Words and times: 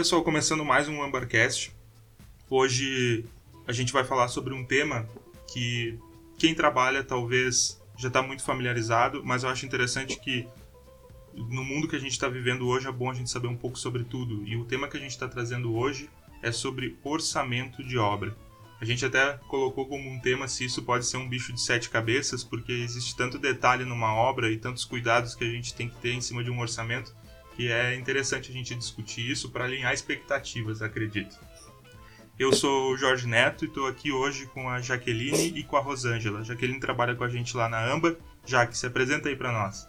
Pessoal, 0.00 0.24
começando 0.24 0.64
mais 0.64 0.88
um 0.88 1.02
Ambercast. 1.02 1.76
Hoje 2.48 3.22
a 3.66 3.72
gente 3.72 3.92
vai 3.92 4.02
falar 4.02 4.28
sobre 4.28 4.54
um 4.54 4.64
tema 4.64 5.06
que 5.52 5.98
quem 6.38 6.54
trabalha 6.54 7.04
talvez 7.04 7.78
já 7.98 8.08
está 8.08 8.22
muito 8.22 8.42
familiarizado, 8.42 9.22
mas 9.22 9.42
eu 9.42 9.50
acho 9.50 9.66
interessante 9.66 10.18
que 10.18 10.48
no 11.34 11.62
mundo 11.62 11.86
que 11.86 11.96
a 11.96 11.98
gente 11.98 12.12
está 12.12 12.30
vivendo 12.30 12.66
hoje 12.66 12.88
é 12.88 12.90
bom 12.90 13.10
a 13.10 13.14
gente 13.14 13.28
saber 13.28 13.48
um 13.48 13.56
pouco 13.58 13.78
sobre 13.78 14.02
tudo. 14.02 14.42
E 14.48 14.56
o 14.56 14.64
tema 14.64 14.88
que 14.88 14.96
a 14.96 15.00
gente 15.00 15.10
está 15.10 15.28
trazendo 15.28 15.76
hoje 15.76 16.08
é 16.42 16.50
sobre 16.50 16.96
orçamento 17.04 17.84
de 17.84 17.98
obra. 17.98 18.34
A 18.80 18.86
gente 18.86 19.04
até 19.04 19.34
colocou 19.48 19.86
como 19.86 20.08
um 20.08 20.18
tema 20.18 20.48
se 20.48 20.64
isso 20.64 20.82
pode 20.82 21.04
ser 21.04 21.18
um 21.18 21.28
bicho 21.28 21.52
de 21.52 21.60
sete 21.60 21.90
cabeças, 21.90 22.42
porque 22.42 22.72
existe 22.72 23.14
tanto 23.14 23.38
detalhe 23.38 23.84
numa 23.84 24.14
obra 24.14 24.50
e 24.50 24.56
tantos 24.56 24.86
cuidados 24.86 25.34
que 25.34 25.44
a 25.44 25.50
gente 25.50 25.74
tem 25.74 25.90
que 25.90 25.96
ter 25.96 26.14
em 26.14 26.22
cima 26.22 26.42
de 26.42 26.50
um 26.50 26.58
orçamento 26.58 27.14
que 27.60 27.70
é 27.70 27.94
interessante 27.94 28.50
a 28.50 28.54
gente 28.54 28.74
discutir 28.74 29.30
isso 29.30 29.50
para 29.50 29.66
alinhar 29.66 29.92
expectativas, 29.92 30.80
acredito. 30.80 31.38
Eu 32.38 32.54
sou 32.54 32.90
o 32.90 32.96
Jorge 32.96 33.28
Neto 33.28 33.66
e 33.66 33.68
estou 33.68 33.86
aqui 33.86 34.10
hoje 34.10 34.46
com 34.46 34.66
a 34.66 34.80
Jaqueline 34.80 35.52
e 35.54 35.62
com 35.62 35.76
a 35.76 35.80
Rosângela. 35.80 36.40
A 36.40 36.42
Jaqueline 36.42 36.80
trabalha 36.80 37.14
com 37.14 37.22
a 37.22 37.28
gente 37.28 37.54
lá 37.54 37.68
na 37.68 37.92
AMBA. 37.92 38.16
Jaque, 38.46 38.78
se 38.78 38.86
apresenta 38.86 39.28
aí 39.28 39.36
para 39.36 39.52
nós. 39.52 39.86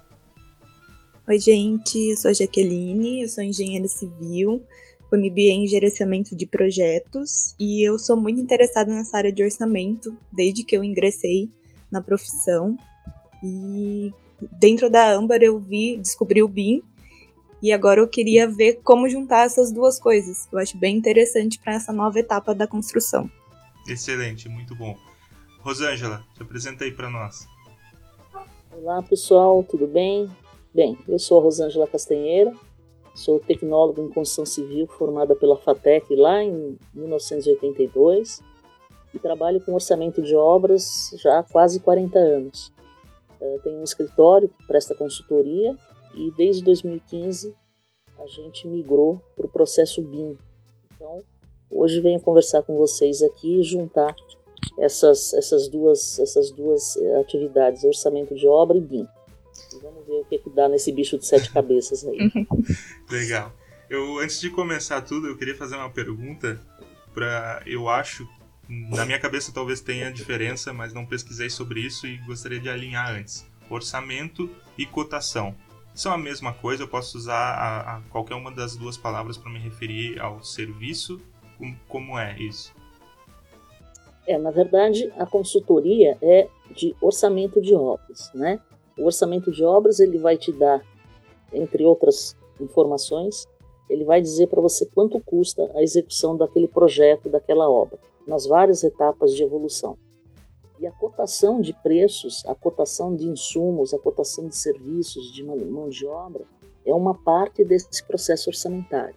Oi, 1.25 1.39
gente, 1.39 1.97
eu 1.97 2.17
sou 2.17 2.30
a 2.30 2.34
Jaqueline, 2.34 3.21
eu 3.21 3.30
sou 3.30 3.41
engenheira 3.41 3.88
civil, 3.88 4.61
com 5.09 5.16
MBA 5.16 5.53
em 5.53 5.66
gerenciamento 5.66 6.35
de 6.35 6.45
projetos 6.45 7.56
e 7.58 7.88
eu 7.88 7.97
sou 7.97 8.17
muito 8.17 8.41
interessada 8.41 8.94
nessa 8.94 9.16
área 9.16 9.31
de 9.31 9.45
orçamento 9.45 10.13
desde 10.30 10.66
que 10.66 10.75
eu 10.75 10.83
ingressei 10.83 11.50
na 11.89 12.02
profissão. 12.02 12.78
E 13.41 14.11
dentro 14.59 14.89
da 14.89 15.13
Ambar 15.13 15.41
eu 15.41 15.58
vi, 15.58 15.95
descobri 15.95 16.44
o 16.44 16.50
BIM 16.50 16.83
e 17.62 17.72
agora 17.72 18.00
eu 18.00 18.08
queria 18.08 18.48
ver 18.48 18.81
como 18.84 19.08
juntar 19.08 19.45
essas 19.45 19.72
duas 19.72 20.00
coisas. 20.00 20.48
Eu 20.52 20.58
acho 20.58 20.78
bem 20.78 20.98
interessante 20.98 21.59
para 21.59 21.73
essa 21.73 21.94
nova 21.94 22.20
etapa 22.20 22.56
da 22.56 22.66
construção. 22.66 23.30
Excelente, 23.88 24.50
muito 24.50 24.76
bom. 24.76 24.98
Rosângela, 25.59 26.23
se 26.36 26.42
apresenta 26.42 26.84
aí 26.84 26.92
para 26.92 27.09
nós. 27.09 27.48
Olá 28.72 29.03
pessoal, 29.03 29.64
tudo 29.64 29.86
bem? 29.86 30.30
Bem, 30.73 30.98
eu 31.08 31.20
sou 31.20 31.40
a 31.40 31.44
Rosângela 31.44 31.86
Castanheira, 31.86 32.53
sou 33.14 33.40
tecnóloga 33.40 34.02
em 34.02 34.09
construção 34.09 34.46
civil 34.46 34.88
formada 34.88 35.36
pela 35.36 35.58
FATEC 35.58 36.16
lá 36.16 36.42
em 36.42 36.80
1982 36.94 38.42
e 39.14 39.20
trabalho 39.20 39.62
com 39.62 39.73
orçamento 39.73 40.22
de 40.22 40.36
obras 40.36 41.14
já 41.22 41.40
há 41.40 41.44
quase 41.44 41.80
40 41.80 42.18
anos. 42.18 42.73
Eu 43.40 43.59
tenho 43.59 43.80
um 43.80 43.84
escritório 43.84 44.50
que 44.50 44.66
presta 44.66 44.96
consultoria 44.96 45.75
e 46.14 46.31
desde 46.31 46.64
2015 46.64 47.54
a 48.20 48.28
gente 48.28 48.67
migrou 48.67 49.22
para 49.36 49.45
o 49.45 49.50
processo 49.50 50.02
BIM. 50.02 50.38
Então, 50.95 51.23
hoje 51.70 52.02
venho 52.02 52.20
conversar 52.20 52.62
com 52.64 52.76
vocês 52.78 53.22
aqui 53.22 53.59
e 53.59 53.64
juntar 53.64 54.16
essas, 54.78 55.34
essas, 55.34 55.68
duas, 55.68 56.20
essas 56.20 56.52
duas 56.52 56.95
eh, 56.98 57.20
atividades, 57.20 57.84
orçamento 57.84 58.36
de 58.36 58.48
obra 58.48 58.78
e 58.78 58.81
BIM. 58.81 59.08
E 59.73 59.80
vamos 59.81 60.06
ver 60.06 60.22
o 60.22 60.26
que, 60.26 60.38
que 60.38 60.50
dá 60.50 60.70
nesse 60.70 60.92
bicho 60.92 61.18
de 61.18 61.26
sete 61.26 61.52
cabeças 61.52 62.06
aí. 62.06 62.31
Legal. 63.09 63.52
Eu, 63.90 64.20
antes 64.20 64.40
de 64.40 64.50
começar 64.50 65.02
tudo, 65.02 65.28
eu 65.28 65.38
queria 65.38 65.56
fazer 65.56 65.75
uma 65.75 65.90
pergunta 65.90 66.62
para, 67.14 67.62
eu 67.66 67.90
acho, 67.90 68.28
na 68.70 69.06
minha 69.06 69.20
cabeça 69.20 69.52
talvez 69.52 69.81
tenha 69.81 70.12
diferença, 70.12 70.72
mas 70.72 70.94
não 70.94 71.06
pesquisei 71.06 71.50
sobre 71.50 71.81
isso 71.81 72.08
e 72.08 72.18
gostaria 72.19 72.59
de 72.59 72.69
alinhar 72.69 73.12
antes. 73.12 73.46
Orçamento 73.69 74.50
e 74.78 74.85
cotação 74.85 75.56
são 76.01 76.12
a 76.12 76.17
mesma 76.17 76.51
coisa, 76.51 76.81
eu 76.81 76.88
posso 76.88 77.16
usar 77.16 77.35
a, 77.35 77.97
a 77.97 78.01
qualquer 78.09 78.34
uma 78.34 78.51
das 78.51 78.75
duas 78.75 78.97
palavras 78.97 79.38
para 79.38 79.51
me 79.51 79.59
referir 79.59 80.19
ao 80.19 80.44
serviço. 80.44 81.22
Como, 81.59 81.75
como 81.88 82.17
é 82.17 82.35
isso? 82.39 82.73
É, 84.25 84.35
na 84.38 84.50
verdade, 84.50 85.13
a 85.17 85.28
consultoria 85.28 86.17
é 86.19 86.47
de 86.75 86.95
orçamento 87.00 87.61
de 87.61 87.75
obras, 87.75 88.31
né? 88.34 88.59
O 88.97 89.06
orçamento 89.06 89.51
de 89.51 89.63
obras 89.63 90.00
ele 90.00 90.17
vai 90.17 90.38
te 90.38 90.51
dar, 90.51 90.81
entre 91.53 91.85
outras 91.85 92.35
informações, 92.59 93.47
ele 93.88 94.03
vai 94.03 94.22
dizer 94.22 94.47
para 94.47 94.61
você 94.61 94.88
quanto 94.88 95.19
custa 95.19 95.69
a 95.75 95.84
execução 95.84 96.35
daquele 96.35 96.67
projeto, 96.67 97.29
daquela 97.29 97.69
obra, 97.69 98.00
nas 98.25 98.47
várias 98.47 98.84
etapas 98.84 99.35
de 99.35 99.44
evolução. 99.44 99.97
E 100.81 100.88
a 100.88 100.92
cotação 100.92 101.62
de 101.62 101.74
preços, 101.74 102.44
a 102.47 102.56
cotação 102.56 103.16
de 103.16 103.28
insumos, 103.28 103.94
a 103.94 104.00
cotação 104.00 104.47
de 104.47 104.56
serviços, 104.56 105.31
de 105.31 105.44
mão 105.44 105.88
de 105.88 106.08
obra, 106.08 106.44
é 106.84 106.92
uma 106.92 107.14
parte 107.14 107.64
desse 107.64 108.03
processo 108.03 108.50
orçamentário. 108.50 109.16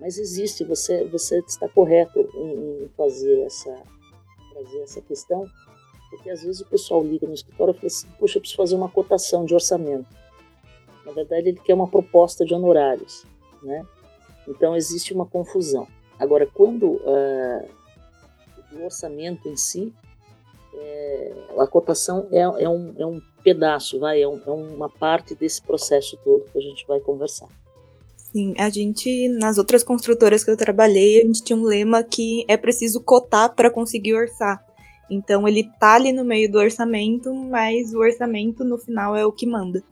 Mas 0.00 0.18
existe, 0.18 0.64
você, 0.64 1.04
você 1.04 1.38
está 1.38 1.68
correto 1.68 2.18
em, 2.34 2.86
em 2.86 2.88
fazer 2.96 3.42
essa, 3.42 3.72
trazer 4.52 4.80
essa 4.80 5.00
questão, 5.00 5.46
porque 6.10 6.28
às 6.28 6.42
vezes 6.42 6.60
o 6.60 6.66
pessoal 6.66 7.04
liga 7.04 7.24
no 7.24 7.34
escritório 7.34 7.70
e 7.70 7.76
fala 7.76 7.86
assim: 7.86 8.08
puxa, 8.18 8.38
eu 8.38 8.40
preciso 8.40 8.56
fazer 8.56 8.74
uma 8.74 8.88
cotação 8.88 9.44
de 9.44 9.54
orçamento. 9.54 10.08
Na 11.06 11.12
verdade, 11.12 11.50
ele 11.50 11.60
quer 11.60 11.74
uma 11.74 11.86
proposta 11.86 12.44
de 12.44 12.52
honorários, 12.52 13.24
né? 13.62 13.86
Então 14.48 14.74
existe 14.74 15.14
uma 15.14 15.24
confusão. 15.24 15.86
Agora, 16.18 16.48
quando 16.52 16.94
uh, 16.94 17.68
o 18.72 18.84
orçamento 18.84 19.48
em 19.48 19.56
si 19.56 19.94
é, 20.76 21.32
a 21.58 21.66
cotação 21.66 22.28
é, 22.30 22.40
é, 22.40 22.68
um, 22.68 22.94
é 22.98 23.06
um 23.06 23.20
pedaço, 23.42 23.98
vai, 23.98 24.22
é, 24.22 24.28
um, 24.28 24.40
é 24.46 24.50
uma 24.50 24.88
parte 24.88 25.34
desse 25.34 25.62
processo 25.62 26.18
todo 26.24 26.44
que 26.50 26.58
a 26.58 26.62
gente 26.62 26.86
vai 26.86 27.00
conversar. 27.00 27.48
Sim, 28.16 28.54
a 28.58 28.68
gente, 28.68 29.28
nas 29.28 29.58
outras 29.58 29.84
construtoras 29.84 30.42
que 30.42 30.50
eu 30.50 30.56
trabalhei, 30.56 31.20
a 31.20 31.24
gente 31.24 31.42
tinha 31.44 31.56
um 31.56 31.62
lema 31.62 32.02
que 32.02 32.44
é 32.48 32.56
preciso 32.56 33.00
cotar 33.00 33.54
para 33.54 33.70
conseguir 33.70 34.14
orçar. 34.14 34.64
Então 35.08 35.46
ele 35.46 35.70
tá 35.78 35.94
ali 35.94 36.12
no 36.12 36.24
meio 36.24 36.50
do 36.50 36.58
orçamento, 36.58 37.32
mas 37.32 37.94
o 37.94 37.98
orçamento 37.98 38.64
no 38.64 38.78
final 38.78 39.14
é 39.14 39.24
o 39.24 39.30
que 39.30 39.46
manda. 39.46 39.82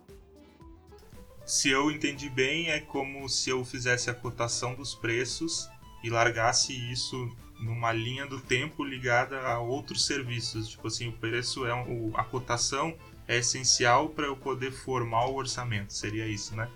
Se 1.44 1.68
eu 1.68 1.90
entendi 1.90 2.28
bem, 2.30 2.70
é 2.70 2.80
como 2.80 3.28
se 3.28 3.50
eu 3.50 3.64
fizesse 3.64 4.08
a 4.08 4.14
cotação 4.14 4.74
dos 4.74 4.94
preços 4.94 5.68
e 6.02 6.10
largasse 6.10 6.72
isso 6.90 7.16
numa 7.62 7.92
linha 7.92 8.26
do 8.26 8.40
tempo 8.40 8.84
ligada 8.84 9.40
a 9.40 9.60
outros 9.60 10.04
serviços. 10.04 10.68
Tipo 10.68 10.88
assim, 10.88 11.08
o 11.08 11.12
preço 11.12 11.64
é 11.64 11.74
um, 11.74 12.10
a 12.14 12.24
cotação 12.24 12.94
é 13.26 13.38
essencial 13.38 14.08
para 14.08 14.26
eu 14.26 14.36
poder 14.36 14.72
formar 14.72 15.26
o 15.26 15.36
orçamento. 15.36 15.92
Seria 15.92 16.26
isso, 16.26 16.54
né? 16.56 16.68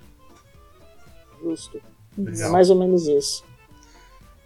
Justo. 1.43 1.83
Legal. 2.17 2.49
É 2.49 2.53
mais 2.53 2.71
ou 2.71 2.77
menos 2.77 3.07
isso. 3.07 3.45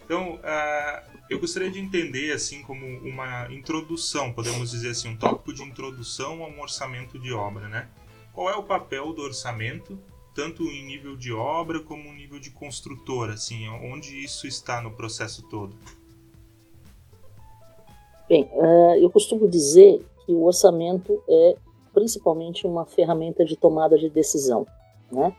Então, 0.03 0.35
uh, 0.35 1.11
eu 1.29 1.39
gostaria 1.39 1.71
de 1.71 1.79
entender 1.79 2.33
assim 2.33 2.61
como 2.63 2.85
uma 2.85 3.47
introdução, 3.49 4.33
podemos 4.33 4.71
dizer 4.71 4.89
assim, 4.89 5.09
um 5.09 5.15
tópico 5.15 5.53
de 5.53 5.63
introdução 5.63 6.43
a 6.43 6.47
um 6.47 6.59
orçamento 6.59 7.17
de 7.17 7.31
obra, 7.31 7.69
né? 7.69 7.87
Qual 8.33 8.49
é 8.49 8.55
o 8.55 8.63
papel 8.63 9.13
do 9.13 9.21
orçamento, 9.21 9.97
tanto 10.35 10.63
em 10.63 10.85
nível 10.85 11.15
de 11.15 11.31
obra 11.31 11.79
como 11.79 12.09
em 12.09 12.15
nível 12.15 12.39
de 12.39 12.49
construtor, 12.51 13.29
assim, 13.29 13.69
onde 13.69 14.21
isso 14.21 14.45
está 14.47 14.81
no 14.81 14.91
processo 14.91 15.43
todo? 15.43 15.77
Bem, 18.31 18.49
uh, 18.53 18.95
eu 18.95 19.09
costumo 19.09 19.45
dizer 19.45 20.01
que 20.25 20.31
o 20.31 20.45
orçamento 20.45 21.21
é 21.27 21.57
principalmente 21.93 22.65
uma 22.65 22.85
ferramenta 22.85 23.43
de 23.43 23.57
tomada 23.57 23.97
de 23.97 24.09
decisão. 24.09 24.65
Né? 25.11 25.35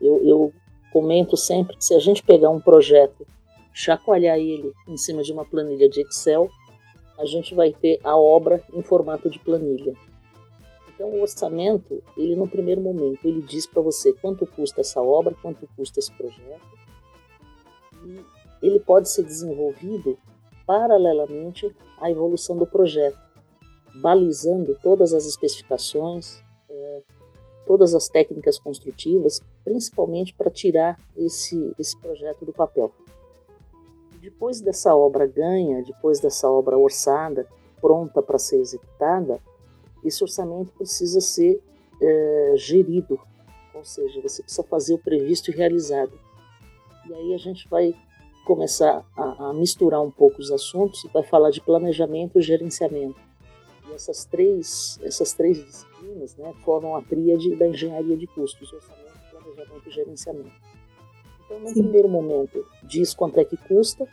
Eu, 0.00 0.24
eu 0.24 0.52
comento 0.90 1.36
sempre 1.36 1.76
que 1.76 1.84
se 1.84 1.92
a 1.92 1.98
gente 1.98 2.22
pegar 2.22 2.48
um 2.48 2.58
projeto, 2.58 3.26
chacoalhar 3.74 4.38
ele 4.38 4.72
em 4.88 4.96
cima 4.96 5.22
de 5.22 5.34
uma 5.34 5.44
planilha 5.44 5.86
de 5.86 6.00
Excel, 6.00 6.48
a 7.18 7.26
gente 7.26 7.54
vai 7.54 7.74
ter 7.74 8.00
a 8.02 8.16
obra 8.16 8.64
em 8.72 8.80
formato 8.80 9.28
de 9.28 9.38
planilha. 9.38 9.92
Então, 10.94 11.10
o 11.10 11.20
orçamento, 11.20 12.02
ele 12.16 12.36
no 12.36 12.48
primeiro 12.48 12.80
momento, 12.80 13.28
ele 13.28 13.42
diz 13.42 13.66
para 13.66 13.82
você 13.82 14.14
quanto 14.14 14.46
custa 14.46 14.80
essa 14.80 15.02
obra, 15.02 15.36
quanto 15.42 15.68
custa 15.76 15.98
esse 15.98 16.10
projeto, 16.12 16.64
e 18.02 18.18
ele 18.62 18.80
pode 18.80 19.10
ser 19.10 19.24
desenvolvido 19.24 20.18
paralelamente 20.66 21.74
à 22.00 22.10
evolução 22.10 22.56
do 22.56 22.66
projeto, 22.66 23.18
balizando 24.00 24.76
todas 24.82 25.12
as 25.12 25.26
especificações, 25.26 26.42
é, 26.68 27.02
todas 27.66 27.94
as 27.94 28.08
técnicas 28.08 28.58
construtivas, 28.58 29.40
principalmente 29.64 30.34
para 30.34 30.50
tirar 30.50 30.98
esse, 31.16 31.74
esse 31.78 31.98
projeto 31.98 32.44
do 32.44 32.52
papel. 32.52 32.92
Depois 34.20 34.60
dessa 34.60 34.94
obra 34.94 35.26
ganha, 35.26 35.82
depois 35.82 36.18
dessa 36.18 36.48
obra 36.50 36.78
orçada, 36.78 37.46
pronta 37.80 38.22
para 38.22 38.38
ser 38.38 38.56
executada, 38.56 39.38
esse 40.02 40.22
orçamento 40.22 40.72
precisa 40.72 41.20
ser 41.20 41.62
é, 42.00 42.54
gerido, 42.56 43.20
ou 43.74 43.84
seja, 43.84 44.20
você 44.20 44.42
precisa 44.42 44.62
fazer 44.62 44.94
o 44.94 44.98
previsto 44.98 45.50
e 45.50 45.54
realizado. 45.54 46.18
E 47.06 47.14
aí 47.14 47.34
a 47.34 47.38
gente 47.38 47.68
vai 47.68 47.94
começar 48.44 49.04
a, 49.16 49.48
a, 49.48 49.54
misturar 49.54 50.00
um 50.02 50.10
pouco 50.10 50.40
os 50.40 50.50
assuntos 50.50 51.04
e 51.04 51.08
vai 51.08 51.22
falar 51.22 51.50
de 51.50 51.60
planejamento 51.60 52.38
e 52.38 52.42
gerenciamento. 52.42 53.18
E 53.88 53.94
essas 53.94 54.24
três, 54.24 54.98
essas 55.02 55.32
três 55.32 55.64
disciplinas 55.64 56.36
né, 56.36 56.52
formam 56.64 56.96
a 56.96 57.02
tríade 57.02 57.54
da 57.56 57.66
engenharia 57.66 58.16
de 58.16 58.26
custos, 58.26 58.72
orçamento, 58.72 59.12
planejamento 59.30 59.88
e 59.88 59.90
gerenciamento. 59.90 60.52
Então, 61.44 61.60
no 61.60 61.72
primeiro 61.72 62.08
momento, 62.08 62.66
diz 62.82 63.14
quanto 63.14 63.38
é 63.38 63.44
que 63.44 63.56
custa 63.56 64.06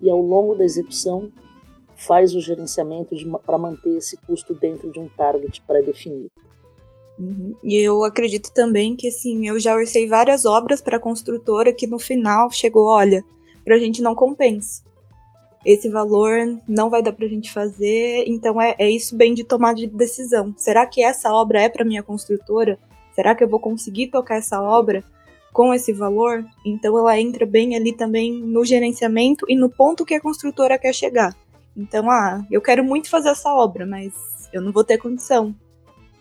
e 0.00 0.10
ao 0.10 0.20
longo 0.20 0.54
da 0.54 0.64
execução 0.64 1.30
faz 1.96 2.34
o 2.34 2.40
gerenciamento 2.40 3.14
para 3.46 3.58
manter 3.58 3.96
esse 3.96 4.16
custo 4.16 4.54
dentro 4.54 4.90
de 4.90 4.98
um 4.98 5.08
target 5.08 5.62
pré-definido. 5.62 6.30
Uhum. 7.18 7.54
E 7.62 7.76
eu 7.76 8.02
acredito 8.02 8.52
também 8.52 8.96
que, 8.96 9.08
assim, 9.08 9.46
eu 9.46 9.58
já 9.60 9.74
orcei 9.74 10.08
várias 10.08 10.44
obras 10.44 10.82
para 10.82 10.96
a 10.96 11.00
construtora 11.00 11.72
que 11.72 11.86
no 11.86 11.98
final 11.98 12.50
chegou, 12.50 12.86
olha, 12.86 13.24
para 13.64 13.76
a 13.76 13.78
gente 13.78 14.02
não 14.02 14.14
compensa. 14.14 14.82
Esse 15.64 15.88
valor 15.88 16.60
não 16.68 16.90
vai 16.90 17.02
dar 17.02 17.12
para 17.12 17.24
a 17.24 17.28
gente 17.28 17.50
fazer, 17.50 18.24
então 18.26 18.60
é, 18.60 18.74
é 18.78 18.90
isso 18.90 19.16
bem 19.16 19.32
de 19.32 19.44
tomar 19.44 19.74
de 19.74 19.86
decisão. 19.86 20.54
Será 20.58 20.86
que 20.86 21.02
essa 21.02 21.32
obra 21.32 21.62
é 21.62 21.68
para 21.70 21.86
minha 21.86 22.02
construtora? 22.02 22.78
Será 23.14 23.34
que 23.34 23.42
eu 23.42 23.48
vou 23.48 23.58
conseguir 23.60 24.08
tocar 24.08 24.36
essa 24.36 24.60
obra 24.60 25.02
com 25.52 25.72
esse 25.72 25.92
valor? 25.92 26.44
Então 26.66 26.98
ela 26.98 27.18
entra 27.18 27.46
bem 27.46 27.74
ali 27.74 27.92
também 27.92 28.32
no 28.42 28.62
gerenciamento 28.64 29.46
e 29.48 29.56
no 29.56 29.70
ponto 29.70 30.04
que 30.04 30.14
a 30.14 30.20
construtora 30.20 30.78
quer 30.78 30.92
chegar. 30.92 31.34
Então, 31.76 32.10
ah, 32.10 32.44
eu 32.50 32.60
quero 32.60 32.84
muito 32.84 33.08
fazer 33.08 33.30
essa 33.30 33.52
obra, 33.52 33.86
mas 33.86 34.12
eu 34.52 34.60
não 34.60 34.70
vou 34.70 34.84
ter 34.84 34.98
condição. 34.98 35.54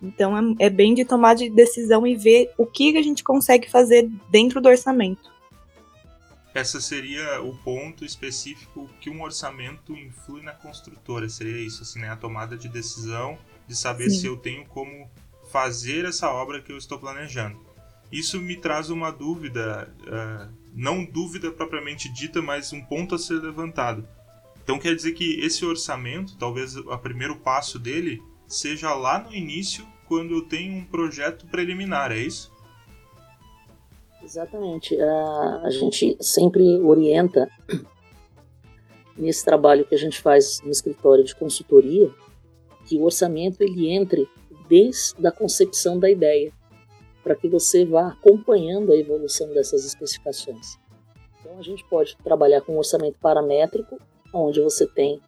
Então 0.01 0.37
é, 0.37 0.67
é 0.67 0.69
bem 0.69 0.93
de 0.93 1.03
tomar 1.03 1.33
de 1.33 1.49
decisão 1.49 2.07
e 2.07 2.15
ver 2.15 2.51
o 2.57 2.65
que 2.65 2.97
a 2.97 3.01
gente 3.01 3.23
consegue 3.23 3.69
fazer 3.69 4.09
dentro 4.29 4.61
do 4.61 4.69
orçamento. 4.69 5.32
Essa 6.53 6.79
seria 6.79 7.41
o 7.41 7.57
ponto 7.57 8.05
específico 8.05 8.87
que 9.01 9.09
um 9.09 9.23
orçamento 9.23 9.93
influi 9.93 10.43
na 10.43 10.51
construtora. 10.51 11.27
Seria 11.27 11.59
isso, 11.59 11.81
assim, 11.81 11.99
né? 11.99 12.09
A 12.09 12.15
tomada 12.15 12.55
de 12.55 12.69
decisão 12.69 13.37
de 13.67 13.75
saber 13.75 14.09
Sim. 14.11 14.19
se 14.19 14.27
eu 14.27 14.37
tenho 14.37 14.65
como 14.65 15.09
fazer 15.51 16.05
essa 16.05 16.29
obra 16.29 16.61
que 16.61 16.71
eu 16.71 16.77
estou 16.77 16.99
planejando. 16.99 17.59
Isso 18.11 18.39
me 18.39 18.55
traz 18.55 18.91
uma 18.91 19.11
dúvida, 19.11 19.91
uh, 20.01 20.53
não 20.75 21.03
dúvida 21.03 21.51
propriamente 21.51 22.07
dita, 22.13 22.41
mas 22.41 22.71
um 22.71 22.81
ponto 22.81 23.15
a 23.15 23.19
ser 23.19 23.41
levantado. 23.41 24.07
Então 24.63 24.77
quer 24.77 24.95
dizer 24.95 25.13
que 25.13 25.39
esse 25.39 25.65
orçamento, 25.65 26.37
talvez 26.37 26.77
o 26.77 26.97
primeiro 26.99 27.37
passo 27.37 27.79
dele, 27.79 28.21
seja 28.47 28.93
lá 28.93 29.19
no 29.19 29.33
início, 29.33 29.85
quando 30.07 30.35
eu 30.35 30.43
tenho 30.43 30.75
um 30.75 30.85
projeto 30.85 31.47
preliminar, 31.47 32.11
é 32.11 32.19
isso? 32.19 32.52
Exatamente. 34.23 34.99
A, 34.99 35.61
a 35.63 35.69
gente 35.69 36.17
sempre 36.21 36.79
orienta 36.79 37.49
nesse 39.17 39.43
trabalho 39.43 39.85
que 39.85 39.93
a 39.93 39.97
gente 39.97 40.21
faz 40.21 40.61
no 40.61 40.71
escritório 40.71 41.23
de 41.23 41.35
consultoria 41.35 42.09
que 42.85 42.97
o 42.97 43.03
orçamento 43.03 43.61
ele 43.61 43.89
entre 43.89 44.27
desde 44.67 45.25
a 45.25 45.31
concepção 45.31 45.99
da 45.99 46.09
ideia, 46.09 46.51
para 47.23 47.35
que 47.35 47.47
você 47.47 47.85
vá 47.85 48.07
acompanhando 48.07 48.91
a 48.91 48.97
evolução 48.97 49.53
dessas 49.53 49.85
especificações. 49.85 50.77
Então 51.39 51.57
a 51.57 51.61
gente 51.61 51.85
pode 51.89 52.17
trabalhar 52.17 52.61
com 52.61 52.73
um 52.73 52.77
orçamento 52.77 53.17
paramétrico, 53.19 53.99
onde 54.33 54.61
você 54.61 54.87
tem 54.87 55.21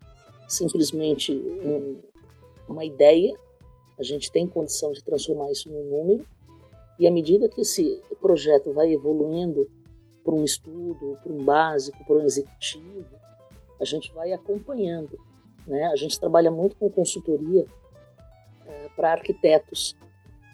simplesmente 0.47 1.33
um, 1.33 2.01
uma 2.67 2.83
ideia, 2.83 3.37
a 3.97 4.03
gente 4.03 4.31
tem 4.31 4.47
condição 4.47 4.91
de 4.91 5.03
transformar 5.03 5.51
isso 5.51 5.69
num 5.69 5.85
número, 5.85 6.27
e 6.97 7.07
à 7.07 7.11
medida 7.11 7.49
que 7.49 7.61
esse 7.61 8.01
projeto 8.21 8.73
vai 8.73 8.91
evoluindo 8.91 9.69
para 10.23 10.33
um 10.33 10.43
estudo, 10.43 11.17
para 11.21 11.31
um 11.31 11.43
básico, 11.43 12.03
para 12.05 12.15
um 12.15 12.23
executivo, 12.23 13.05
a 13.79 13.85
gente 13.85 14.11
vai 14.13 14.33
acompanhando. 14.33 15.19
Né? 15.67 15.85
A 15.87 15.95
gente 15.95 16.19
trabalha 16.19 16.49
muito 16.49 16.75
com 16.75 16.89
consultoria 16.89 17.65
é, 18.65 18.89
para 18.95 19.11
arquitetos, 19.11 19.95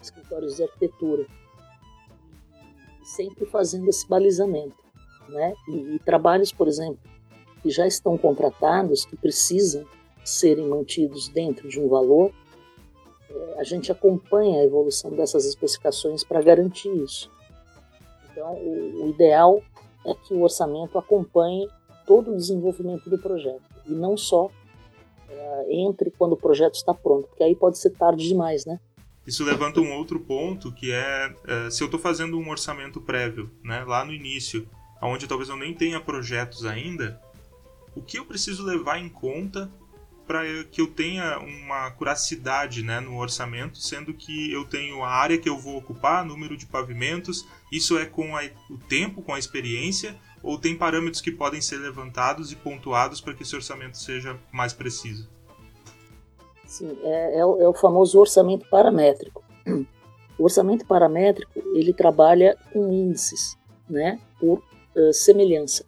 escritórios 0.02 0.58
de 0.58 0.64
arquitetura, 0.64 1.26
sempre 3.04 3.46
fazendo 3.46 3.88
esse 3.90 4.08
balizamento. 4.08 4.84
Né? 5.30 5.54
E, 5.70 5.96
e 5.96 6.00
trabalhos, 6.00 6.52
por 6.52 6.68
exemplo, 6.68 7.00
que 7.62 7.70
já 7.70 7.86
estão 7.86 8.18
contratados, 8.18 9.06
que 9.06 9.16
precisam 9.16 9.86
serem 10.26 10.68
mantidos 10.68 11.30
dentro 11.30 11.70
de 11.70 11.80
um 11.80 11.88
valor, 11.88 12.34
a 13.58 13.64
gente 13.64 13.92
acompanha 13.92 14.62
a 14.62 14.64
evolução 14.64 15.12
dessas 15.12 15.46
especificações 15.46 16.24
para 16.24 16.42
garantir 16.42 16.92
isso. 17.04 17.32
Então, 18.32 18.54
o, 18.54 19.06
o 19.06 19.10
ideal 19.10 19.62
é 20.06 20.14
que 20.16 20.34
o 20.34 20.42
orçamento 20.42 20.98
acompanhe 20.98 21.68
todo 22.06 22.32
o 22.32 22.38
desenvolvimento 22.38 23.10
do 23.10 23.18
projeto 23.18 23.64
e 23.86 23.92
não 23.92 24.18
só 24.18 24.50
é, 25.30 25.66
entre 25.70 26.12
quando 26.12 26.34
o 26.34 26.38
projeto 26.38 26.76
está 26.76 26.94
pronto, 26.94 27.28
porque 27.28 27.44
aí 27.44 27.56
pode 27.56 27.78
ser 27.78 27.92
tarde 27.92 28.28
demais, 28.28 28.66
né? 28.66 28.80
Isso 29.26 29.44
levanta 29.44 29.80
um 29.80 29.94
outro 29.94 30.20
ponto 30.20 30.74
que 30.74 30.92
é, 30.92 31.34
é 31.48 31.70
se 31.70 31.84
eu 31.84 31.86
estou 31.86 32.00
fazendo 32.00 32.38
um 32.38 32.50
orçamento 32.50 33.00
prévio, 33.00 33.52
né, 33.64 33.84
lá 33.86 34.04
no 34.04 34.12
início, 34.12 34.68
onde 35.02 35.28
talvez 35.28 35.50
eu 35.50 35.56
nem 35.56 35.74
tenha 35.74 36.00
projetos 36.00 36.66
ainda, 36.66 37.22
o 37.96 38.02
que 38.02 38.18
eu 38.18 38.26
preciso 38.26 38.66
levar 38.66 38.98
em 38.98 39.10
conta 39.10 39.72
para 40.28 40.64
que 40.66 40.80
eu 40.80 40.88
tenha 40.88 41.40
uma 41.40 41.92
curacidade 41.92 42.84
né, 42.84 43.00
no 43.00 43.18
orçamento, 43.18 43.78
sendo 43.78 44.14
que 44.14 44.52
eu 44.52 44.66
tenho 44.66 45.04
a 45.04 45.10
área 45.10 45.38
que 45.38 45.50
eu 45.50 45.58
vou 45.58 45.78
ocupar, 45.78 46.26
número 46.26 46.56
de 46.56 46.66
pavimentos, 46.66 47.46
isso 47.72 47.98
é 47.98 48.06
com 48.06 48.36
a, 48.36 48.44
o 48.70 48.78
tempo, 48.78 49.22
com 49.22 49.34
a 49.34 49.40
experiência, 49.40 50.16
ou 50.42 50.58
tem 50.58 50.78
parâmetros 50.78 51.22
que 51.22 51.32
podem 51.32 51.62
ser 51.62 51.78
levantados 51.78 52.52
e 52.52 52.56
pontuados 52.56 53.22
para 53.22 53.34
que 53.34 53.44
esse 53.44 53.56
orçamento 53.56 53.98
seja 53.98 54.40
mais 54.52 54.74
preciso? 54.74 55.30
Sim, 56.66 56.98
é, 57.04 57.40
é, 57.40 57.46
o, 57.46 57.62
é 57.62 57.68
o 57.68 57.74
famoso 57.74 58.20
orçamento 58.20 58.68
paramétrico. 58.70 59.44
O 60.40 60.46
orçamento 60.46 60.86
paramétrico 60.88 61.60
ele 61.76 61.94
trabalha 61.94 62.58
com 62.74 62.92
índices, 62.92 63.56
né, 63.88 64.20
por 64.40 64.64
uh, 64.96 65.14
semelhança. 65.14 65.86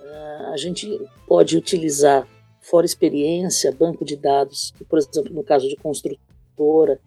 Uh, 0.00 0.52
a 0.52 0.56
gente 0.56 1.00
pode 1.26 1.56
utilizar 1.56 2.26
fora 2.68 2.84
experiência, 2.84 3.72
banco 3.72 4.04
de 4.04 4.16
dados, 4.16 4.72
que, 4.76 4.84
por 4.84 4.98
exemplo, 4.98 5.32
no 5.32 5.42
caso 5.42 5.68
de 5.68 5.76
construtora, 5.76 7.00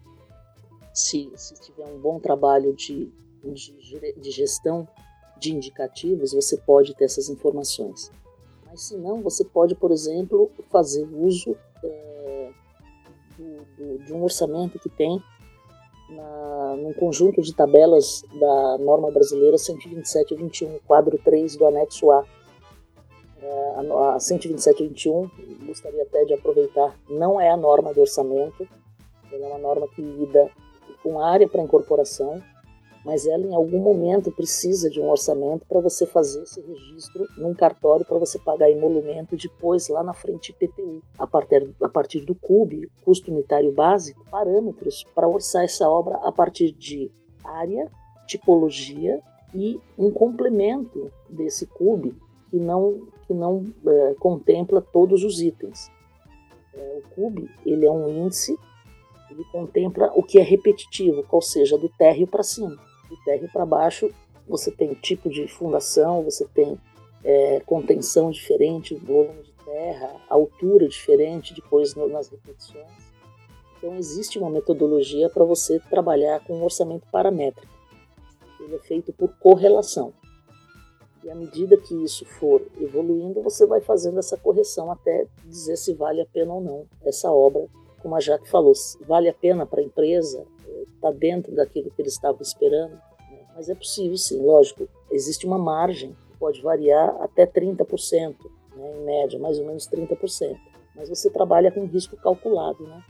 se, 0.92 1.30
se 1.36 1.54
tiver 1.54 1.86
um 1.86 1.98
bom 1.98 2.18
trabalho 2.18 2.74
de, 2.74 3.10
de, 3.44 4.12
de 4.16 4.30
gestão 4.30 4.86
de 5.38 5.54
indicativos, 5.54 6.32
você 6.32 6.56
pode 6.56 6.94
ter 6.94 7.04
essas 7.04 7.28
informações. 7.28 8.10
Mas 8.66 8.82
se 8.82 8.96
não, 8.96 9.22
você 9.22 9.44
pode, 9.44 9.74
por 9.74 9.90
exemplo, 9.90 10.50
fazer 10.70 11.04
uso 11.04 11.56
é, 11.84 12.50
do, 13.38 13.66
do, 13.76 14.04
de 14.04 14.12
um 14.12 14.22
orçamento 14.22 14.78
que 14.78 14.88
tem 14.88 15.22
na, 16.08 16.76
num 16.76 16.92
conjunto 16.92 17.40
de 17.40 17.54
tabelas 17.54 18.22
da 18.38 18.78
norma 18.78 19.10
brasileira 19.10 19.56
12721, 19.56 20.78
quadro 20.86 21.18
3 21.18 21.56
do 21.56 21.66
anexo 21.66 22.10
A, 22.10 22.24
a 23.76 24.18
12721, 24.18 25.30
gostaria 25.66 26.02
até 26.02 26.24
de 26.24 26.34
aproveitar, 26.34 26.96
não 27.08 27.40
é 27.40 27.50
a 27.50 27.56
norma 27.56 27.92
de 27.92 28.00
orçamento, 28.00 28.66
ela 29.32 29.46
é 29.46 29.48
uma 29.48 29.58
norma 29.58 29.88
que 29.88 30.02
lida 30.02 30.50
com 31.02 31.20
área 31.20 31.48
para 31.48 31.62
incorporação, 31.62 32.42
mas 33.04 33.26
ela 33.26 33.44
em 33.44 33.54
algum 33.54 33.80
momento 33.80 34.30
precisa 34.30 34.88
de 34.88 35.00
um 35.00 35.10
orçamento 35.10 35.66
para 35.66 35.80
você 35.80 36.06
fazer 36.06 36.42
esse 36.42 36.60
registro 36.60 37.26
num 37.36 37.52
cartório 37.52 38.04
para 38.04 38.18
você 38.18 38.38
pagar 38.38 38.70
emolumento 38.70 39.36
depois 39.36 39.88
lá 39.88 40.04
na 40.04 40.12
frente 40.12 40.50
IPTU. 40.50 41.02
A 41.18 41.26
partir, 41.26 41.74
a 41.82 41.88
partir 41.88 42.20
do 42.20 42.34
CUB, 42.34 42.88
custo 43.04 43.32
unitário 43.32 43.72
básico, 43.72 44.24
parâmetros 44.30 45.04
para 45.14 45.26
orçar 45.26 45.64
essa 45.64 45.88
obra 45.88 46.16
a 46.22 46.30
partir 46.30 46.70
de 46.70 47.10
área, 47.42 47.90
tipologia 48.26 49.20
e 49.52 49.80
um 49.98 50.10
complemento 50.10 51.10
desse 51.28 51.66
CUB 51.66 52.14
que 52.52 52.58
não 52.58 53.08
que 53.26 53.32
não 53.32 53.64
é, 53.86 54.14
contempla 54.20 54.82
todos 54.82 55.24
os 55.24 55.40
itens. 55.40 55.90
É, 56.74 56.98
o 56.98 57.14
CUB 57.14 57.48
ele 57.64 57.86
é 57.86 57.90
um 57.90 58.26
índice, 58.26 58.58
ele 59.30 59.42
contempla 59.50 60.12
o 60.14 60.22
que 60.22 60.38
é 60.38 60.42
repetitivo, 60.42 61.24
ou 61.30 61.40
seja, 61.40 61.78
do 61.78 61.88
térreo 61.88 62.26
para 62.26 62.42
cima. 62.42 62.76
Do 63.08 63.16
térreo 63.24 63.48
para 63.50 63.64
baixo 63.64 64.10
você 64.46 64.70
tem 64.70 64.92
tipo 64.94 65.30
de 65.30 65.48
fundação, 65.48 66.22
você 66.22 66.46
tem 66.46 66.78
é, 67.24 67.60
contenção 67.60 68.30
diferente, 68.30 68.94
volume 68.94 69.42
de 69.42 69.52
terra, 69.64 70.14
altura 70.28 70.86
diferente 70.86 71.54
depois 71.54 71.94
no, 71.94 72.06
nas 72.06 72.28
repetições. 72.28 72.84
Então 73.78 73.96
existe 73.96 74.38
uma 74.38 74.50
metodologia 74.50 75.30
para 75.30 75.44
você 75.44 75.80
trabalhar 75.80 76.44
com 76.44 76.58
um 76.58 76.64
orçamento 76.64 77.06
paramétrico. 77.10 77.72
Ele 78.60 78.76
é 78.76 78.78
feito 78.78 79.10
por 79.12 79.32
correlação. 79.38 80.12
E 81.24 81.30
à 81.30 81.34
medida 81.34 81.76
que 81.76 81.94
isso 82.02 82.24
for 82.24 82.62
evoluindo, 82.80 83.42
você 83.42 83.64
vai 83.66 83.80
fazendo 83.80 84.18
essa 84.18 84.36
correção 84.36 84.90
até 84.90 85.26
dizer 85.44 85.76
se 85.76 85.94
vale 85.94 86.20
a 86.20 86.26
pena 86.26 86.52
ou 86.52 86.60
não 86.60 86.86
essa 87.04 87.30
obra. 87.30 87.66
Como 88.00 88.16
a 88.16 88.20
Jaque 88.20 88.48
falou, 88.48 88.72
vale 89.06 89.28
a 89.28 89.34
pena 89.34 89.64
para 89.64 89.80
a 89.80 89.84
empresa, 89.84 90.44
está 90.94 91.10
eh, 91.10 91.14
dentro 91.14 91.54
daquilo 91.54 91.90
que 91.90 92.02
eles 92.02 92.14
estavam 92.14 92.42
esperando. 92.42 92.92
Né? 92.92 93.46
Mas 93.54 93.68
é 93.68 93.74
possível 93.74 94.16
sim, 94.16 94.44
lógico, 94.44 94.88
existe 95.10 95.46
uma 95.46 95.58
margem 95.58 96.16
que 96.28 96.36
pode 96.36 96.60
variar 96.60 97.14
até 97.20 97.46
30%, 97.46 98.34
né? 98.76 98.96
em 98.96 99.04
média, 99.04 99.38
mais 99.38 99.58
ou 99.60 99.66
menos 99.66 99.86
30%. 99.88 100.58
Mas 100.96 101.08
você 101.08 101.30
trabalha 101.30 101.70
com 101.70 101.86
risco 101.86 102.16
calculado, 102.16 102.82
né? 102.82 103.02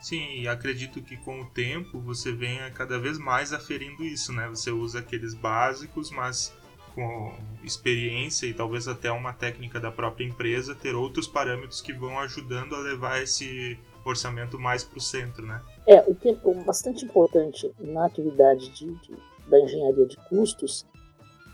Sim, 0.00 0.40
e 0.40 0.48
acredito 0.48 1.02
que 1.02 1.16
com 1.18 1.42
o 1.42 1.50
tempo 1.50 2.00
você 2.00 2.32
venha 2.32 2.70
cada 2.70 2.98
vez 2.98 3.18
mais 3.18 3.52
aferindo 3.52 4.02
isso, 4.02 4.32
né? 4.32 4.48
Você 4.48 4.70
usa 4.70 4.98
aqueles 4.98 5.34
básicos, 5.34 6.10
mas 6.10 6.54
com 7.00 7.32
experiência 7.64 8.46
e 8.46 8.52
talvez 8.52 8.86
até 8.86 9.10
uma 9.10 9.32
técnica 9.32 9.80
da 9.80 9.90
própria 9.90 10.24
empresa, 10.24 10.74
ter 10.74 10.94
outros 10.94 11.26
parâmetros 11.26 11.80
que 11.80 11.92
vão 11.92 12.18
ajudando 12.18 12.74
a 12.74 12.78
levar 12.78 13.22
esse 13.22 13.78
orçamento 14.04 14.58
mais 14.58 14.84
para 14.84 14.98
o 14.98 15.00
centro, 15.00 15.46
né? 15.46 15.62
É, 15.86 16.00
o 16.06 16.14
que 16.14 16.28
é 16.28 16.34
bastante 16.64 17.04
importante 17.04 17.70
na 17.78 18.06
atividade 18.06 18.68
de, 18.70 18.86
de, 19.00 19.14
da 19.48 19.60
engenharia 19.60 20.06
de 20.06 20.16
custos 20.28 20.86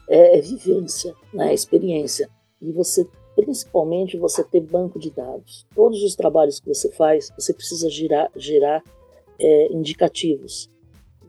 é, 0.09 0.39
é 0.39 0.41
vivência, 0.41 1.15
né, 1.33 1.55
experiência. 1.55 2.29
E 2.61 2.73
você, 2.73 3.07
principalmente, 3.35 4.17
você 4.17 4.43
ter 4.43 4.61
banco 4.61 4.99
de 4.99 5.11
dados. 5.11 5.67
Todos 5.75 6.03
os 6.03 6.17
trabalhos 6.17 6.59
que 6.59 6.69
você 6.69 6.91
faz, 6.93 7.31
você 7.37 7.53
precisa 7.53 7.89
girar, 7.91 8.31
gerar 8.35 8.83
é, 9.39 9.73
indicativos. 9.73 10.71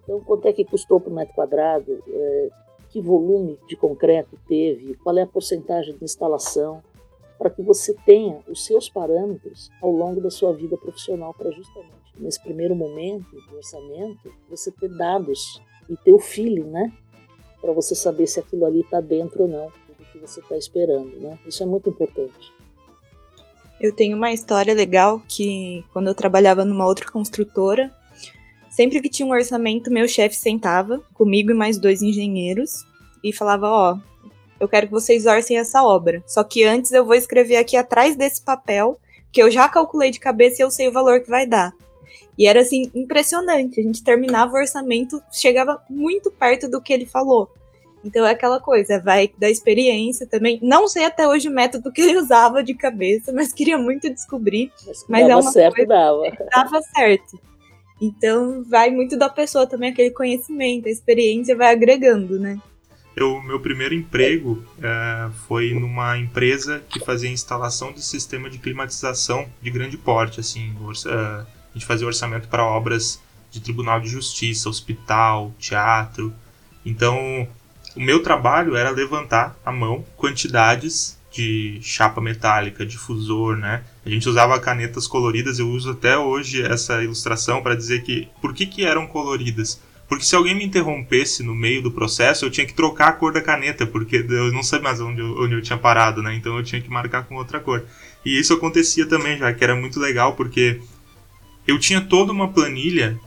Então, 0.03 0.21
quanto 0.21 0.47
é 0.47 0.53
que 0.53 0.63
custou 0.63 0.99
por 1.01 1.11
metro 1.11 1.33
quadrado? 1.33 2.03
É, 2.07 2.49
que 2.97 3.01
volume 3.01 3.59
de 3.67 3.75
concreto 3.75 4.37
teve? 4.47 4.95
Qual 4.95 5.15
é 5.17 5.21
a 5.21 5.27
porcentagem 5.27 5.95
de 5.95 6.03
instalação? 6.03 6.81
Para 7.37 7.51
que 7.51 7.61
você 7.61 7.93
tenha 8.05 8.39
os 8.47 8.65
seus 8.65 8.89
parâmetros 8.89 9.69
ao 9.79 9.91
longo 9.91 10.19
da 10.19 10.31
sua 10.31 10.51
vida 10.51 10.75
profissional, 10.75 11.33
para 11.33 11.51
justamente 11.51 11.93
nesse 12.17 12.41
primeiro 12.41 12.75
momento 12.75 13.29
do 13.47 13.57
orçamento, 13.57 14.33
você 14.49 14.71
ter 14.71 14.89
dados 14.89 15.61
e 15.87 15.95
ter 15.95 16.11
o 16.11 16.17
feeling, 16.17 16.63
né? 16.63 16.91
Para 17.61 17.71
você 17.71 17.93
saber 17.93 18.25
se 18.25 18.39
aquilo 18.39 18.65
ali 18.65 18.81
está 18.81 18.99
dentro 18.99 19.43
ou 19.43 19.47
não 19.47 19.67
do 19.67 20.05
que 20.11 20.17
você 20.17 20.39
está 20.39 20.57
esperando, 20.57 21.15
né? 21.19 21.37
Isso 21.45 21.61
é 21.61 21.65
muito 21.67 21.91
importante. 21.91 22.51
Eu 23.79 23.95
tenho 23.95 24.17
uma 24.17 24.33
história 24.33 24.73
legal 24.73 25.21
que 25.29 25.85
quando 25.93 26.07
eu 26.07 26.15
trabalhava 26.15 26.65
numa 26.65 26.87
outra 26.87 27.11
construtora, 27.11 27.93
Sempre 28.77 29.01
que 29.01 29.09
tinha 29.09 29.25
um 29.25 29.31
orçamento, 29.31 29.91
meu 29.91 30.07
chefe 30.07 30.35
sentava 30.35 30.99
comigo 31.15 31.49
e 31.49 31.53
mais 31.55 31.79
dois 31.79 32.03
engenheiros 32.03 32.85
e 33.29 33.33
falava: 33.33 33.67
Ó, 33.67 33.93
oh, 33.93 34.27
eu 34.59 34.67
quero 34.67 34.87
que 34.87 34.93
vocês 34.93 35.25
orcem 35.25 35.57
essa 35.57 35.83
obra. 35.83 36.23
Só 36.25 36.43
que 36.43 36.63
antes 36.63 36.91
eu 36.91 37.05
vou 37.05 37.15
escrever 37.15 37.57
aqui 37.57 37.77
atrás 37.77 38.15
desse 38.15 38.41
papel, 38.41 38.99
que 39.31 39.41
eu 39.41 39.51
já 39.51 39.67
calculei 39.69 40.11
de 40.11 40.19
cabeça 40.19 40.61
e 40.61 40.63
eu 40.63 40.71
sei 40.71 40.87
o 40.87 40.91
valor 40.91 41.21
que 41.21 41.29
vai 41.29 41.45
dar. 41.45 41.73
E 42.37 42.47
era 42.47 42.61
assim, 42.61 42.91
impressionante. 42.93 43.79
A 43.79 43.83
gente 43.83 44.03
terminava 44.03 44.53
o 44.53 44.57
orçamento, 44.57 45.21
chegava 45.31 45.81
muito 45.89 46.31
perto 46.31 46.69
do 46.69 46.81
que 46.81 46.93
ele 46.93 47.05
falou. 47.05 47.51
Então 48.03 48.25
é 48.25 48.31
aquela 48.31 48.59
coisa, 48.59 48.99
vai 48.99 49.29
da 49.37 49.49
experiência 49.49 50.25
também. 50.25 50.59
Não 50.61 50.87
sei 50.87 51.03
até 51.03 51.27
hoje 51.27 51.49
o 51.49 51.51
método 51.51 51.91
que 51.91 52.01
ele 52.01 52.17
usava 52.17 52.63
de 52.63 52.73
cabeça, 52.73 53.33
mas 53.33 53.51
queria 53.51 53.77
muito 53.77 54.09
descobrir. 54.09 54.71
Mas, 54.85 55.05
mas 55.09 55.29
é 55.29 55.35
uma 55.35 55.51
certo, 55.51 55.75
coisa, 55.75 55.89
dava. 55.89 56.21
Dava 56.53 56.81
certo. 56.81 57.39
Então 57.99 58.63
vai 58.63 58.91
muito 58.91 59.17
da 59.17 59.27
pessoa 59.27 59.65
também, 59.65 59.89
aquele 59.89 60.11
conhecimento, 60.11 60.87
a 60.87 60.91
experiência 60.91 61.55
vai 61.55 61.71
agregando, 61.71 62.39
né? 62.39 62.59
Eu, 63.19 63.41
meu 63.41 63.59
primeiro 63.59 63.95
emprego 63.95 64.63
é, 64.79 65.29
foi 65.47 65.73
numa 65.73 66.19
empresa 66.19 66.83
que 66.87 67.03
fazia 67.03 67.27
instalação 67.27 67.91
de 67.91 68.05
sistema 68.05 68.47
de 68.47 68.59
climatização 68.59 69.49
de 69.59 69.71
grande 69.71 69.97
porte. 69.97 70.39
Assim, 70.39 70.71
orça, 70.79 71.09
a 71.09 71.73
gente 71.73 71.87
fazia 71.87 72.05
orçamento 72.05 72.47
para 72.47 72.63
obras 72.63 73.19
de 73.49 73.59
tribunal 73.59 73.99
de 73.99 74.07
justiça, 74.07 74.69
hospital, 74.69 75.51
teatro. 75.57 76.31
Então, 76.85 77.47
o 77.95 77.99
meu 77.99 78.21
trabalho 78.21 78.75
era 78.75 78.91
levantar 78.91 79.57
à 79.65 79.71
mão 79.71 80.05
quantidades 80.15 81.17
de 81.31 81.79
chapa 81.81 82.21
metálica, 82.21 82.85
difusor, 82.85 83.57
né? 83.57 83.83
A 84.05 84.09
gente 84.11 84.29
usava 84.29 84.59
canetas 84.59 85.07
coloridas, 85.07 85.57
eu 85.57 85.67
uso 85.67 85.89
até 85.89 86.15
hoje 86.15 86.61
essa 86.61 87.03
ilustração 87.03 87.63
para 87.63 87.75
dizer 87.75 88.03
que 88.03 88.27
por 88.39 88.53
que, 88.53 88.67
que 88.67 88.85
eram 88.85 89.07
coloridas? 89.07 89.81
Porque 90.07 90.23
se 90.23 90.35
alguém 90.35 90.55
me 90.55 90.63
interrompesse 90.63 91.43
no 91.43 91.53
meio 91.53 91.81
do 91.81 91.91
processo, 91.91 92.45
eu 92.45 92.49
tinha 92.49 92.65
que 92.65 92.73
trocar 92.73 93.09
a 93.09 93.13
cor 93.13 93.33
da 93.33 93.41
caneta, 93.41 93.85
porque 93.85 94.25
eu 94.29 94.53
não 94.53 94.63
sabia 94.63 94.83
mais 94.85 95.01
onde 95.01 95.19
eu, 95.19 95.41
onde 95.41 95.55
eu 95.55 95.61
tinha 95.61 95.77
parado, 95.77 96.23
né? 96.23 96.33
Então 96.33 96.57
eu 96.57 96.63
tinha 96.63 96.81
que 96.81 96.89
marcar 96.89 97.25
com 97.25 97.35
outra 97.35 97.59
cor. 97.59 97.83
E 98.25 98.39
isso 98.39 98.53
acontecia 98.53 99.05
também 99.05 99.37
já, 99.37 99.53
que 99.53 99.63
era 99.63 99.75
muito 99.75 99.99
legal, 99.99 100.33
porque 100.33 100.79
eu 101.67 101.77
tinha 101.77 101.99
toda 101.99 102.31
uma 102.31 102.47
planilha 102.47 103.19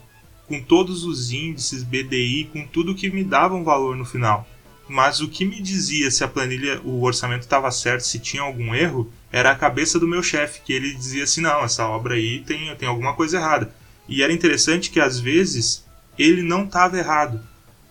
com 0.48 0.60
todos 0.60 1.04
os 1.04 1.30
índices, 1.30 1.84
BDI, 1.84 2.50
com 2.52 2.66
tudo 2.66 2.94
que 2.94 3.10
me 3.10 3.22
dava 3.22 3.54
um 3.54 3.62
valor 3.62 3.94
no 3.94 4.04
final. 4.04 4.48
Mas 4.88 5.20
o 5.20 5.28
que 5.28 5.44
me 5.44 5.62
dizia 5.62 6.10
se 6.10 6.24
a 6.24 6.28
planilha, 6.28 6.80
o 6.82 7.04
orçamento 7.04 7.42
estava 7.42 7.70
certo, 7.70 8.00
se 8.00 8.18
tinha 8.18 8.42
algum 8.42 8.74
erro, 8.74 9.12
era 9.30 9.52
a 9.52 9.54
cabeça 9.54 10.00
do 10.00 10.08
meu 10.08 10.22
chefe, 10.22 10.62
que 10.64 10.72
ele 10.72 10.92
dizia 10.94 11.24
assim: 11.24 11.42
não, 11.42 11.62
essa 11.62 11.86
obra 11.86 12.14
aí 12.14 12.40
tem, 12.40 12.74
tem 12.74 12.88
alguma 12.88 13.14
coisa 13.14 13.36
errada. 13.36 13.72
E 14.08 14.22
era 14.22 14.32
interessante 14.32 14.90
que 14.90 14.98
às 14.98 15.20
vezes 15.20 15.86
ele 16.20 16.42
não 16.42 16.64
estava 16.64 16.98
errado, 16.98 17.40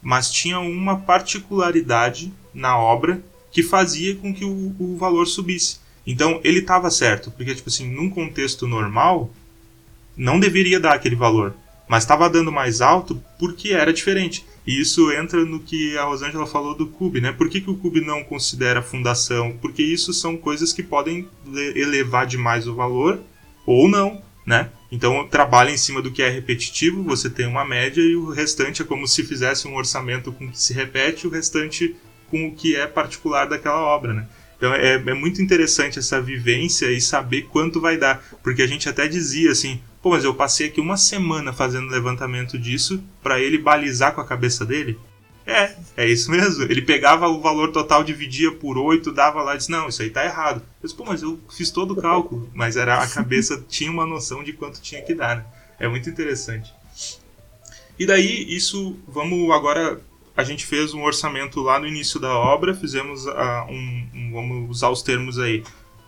mas 0.02 0.32
tinha 0.32 0.60
uma 0.60 0.98
particularidade 0.98 2.32
na 2.54 2.78
obra 2.78 3.22
que 3.52 3.64
fazia 3.64 4.16
com 4.16 4.34
que 4.34 4.46
o, 4.46 4.76
o 4.80 4.98
valor 4.98 5.26
subisse. 5.26 5.80
Então 6.06 6.40
ele 6.44 6.60
estava 6.60 6.90
certo, 6.90 7.32
porque 7.32 7.56
tipo 7.56 7.70
assim, 7.70 7.90
num 7.90 8.10
contexto 8.10 8.68
normal, 8.68 9.32
não 10.16 10.40
deveria 10.40 10.80
dar 10.80 10.94
aquele 10.94 11.16
valor, 11.16 11.56
mas 11.88 12.04
estava 12.04 12.30
dando 12.30 12.52
mais 12.52 12.82
alto 12.82 13.22
porque 13.38 13.70
era 13.70 13.94
diferente. 13.94 14.46
E 14.66 14.80
isso 14.80 15.12
entra 15.12 15.44
no 15.44 15.60
que 15.60 15.98
a 15.98 16.04
Rosângela 16.04 16.46
falou 16.46 16.76
do 16.76 16.86
CUB, 16.86 17.22
né? 17.22 17.32
Por 17.32 17.50
que, 17.50 17.60
que 17.60 17.72
o 17.72 17.78
CUB 17.78 18.02
não 18.02 18.24
considera 18.24 18.84
fundação? 18.84 19.58
Porque 19.60 19.82
isso 19.82 20.14
são 20.14 20.38
coisas 20.38 20.72
que 20.72 20.84
podem 20.84 21.28
elevar 21.76 22.28
demais 22.28 22.68
o 22.68 22.76
valor 22.76 23.20
ou 23.66 23.90
não, 23.90 24.22
né? 24.46 24.70
Então 24.92 25.28
trabalha 25.28 25.72
em 25.72 25.78
cima 25.78 26.02
do 26.02 26.12
que 26.12 26.24
é 26.24 26.30
repetitivo, 26.30 27.04
você 27.04 27.30
tem 27.30 27.46
uma 27.46 27.64
média 27.64 28.02
e 28.02 28.16
o 28.16 28.30
restante 28.30 28.82
é 28.82 28.86
como 28.86 29.08
se 29.08 29.24
fizesse 29.24 29.68
um 29.68 29.76
orçamento 29.76 30.32
com 30.32 30.46
o 30.46 30.52
que 30.52 30.60
se 30.60 30.74
repete, 30.74 31.28
o 31.28 31.30
restante 31.30 31.96
com 32.28 32.48
o 32.48 32.56
que 32.56 32.76
é 32.76 32.88
particular 32.88 33.46
daquela 33.46 33.82
obra, 33.82 34.14
né? 34.14 34.28
Então 34.58 34.74
é, 34.74 34.96
é 34.96 35.14
muito 35.14 35.42
interessante 35.42 36.00
essa 36.00 36.22
vivência 36.22 36.92
e 36.92 37.00
saber 37.00 37.44
quanto 37.44 37.80
vai 37.80 37.98
dar, 37.98 38.24
porque 38.44 38.62
a 38.62 38.68
gente 38.68 38.90
até 38.90 39.08
dizia 39.08 39.52
assim, 39.52 39.80
Pô, 40.02 40.12
mas 40.12 40.24
eu 40.24 40.34
passei 40.34 40.68
aqui 40.68 40.80
uma 40.80 40.96
semana 40.96 41.52
fazendo 41.52 41.90
levantamento 41.90 42.58
disso 42.58 43.04
para 43.22 43.40
ele 43.40 43.58
balizar 43.58 44.14
com 44.16 44.22
a 44.22 44.26
cabeça 44.26 44.66
dele. 44.66 44.98
É, 45.50 45.76
é 45.98 46.08
isso 46.08 46.30
mesmo. 46.30 46.64
Ele 46.64 46.82
pegava 46.82 47.28
o 47.28 47.42
valor 47.42 47.72
total, 47.72 48.04
dividia 48.04 48.52
por 48.52 48.78
8, 48.78 49.12
dava 49.12 49.42
lá 49.42 49.56
e 49.56 49.58
disse: 49.58 49.72
Não, 49.72 49.90
isso 49.90 50.02
aí 50.02 50.10
tá 50.10 50.24
errado. 50.24 50.62
Eu 50.82 50.88
disse: 50.88 50.96
Pô, 50.96 51.04
mas 51.06 51.24
eu 51.24 51.40
fiz 51.50 51.72
todo 51.72 51.92
o 51.92 51.96
cálculo. 51.96 52.50
Mas 52.54 52.78
era 52.78 53.02
a 53.02 53.08
cabeça 53.08 53.64
tinha 53.68 53.92
uma 53.92 54.06
noção 54.06 54.44
de 54.44 54.54
quanto 54.54 54.80
tinha 54.82 55.02
que 55.02 55.14
dar, 55.16 55.38
né? 55.38 55.46
É 55.80 55.88
muito 55.88 56.10
interessante. 56.10 56.74
E 57.98 58.06
daí, 58.06 58.46
isso, 58.54 58.98
vamos 59.08 59.50
agora. 59.52 60.00
A 60.38 60.44
gente 60.44 60.66
fez 60.66 60.94
um 60.94 61.04
orçamento 61.04 61.60
lá 61.62 61.80
no 61.80 61.88
início 61.88 62.18
da 62.18 62.34
obra, 62.34 62.74
fizemos 62.74 63.26
uh, 63.26 63.66
um, 63.70 64.10
um. 64.14 64.32
Vamos 64.32 64.70
usar 64.70 64.90
os 64.90 65.02
termos 65.02 65.38
aí 65.38 65.64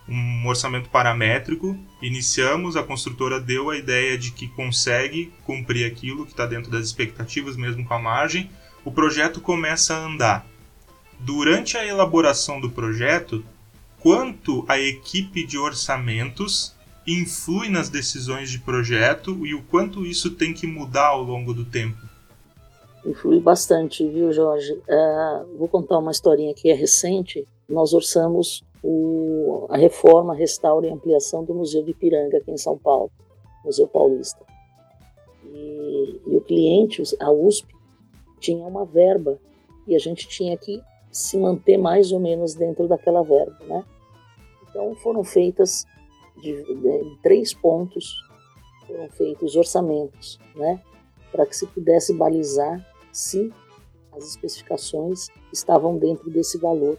um 0.08 0.46
orçamento 0.46 0.88
paramétrico. 0.88 1.78
Iniciamos, 2.00 2.76
a 2.76 2.82
construtora 2.82 3.40
deu 3.40 3.70
a 3.70 3.76
ideia 3.76 4.18
de 4.18 4.30
que 4.30 4.48
consegue 4.48 5.32
cumprir 5.44 5.86
aquilo 5.86 6.24
que 6.24 6.32
está 6.32 6.46
dentro 6.46 6.70
das 6.70 6.86
expectativas, 6.86 7.56
mesmo 7.56 7.84
com 7.84 7.94
a 7.94 7.98
margem. 7.98 8.50
O 8.84 8.90
projeto 8.90 9.40
começa 9.40 9.94
a 9.94 10.04
andar. 10.04 10.46
Durante 11.20 11.76
a 11.76 11.86
elaboração 11.86 12.60
do 12.60 12.68
projeto, 12.68 13.44
quanto 14.00 14.64
a 14.66 14.78
equipe 14.78 15.46
de 15.46 15.56
orçamentos 15.56 16.74
influi 17.06 17.68
nas 17.68 17.88
decisões 17.88 18.50
de 18.50 18.58
projeto 18.58 19.46
e 19.46 19.54
o 19.54 19.62
quanto 19.62 20.04
isso 20.04 20.32
tem 20.32 20.52
que 20.52 20.66
mudar 20.66 21.08
ao 21.08 21.22
longo 21.22 21.54
do 21.54 21.64
tempo? 21.64 21.98
Influi 23.04 23.40
bastante, 23.40 24.06
viu, 24.08 24.32
Jorge? 24.32 24.72
Uh, 24.72 25.56
vou 25.56 25.68
contar 25.68 25.98
uma 25.98 26.10
historinha 26.10 26.54
que 26.54 26.68
é 26.68 26.74
recente. 26.74 27.46
Nós 27.68 27.92
orçamos 27.92 28.64
o, 28.82 29.66
a 29.70 29.76
reforma, 29.76 30.34
restauro 30.34 30.86
e 30.86 30.90
ampliação 30.90 31.44
do 31.44 31.54
Museu 31.54 31.84
de 31.84 31.92
Ipiranga, 31.92 32.38
aqui 32.38 32.50
em 32.50 32.58
São 32.58 32.76
Paulo, 32.76 33.10
Museu 33.64 33.86
Paulista. 33.86 34.44
E, 35.52 36.20
e 36.26 36.36
o 36.36 36.40
cliente, 36.40 37.02
a 37.20 37.30
USP, 37.30 37.72
tinha 38.42 38.66
uma 38.66 38.84
verba 38.84 39.38
e 39.86 39.94
a 39.94 39.98
gente 39.98 40.28
tinha 40.28 40.56
que 40.58 40.82
se 41.10 41.38
manter 41.38 41.78
mais 41.78 42.12
ou 42.12 42.20
menos 42.20 42.54
dentro 42.54 42.88
daquela 42.88 43.22
verba, 43.22 43.56
né? 43.66 43.84
Então 44.68 44.94
foram 44.96 45.22
feitas 45.22 45.86
de, 46.40 46.62
de, 46.62 47.18
três 47.22 47.54
pontos 47.54 48.14
foram 48.86 49.08
feitos 49.10 49.54
orçamentos, 49.56 50.38
né? 50.54 50.82
Para 51.30 51.46
que 51.46 51.56
se 51.56 51.66
pudesse 51.66 52.12
balizar 52.12 52.84
se 53.12 53.52
as 54.12 54.24
especificações 54.24 55.28
estavam 55.52 55.96
dentro 55.96 56.30
desse 56.30 56.58
valor 56.58 56.98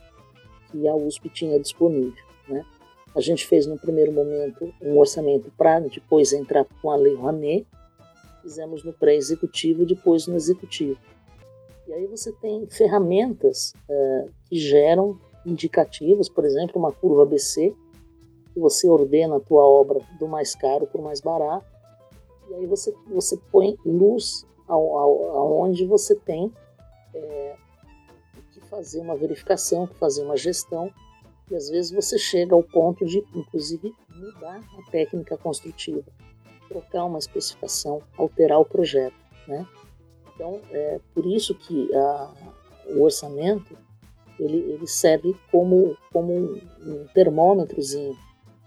que 0.71 0.87
a 0.87 0.95
USP 0.95 1.29
tinha 1.29 1.59
disponível. 1.59 2.23
Né? 2.47 2.65
A 3.15 3.21
gente 3.21 3.45
fez 3.45 3.67
no 3.67 3.77
primeiro 3.77 4.11
momento 4.11 4.73
um 4.81 4.97
orçamento 4.97 5.51
para 5.55 5.79
depois 5.79 6.33
entrar 6.33 6.65
com 6.81 6.89
a 6.89 6.95
Lei 6.95 7.15
Rouanet, 7.15 7.67
fizemos 8.41 8.83
no 8.83 8.91
pré-executivo 8.91 9.83
e 9.83 9.85
depois 9.85 10.25
no 10.25 10.35
executivo. 10.35 10.97
E 11.87 11.93
aí 11.93 12.07
você 12.07 12.31
tem 12.33 12.65
ferramentas 12.67 13.73
uh, 13.89 14.31
que 14.45 14.57
geram 14.57 15.19
indicativos, 15.45 16.29
por 16.29 16.45
exemplo, 16.45 16.79
uma 16.79 16.91
curva 16.91 17.23
ABC, 17.23 17.75
que 18.53 18.59
você 18.59 18.87
ordena 18.87 19.37
a 19.37 19.39
tua 19.39 19.63
obra 19.63 19.99
do 20.19 20.27
mais 20.27 20.55
caro 20.55 20.87
para 20.87 21.01
o 21.01 21.03
mais 21.03 21.19
barato, 21.19 21.65
e 22.49 22.53
aí 22.55 22.65
você, 22.65 22.93
você 23.07 23.37
põe 23.51 23.77
luz 23.85 24.45
ao, 24.67 24.97
ao, 24.97 25.37
aonde 25.37 25.85
você 25.85 26.15
tem 26.15 26.51
é, 27.13 27.55
fazer 28.73 28.99
uma 29.01 29.15
verificação, 29.15 29.85
que 29.85 29.95
fazer 29.95 30.23
uma 30.23 30.35
gestão, 30.35 30.91
e 31.51 31.55
às 31.55 31.69
vezes 31.69 31.91
você 31.91 32.17
chega 32.17 32.55
ao 32.55 32.63
ponto 32.63 33.05
de, 33.05 33.23
inclusive, 33.35 33.93
mudar 34.09 34.59
a 34.59 34.91
técnica 34.91 35.37
construtiva, 35.37 36.05
trocar 36.67 37.05
uma 37.05 37.19
especificação, 37.19 38.01
alterar 38.17 38.59
o 38.59 38.65
projeto, 38.65 39.15
né? 39.47 39.67
Então, 40.35 40.61
é 40.71 40.99
por 41.13 41.25
isso 41.25 41.53
que 41.55 41.93
a, 41.95 42.33
o 42.87 43.03
orçamento 43.03 43.77
ele, 44.39 44.57
ele 44.57 44.87
serve 44.87 45.35
como, 45.51 45.95
como 46.11 46.33
um 46.33 47.05
termômetrozinho. 47.13 48.13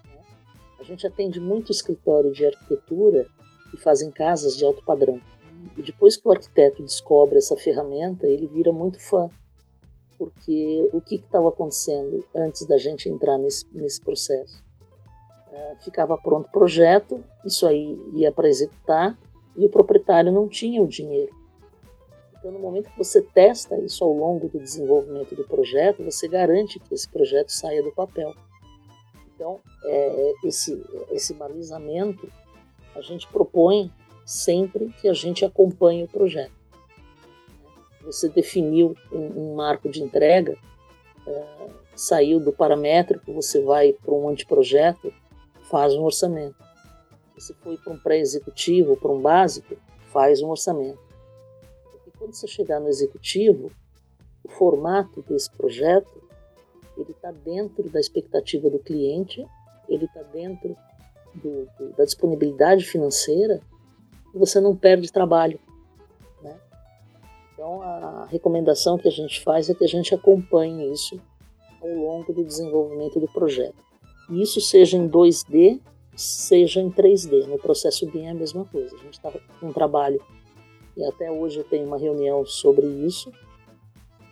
Né? 0.04 0.20
A 0.78 0.82
gente 0.82 1.06
atende 1.06 1.40
muito 1.40 1.72
escritório 1.72 2.32
de 2.32 2.46
arquitetura 2.46 3.26
que 3.70 3.76
fazem 3.76 4.10
casas 4.10 4.56
de 4.56 4.64
alto 4.64 4.84
padrão. 4.84 5.20
E 5.76 5.82
depois 5.82 6.16
que 6.16 6.26
o 6.26 6.30
arquiteto 6.30 6.82
descobre 6.82 7.38
essa 7.38 7.56
ferramenta, 7.56 8.26
ele 8.26 8.46
vira 8.46 8.72
muito 8.72 9.00
fã. 9.00 9.28
Porque 10.18 10.88
o 10.92 11.00
que 11.00 11.16
estava 11.16 11.48
acontecendo 11.48 12.24
antes 12.34 12.64
da 12.66 12.78
gente 12.78 13.08
entrar 13.08 13.36
nesse, 13.36 13.66
nesse 13.72 14.00
processo? 14.00 14.64
É, 15.52 15.76
ficava 15.84 16.16
pronto 16.16 16.46
o 16.46 16.52
projeto, 16.52 17.22
isso 17.44 17.66
aí 17.66 17.98
ia 18.14 18.32
para 18.32 18.48
executar, 18.48 19.18
e 19.56 19.66
o 19.66 19.68
proprietário 19.68 20.32
não 20.32 20.48
tinha 20.48 20.82
o 20.82 20.86
dinheiro. 20.86 21.34
Então, 22.46 22.60
no 22.60 22.64
momento 22.64 22.88
que 22.90 22.96
você 22.96 23.20
testa 23.20 23.76
isso 23.80 24.04
ao 24.04 24.12
longo 24.12 24.48
do 24.48 24.60
desenvolvimento 24.60 25.34
do 25.34 25.42
projeto, 25.42 26.04
você 26.04 26.28
garante 26.28 26.78
que 26.78 26.94
esse 26.94 27.08
projeto 27.08 27.48
saia 27.48 27.82
do 27.82 27.90
papel. 27.90 28.32
Então, 29.34 29.58
é, 29.82 30.32
esse, 30.44 30.80
esse 31.10 31.34
balizamento 31.34 32.30
a 32.94 33.00
gente 33.00 33.26
propõe 33.26 33.92
sempre 34.24 34.94
que 35.00 35.08
a 35.08 35.12
gente 35.12 35.44
acompanhe 35.44 36.04
o 36.04 36.08
projeto. 36.08 36.52
Você 38.02 38.28
definiu 38.28 38.94
um, 39.10 39.50
um 39.50 39.54
marco 39.56 39.88
de 39.88 40.00
entrega, 40.00 40.56
é, 41.26 41.68
saiu 41.96 42.38
do 42.38 42.52
paramétrico, 42.52 43.32
você 43.32 43.60
vai 43.60 43.92
para 43.92 44.14
um 44.14 44.28
anteprojeto, 44.28 45.12
faz 45.68 45.94
um 45.94 46.04
orçamento. 46.04 46.64
Você 47.36 47.52
foi 47.54 47.76
para 47.76 47.92
um 47.92 47.98
pré-executivo, 47.98 48.96
para 48.96 49.10
um 49.10 49.20
básico, 49.20 49.76
faz 50.12 50.40
um 50.40 50.50
orçamento. 50.50 51.05
Quando 52.26 52.34
você 52.34 52.48
chegar 52.48 52.80
no 52.80 52.88
executivo, 52.88 53.70
o 54.42 54.48
formato 54.48 55.22
desse 55.28 55.48
projeto 55.48 56.10
ele 56.98 57.12
está 57.12 57.30
dentro 57.30 57.88
da 57.88 58.00
expectativa 58.00 58.68
do 58.68 58.80
cliente, 58.80 59.46
ele 59.88 60.06
está 60.06 60.22
dentro 60.24 60.76
do, 61.32 61.68
do, 61.78 61.92
da 61.96 62.04
disponibilidade 62.04 62.84
financeira 62.84 63.60
e 64.34 64.38
você 64.38 64.60
não 64.60 64.74
perde 64.74 65.12
trabalho. 65.12 65.60
Né? 66.42 66.56
Então, 67.52 67.80
a 67.80 68.26
recomendação 68.28 68.98
que 68.98 69.06
a 69.06 69.12
gente 69.12 69.40
faz 69.44 69.70
é 69.70 69.74
que 69.74 69.84
a 69.84 69.88
gente 69.88 70.12
acompanhe 70.12 70.92
isso 70.92 71.20
ao 71.80 71.90
longo 71.90 72.32
do 72.32 72.42
desenvolvimento 72.42 73.20
do 73.20 73.28
projeto. 73.28 73.76
E 74.30 74.42
isso 74.42 74.60
seja 74.60 74.96
em 74.96 75.08
2D, 75.08 75.80
seja 76.16 76.80
em 76.80 76.90
3D. 76.90 77.46
No 77.46 77.56
processo 77.56 78.04
BIM 78.10 78.24
é 78.24 78.30
a 78.30 78.34
mesma 78.34 78.64
coisa. 78.64 78.96
A 78.96 78.98
gente 78.98 79.14
está 79.14 79.30
com 79.30 79.68
um 79.68 79.72
trabalho, 79.72 80.20
e 80.96 81.04
até 81.04 81.30
hoje 81.30 81.58
eu 81.58 81.64
tenho 81.64 81.86
uma 81.86 81.98
reunião 81.98 82.44
sobre 82.46 82.86
isso. 82.86 83.32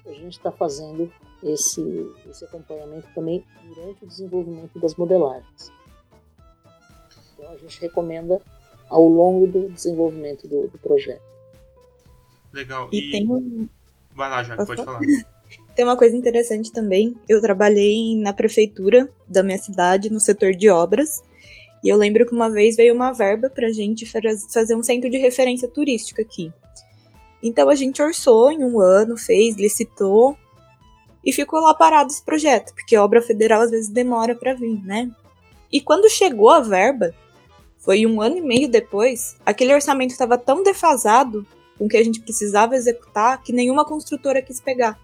A 0.07 0.13
gente 0.13 0.33
está 0.33 0.51
fazendo 0.51 1.13
esse, 1.43 2.11
esse 2.29 2.45
acompanhamento 2.45 3.07
também 3.15 3.45
durante 3.75 4.05
o 4.05 4.07
desenvolvimento 4.07 4.79
das 4.79 4.95
modelagens. 4.97 5.73
Então 7.35 7.51
a 7.51 7.57
gente 7.57 7.81
recomenda 7.81 8.41
ao 8.89 9.07
longo 9.07 9.47
do 9.47 9.69
desenvolvimento 9.69 10.49
do, 10.49 10.69
do 10.69 10.79
projeto. 10.79 11.23
Legal. 12.53 12.89
E, 12.93 13.09
e, 13.09 13.11
tem 13.11 13.31
um... 13.31 13.69
Vai 14.15 14.31
lá, 14.31 14.43
Jaque, 14.43 14.65
pode 14.65 14.85
falar. 14.85 15.01
Tem 15.75 15.85
uma 15.85 15.97
coisa 15.97 16.17
interessante 16.17 16.73
também. 16.73 17.17
Eu 17.29 17.41
trabalhei 17.41 18.17
na 18.17 18.33
prefeitura 18.33 19.11
da 19.27 19.43
minha 19.43 19.59
cidade, 19.59 20.09
no 20.09 20.21
setor 20.21 20.53
de 20.55 20.71
obras. 20.71 21.23
E 21.85 21.89
eu 21.91 21.99
lembro 21.99 22.25
que 22.25 22.33
uma 22.33 22.49
vez 22.49 22.77
veio 22.77 22.95
uma 22.95 23.13
verba 23.13 23.51
pra 23.51 23.71
gente 23.71 24.11
fazer 24.51 24.75
um 24.75 24.83
centro 24.83 25.11
de 25.11 25.19
referência 25.19 25.69
turística 25.69 26.23
aqui. 26.23 26.51
Então 27.43 27.69
a 27.69 27.75
gente 27.75 28.01
orçou 28.01 28.51
em 28.51 28.65
um 28.65 28.81
ano, 28.81 29.19
fez, 29.19 29.55
licitou 29.57 30.35
e 31.23 31.31
ficou 31.31 31.61
lá 31.61 31.75
parado 31.75 32.11
esse 32.11 32.25
projeto, 32.25 32.73
porque 32.75 32.97
obra 32.97 33.21
federal 33.21 33.61
às 33.61 33.71
vezes 33.71 33.91
demora 33.91 34.35
para 34.35 34.55
vir, 34.55 34.83
né? 34.83 35.11
E 35.71 35.79
quando 35.79 36.09
chegou 36.09 36.49
a 36.49 36.61
verba, 36.61 37.15
foi 37.77 38.07
um 38.07 38.23
ano 38.23 38.39
e 38.39 38.41
meio 38.41 38.67
depois, 38.67 39.37
aquele 39.45 39.75
orçamento 39.75 40.13
estava 40.13 40.39
tão 40.39 40.63
defasado 40.63 41.47
com 41.77 41.85
o 41.85 41.89
que 41.89 41.99
a 41.99 42.03
gente 42.03 42.21
precisava 42.21 42.77
executar 42.77 43.43
que 43.43 43.53
nenhuma 43.53 43.85
construtora 43.85 44.41
quis 44.41 44.59
pegar. 44.59 44.99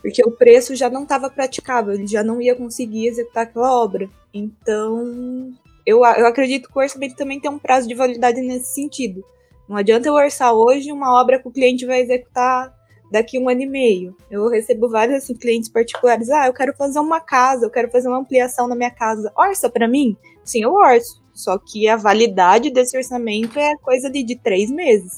Porque 0.00 0.22
o 0.24 0.30
preço 0.30 0.74
já 0.74 0.88
não 0.88 1.02
estava 1.02 1.28
praticável, 1.28 1.92
ele 1.92 2.06
já 2.06 2.22
não 2.22 2.40
ia 2.40 2.54
conseguir 2.54 3.08
executar 3.08 3.44
aquela 3.44 3.74
obra. 3.82 4.08
Então, 4.32 5.52
eu, 5.86 5.98
eu 5.98 6.26
acredito 6.26 6.68
que 6.68 6.78
o 6.78 6.80
orçamento 6.80 7.16
também 7.16 7.40
tem 7.40 7.50
um 7.50 7.58
prazo 7.58 7.86
de 7.86 7.94
validade 7.94 8.40
nesse 8.40 8.74
sentido. 8.74 9.24
Não 9.68 9.76
adianta 9.76 10.08
eu 10.08 10.14
orçar 10.14 10.52
hoje 10.52 10.92
uma 10.92 11.20
obra 11.20 11.40
que 11.40 11.48
o 11.48 11.52
cliente 11.52 11.86
vai 11.86 12.00
executar 12.00 12.74
daqui 13.10 13.38
um 13.38 13.48
ano 13.48 13.62
e 13.62 13.66
meio. 13.66 14.16
Eu 14.30 14.48
recebo 14.48 14.88
vários 14.88 15.22
assim, 15.22 15.34
clientes 15.34 15.68
particulares. 15.68 16.28
Ah, 16.30 16.46
eu 16.46 16.52
quero 16.52 16.74
fazer 16.76 16.98
uma 16.98 17.20
casa, 17.20 17.66
eu 17.66 17.70
quero 17.70 17.90
fazer 17.90 18.08
uma 18.08 18.18
ampliação 18.18 18.66
na 18.66 18.74
minha 18.74 18.90
casa. 18.90 19.32
Orça 19.36 19.70
para 19.70 19.88
mim? 19.88 20.16
Sim, 20.44 20.62
eu 20.62 20.72
orço. 20.74 21.22
Só 21.32 21.58
que 21.58 21.88
a 21.88 21.96
validade 21.96 22.70
desse 22.70 22.96
orçamento 22.96 23.58
é 23.58 23.76
coisa 23.78 24.10
de, 24.10 24.22
de 24.22 24.36
três 24.36 24.70
meses. 24.70 25.12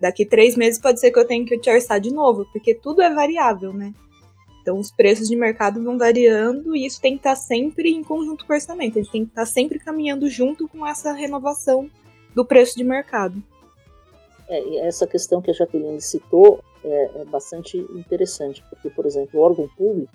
Daqui 0.00 0.26
três 0.26 0.56
meses 0.56 0.80
pode 0.80 1.00
ser 1.00 1.10
que 1.10 1.18
eu 1.18 1.26
tenha 1.26 1.44
que 1.44 1.58
te 1.58 1.70
orçar 1.70 2.00
de 2.00 2.12
novo, 2.12 2.46
porque 2.52 2.74
tudo 2.74 3.00
é 3.00 3.12
variável, 3.12 3.72
né? 3.72 3.92
Então 4.66 4.80
os 4.80 4.90
preços 4.90 5.28
de 5.28 5.36
mercado 5.36 5.80
vão 5.80 5.96
variando 5.96 6.74
e 6.74 6.84
isso 6.84 7.00
tem 7.00 7.12
que 7.12 7.20
estar 7.20 7.36
sempre 7.36 7.88
em 7.90 8.02
conjunto 8.02 8.44
com 8.44 8.52
o 8.52 8.56
orçamento. 8.56 8.98
Ele 8.98 9.06
tem 9.06 9.24
que 9.24 9.30
estar 9.30 9.46
sempre 9.46 9.78
caminhando 9.78 10.28
junto 10.28 10.66
com 10.66 10.84
essa 10.84 11.12
renovação 11.12 11.88
do 12.34 12.44
preço 12.44 12.76
de 12.76 12.82
mercado. 12.82 13.40
É, 14.48 14.78
essa 14.78 15.06
questão 15.06 15.40
que 15.40 15.52
a 15.52 15.54
Jaqueline 15.54 16.00
citou 16.00 16.64
é, 16.82 17.20
é 17.20 17.24
bastante 17.26 17.78
interessante, 17.78 18.60
porque, 18.68 18.90
por 18.90 19.06
exemplo, 19.06 19.38
o 19.38 19.42
órgão 19.44 19.68
público, 19.68 20.12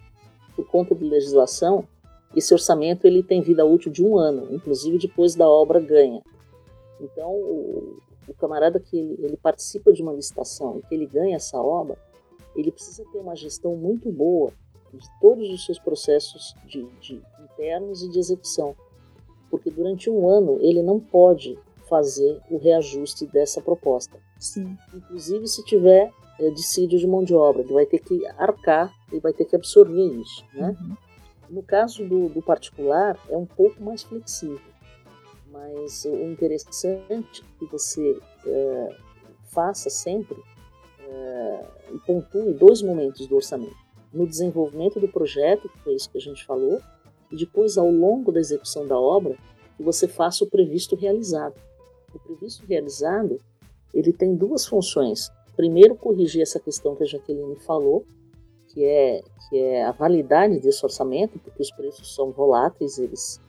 por 0.53 0.67
conta 0.67 0.93
de 0.93 1.05
legislação, 1.05 1.87
esse 2.35 2.53
orçamento 2.53 3.07
ele 3.07 3.23
tem 3.23 3.41
vida 3.41 3.65
útil 3.65 3.89
de 3.89 4.03
um 4.03 4.17
ano, 4.17 4.53
inclusive 4.53 4.97
depois 4.97 5.33
da 5.33 5.47
obra 5.47 5.79
ganha. 5.79 6.21
Então, 6.99 7.31
o, 7.31 7.99
o 8.27 8.33
camarada 8.33 8.81
que 8.81 8.97
ele, 8.97 9.17
ele, 9.23 9.37
participa 9.37 9.93
de 9.93 10.01
uma 10.03 10.11
licitação 10.11 10.77
e 10.77 10.81
que 10.81 10.93
ele 10.93 11.05
ganha 11.05 11.37
essa 11.37 11.57
obra, 11.57 11.97
ele 12.55 12.71
precisa 12.71 13.03
ter 13.11 13.19
uma 13.19 13.35
gestão 13.35 13.75
muito 13.75 14.11
boa 14.11 14.51
de 14.93 15.07
todos 15.19 15.49
os 15.49 15.65
seus 15.65 15.79
processos 15.79 16.53
de, 16.65 16.83
de 16.99 17.21
internos 17.43 18.03
e 18.03 18.09
de 18.09 18.19
execução, 18.19 18.75
porque 19.49 19.69
durante 19.69 20.09
um 20.09 20.29
ano 20.29 20.57
ele 20.61 20.81
não 20.81 20.99
pode 20.99 21.57
fazer 21.87 22.41
o 22.49 22.57
reajuste 22.57 23.25
dessa 23.25 23.61
proposta. 23.61 24.17
Sim. 24.39 24.77
Inclusive 24.93 25.47
se 25.47 25.63
tiver 25.63 26.11
é, 26.39 26.49
dissídio 26.49 26.97
de 26.99 27.07
mão 27.07 27.23
de 27.23 27.33
obra, 27.35 27.61
ele 27.61 27.73
vai 27.73 27.85
ter 27.85 27.99
que 27.99 28.25
arcar, 28.37 28.93
ele 29.11 29.21
vai 29.21 29.33
ter 29.33 29.45
que 29.45 29.55
absorver 29.55 30.05
isso, 30.05 30.43
né? 30.53 30.75
Uhum. 30.79 30.95
No 31.49 31.63
caso 31.63 32.07
do, 32.07 32.29
do 32.29 32.41
particular, 32.41 33.19
é 33.29 33.35
um 33.35 33.45
pouco 33.45 33.83
mais 33.83 34.03
flexível, 34.03 34.71
mas 35.51 36.05
o 36.05 36.31
interessante 36.31 37.43
é 37.43 37.59
que 37.59 37.65
você 37.69 38.17
é, 38.45 38.95
faça 39.47 39.89
sempre 39.89 40.41
é, 41.11 41.65
e 41.93 41.99
pontue 41.99 42.53
dois 42.53 42.81
momentos 42.81 43.27
do 43.27 43.35
orçamento. 43.35 43.75
No 44.13 44.25
desenvolvimento 44.25 44.99
do 44.99 45.07
projeto, 45.07 45.67
que 45.69 45.79
foi 45.79 45.95
isso 45.95 46.09
que 46.09 46.17
a 46.17 46.21
gente 46.21 46.45
falou, 46.45 46.81
e 47.29 47.35
depois, 47.35 47.77
ao 47.77 47.89
longo 47.89 48.31
da 48.31 48.39
execução 48.39 48.87
da 48.87 48.99
obra, 48.99 49.37
que 49.75 49.83
você 49.83 50.07
faça 50.07 50.43
o 50.43 50.49
previsto 50.49 50.95
realizado. 50.95 51.55
O 52.13 52.19
previsto 52.19 52.65
realizado, 52.65 53.39
ele 53.93 54.11
tem 54.11 54.35
duas 54.35 54.65
funções. 54.65 55.29
Primeiro, 55.55 55.95
corrigir 55.95 56.41
essa 56.41 56.59
questão 56.59 56.95
que 56.95 57.03
a 57.03 57.05
Jaqueline 57.05 57.55
falou, 57.57 58.05
que 58.67 58.83
é, 58.83 59.21
que 59.49 59.57
é 59.57 59.83
a 59.83 59.91
validade 59.91 60.59
desse 60.59 60.83
orçamento, 60.85 61.39
porque 61.39 61.61
os 61.61 61.71
preços 61.71 62.15
são 62.15 62.31
voláteis, 62.31 62.97
eles, 62.97 63.39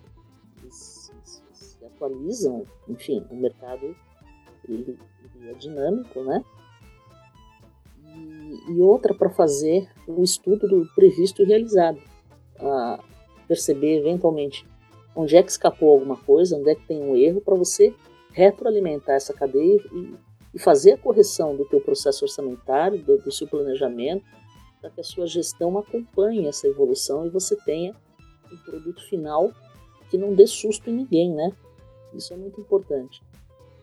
eles, 0.63 1.11
eles 1.11 1.43
se 1.59 1.85
atualizam, 1.85 2.65
enfim, 2.89 3.25
o 3.31 3.37
mercado 3.37 3.97
ele, 4.69 4.99
ele 5.37 5.51
é 5.51 5.55
dinâmico, 5.55 6.23
né? 6.23 6.45
E, 8.69 8.81
outra 8.81 9.15
para 9.15 9.31
fazer 9.31 9.89
o 10.07 10.23
estudo 10.23 10.69
do 10.69 10.87
previsto 10.95 11.43
e 11.43 11.45
realizado, 11.45 11.99
a 12.59 13.03
perceber 13.49 13.99
eventualmente 13.99 14.67
onde 15.15 15.37
é 15.37 15.43
que 15.43 15.51
escapou 15.51 15.91
alguma 15.91 16.17
coisa, 16.17 16.57
onde 16.57 16.71
é 16.71 16.75
que 16.75 16.87
tem 16.87 17.03
um 17.03 17.17
erro, 17.17 17.41
para 17.41 17.55
você 17.55 17.95
retroalimentar 18.33 19.17
essa 19.17 19.35
cadeia 19.35 19.81
e, 19.93 20.15
e, 20.55 20.59
fazer 20.59 20.93
a 20.93 20.99
correção 20.99 21.57
do 21.57 21.65
teu 21.65 21.81
processo 21.81 22.25
orçamentário, 22.25 23.03
do, 23.03 23.19
do 23.19 23.33
seu 23.33 23.47
planejamento, 23.47 24.25
para 24.81 24.91
que 24.91 25.01
a 25.01 25.05
sua 25.05 25.27
gestão 25.27 25.77
acompanhe 25.79 26.47
essa 26.47 26.67
evolução 26.67 27.27
e 27.27 27.31
você 27.31 27.57
tenha 27.57 27.95
um 28.51 28.57
produto 28.59 29.07
final 29.09 29.53
que 30.11 30.19
não 30.19 30.35
dê 30.35 30.47
susto 30.47 30.91
em 30.91 30.95
ninguém, 30.95 31.33
né? 31.33 31.53
Isso 32.15 32.35
é 32.35 32.37
muito 32.37 32.61
importante. 32.61 33.23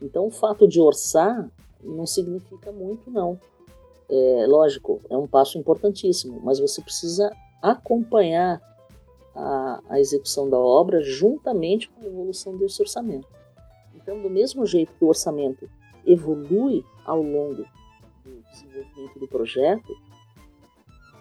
Então, 0.02 0.28
o 0.28 0.32
fato 0.32 0.68
de 0.68 0.80
orçar 0.80 1.50
não 1.84 2.06
significa 2.06 2.72
muito, 2.72 3.10
não. 3.10 3.39
É 4.10 4.48
lógico, 4.48 5.02
é 5.10 5.15
um 5.15 5.28
passo 5.28 5.58
importantíssimo, 5.58 6.41
mas 6.43 6.60
você 6.60 6.82
precisa 6.82 7.32
acompanhar 7.62 8.62
a, 9.36 9.82
a 9.89 10.00
execução 10.00 10.50
da 10.50 10.58
obra 10.58 11.02
juntamente 11.02 11.89
com 11.89 12.02
a 12.02 12.08
evolução 12.08 12.58
desse 12.58 12.82
orçamento. 12.82 13.28
Então, 13.95 14.22
do 14.22 14.30
mesmo 14.30 14.65
jeito 14.65 14.93
que 14.93 15.06
o 15.06 15.10
orçamento 15.10 15.69
evolui 16.06 16.84
ao 17.06 17.22
longo 17.22 17.65
do 18.24 18.41
desenvolvimento 18.52 19.19
do 19.19 19.28
projeto, 19.28 19.95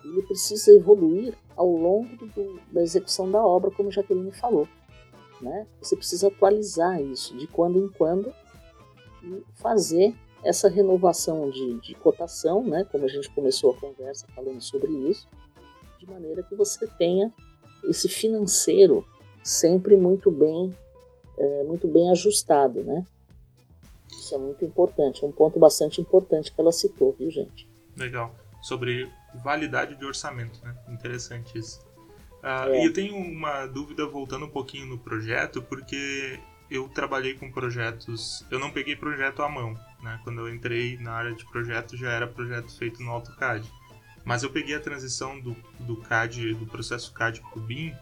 ele 0.04 0.22
precisa 0.22 0.72
evoluir 0.72 1.36
ao 1.56 1.70
longo 1.70 2.08
do, 2.16 2.60
da 2.72 2.82
execução 2.82 3.30
da 3.30 3.44
obra, 3.44 3.70
como 3.70 3.90
Jaqueline 3.90 4.32
falou. 4.32 4.66
Né? 5.40 5.66
Você 5.80 5.96
precisa 5.96 6.28
atualizar 6.28 7.00
isso 7.02 7.36
de 7.36 7.46
quando 7.46 7.78
em 7.78 7.88
quando 7.88 8.32
e 9.22 9.44
fazer 9.54 10.14
essa 10.42 10.68
renovação 10.68 11.50
de, 11.50 11.80
de 11.80 11.94
cotação, 11.94 12.64
né? 12.64 12.86
como 12.90 13.04
a 13.04 13.08
gente 13.08 13.28
começou 13.30 13.72
a 13.72 13.80
conversa 13.80 14.26
falando 14.34 14.60
sobre 14.60 14.90
isso, 15.08 15.28
de 15.98 16.06
maneira 16.06 16.42
que 16.42 16.54
você 16.54 16.86
tenha 16.86 17.32
esse 17.84 18.08
financeiro 18.08 19.06
sempre 19.42 19.96
muito 19.96 20.30
bem, 20.30 20.74
é, 21.36 21.64
muito 21.64 21.88
bem 21.88 22.10
ajustado, 22.10 22.82
né? 22.82 23.04
Isso 24.10 24.34
é 24.34 24.38
muito 24.38 24.64
importante, 24.64 25.24
é 25.24 25.26
um 25.26 25.32
ponto 25.32 25.58
bastante 25.58 26.00
importante 26.00 26.52
que 26.52 26.60
ela 26.60 26.72
citou, 26.72 27.14
viu, 27.18 27.30
gente? 27.30 27.68
Legal. 27.96 28.34
Sobre 28.60 29.10
validade 29.42 29.94
de 29.94 30.04
orçamento, 30.04 30.60
né? 30.64 30.76
Interessante 30.88 31.58
isso. 31.58 31.80
Uh, 32.42 32.72
é. 32.72 32.82
E 32.82 32.86
eu 32.86 32.92
tenho 32.92 33.16
uma 33.16 33.66
dúvida 33.66 34.06
voltando 34.06 34.46
um 34.46 34.50
pouquinho 34.50 34.86
no 34.86 34.98
projeto, 34.98 35.62
porque 35.62 36.38
eu 36.70 36.88
trabalhei 36.88 37.34
com 37.34 37.50
projetos. 37.50 38.44
Eu 38.50 38.58
não 38.58 38.70
peguei 38.70 38.96
projeto 38.96 39.42
à 39.42 39.48
mão, 39.48 39.76
né? 40.02 40.20
Quando 40.24 40.40
eu 40.40 40.54
entrei 40.54 40.96
na 40.98 41.12
área 41.12 41.34
de 41.34 41.44
projeto 41.44 41.96
já 41.96 42.10
era 42.10 42.26
projeto 42.26 42.76
feito 42.76 43.02
no 43.02 43.10
AutoCAD. 43.10 43.70
Mas 44.24 44.42
eu 44.42 44.50
peguei 44.50 44.74
a 44.74 44.80
transição 44.80 45.40
do, 45.40 45.56
do 45.80 45.96
CAD, 45.96 46.54
do 46.54 46.66
processo 46.66 47.12
CAD 47.12 47.40
para 47.40 47.58
o 47.58 47.62
BIM, 47.62 47.94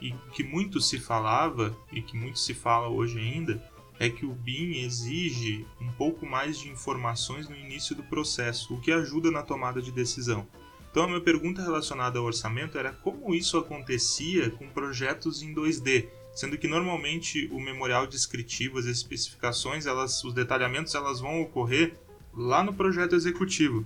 e 0.00 0.12
que 0.32 0.42
muito 0.42 0.80
se 0.80 0.98
falava 0.98 1.76
e 1.92 2.02
que 2.02 2.16
muito 2.16 2.38
se 2.38 2.54
fala 2.54 2.88
hoje 2.88 3.18
ainda 3.18 3.62
é 3.98 4.08
que 4.08 4.24
o 4.24 4.32
BIM 4.32 4.82
exige 4.82 5.66
um 5.78 5.92
pouco 5.92 6.24
mais 6.24 6.58
de 6.58 6.70
informações 6.70 7.48
no 7.50 7.54
início 7.54 7.94
do 7.94 8.02
processo, 8.02 8.74
o 8.74 8.80
que 8.80 8.90
ajuda 8.90 9.30
na 9.30 9.42
tomada 9.42 9.82
de 9.82 9.92
decisão. 9.92 10.48
Então 10.90 11.04
a 11.04 11.06
minha 11.06 11.20
pergunta 11.20 11.60
relacionada 11.60 12.18
ao 12.18 12.24
orçamento 12.24 12.78
era 12.78 12.92
como 12.92 13.34
isso 13.34 13.58
acontecia 13.58 14.50
com 14.50 14.66
projetos 14.70 15.42
em 15.42 15.54
2D, 15.54 16.08
sendo 16.40 16.56
que 16.56 16.66
normalmente 16.66 17.50
o 17.52 17.60
memorial 17.60 18.06
descritivo, 18.06 18.78
as 18.78 18.86
especificações, 18.86 19.84
elas, 19.84 20.24
os 20.24 20.32
detalhamentos, 20.32 20.94
elas 20.94 21.20
vão 21.20 21.42
ocorrer 21.42 21.98
lá 22.34 22.64
no 22.64 22.72
projeto 22.72 23.14
executivo. 23.14 23.84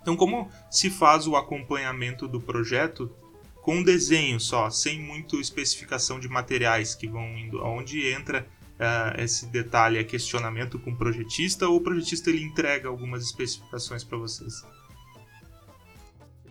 Então 0.00 0.16
como 0.16 0.48
se 0.70 0.88
faz 0.88 1.26
o 1.26 1.34
acompanhamento 1.34 2.28
do 2.28 2.40
projeto 2.40 3.10
com 3.60 3.78
um 3.78 3.82
desenho 3.82 4.38
só, 4.38 4.70
sem 4.70 5.00
muito 5.00 5.40
especificação 5.40 6.20
de 6.20 6.28
materiais 6.28 6.94
que 6.94 7.08
vão 7.08 7.26
indo, 7.36 7.60
onde 7.60 8.06
entra 8.06 8.46
uh, 8.76 9.20
esse 9.20 9.46
detalhe, 9.46 9.98
é 9.98 10.04
questionamento 10.04 10.78
com 10.78 10.92
o 10.92 10.96
projetista 10.96 11.68
ou 11.68 11.78
o 11.78 11.80
projetista 11.80 12.30
ele 12.30 12.44
entrega 12.44 12.88
algumas 12.88 13.24
especificações 13.24 14.04
para 14.04 14.16
vocês? 14.16 14.64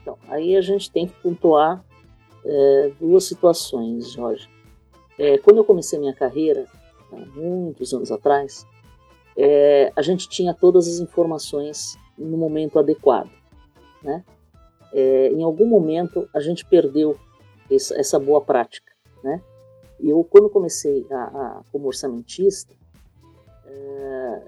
Então, 0.01 0.19
aí 0.27 0.57
a 0.57 0.61
gente 0.61 0.91
tem 0.91 1.07
que 1.07 1.13
pontuar 1.21 1.81
é, 2.43 2.91
duas 2.99 3.23
situações, 3.23 4.11
Jorge. 4.11 4.58
É, 5.19 5.37
quando 5.37 5.57
eu 5.57 5.65
comecei 5.65 5.99
minha 5.99 6.13
carreira, 6.13 6.65
há 7.11 7.15
muitos 7.37 7.93
anos 7.93 8.09
atrás, 8.09 8.65
é, 9.35 9.91
a 9.93 10.01
gente 10.01 10.29
tinha 10.29 10.53
todas 10.53 10.87
as 10.87 10.99
informações 10.99 11.97
no 12.17 12.37
momento 12.37 12.79
adequado, 12.79 13.29
né? 14.01 14.23
É, 14.93 15.27
em 15.27 15.43
algum 15.43 15.67
momento 15.67 16.27
a 16.33 16.39
gente 16.39 16.65
perdeu 16.65 17.17
essa, 17.69 17.99
essa 17.99 18.17
boa 18.17 18.39
prática, 18.39 18.91
né? 19.21 19.41
Eu 19.99 20.23
quando 20.23 20.49
comecei 20.49 21.05
a, 21.11 21.23
a 21.23 21.61
como 21.69 21.87
orçamentista, 21.87 22.73
é, 23.65 24.41